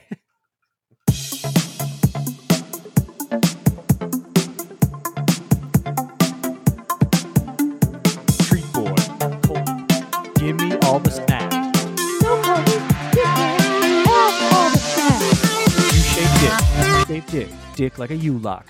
Treat 8.43 8.73
boy. 8.73 8.95
Give 10.35 10.55
me 10.55 10.77
all 10.83 10.99
the 10.99 11.11
snacks. 11.11 11.55
You 15.93 16.01
shake 16.01 16.33
dick. 16.41 16.53
You 16.77 17.05
shake 17.05 17.27
dick. 17.27 17.49
Dick 17.75 17.97
like 17.99 18.11
a 18.11 18.15
U 18.15 18.37
lock. 18.39 18.67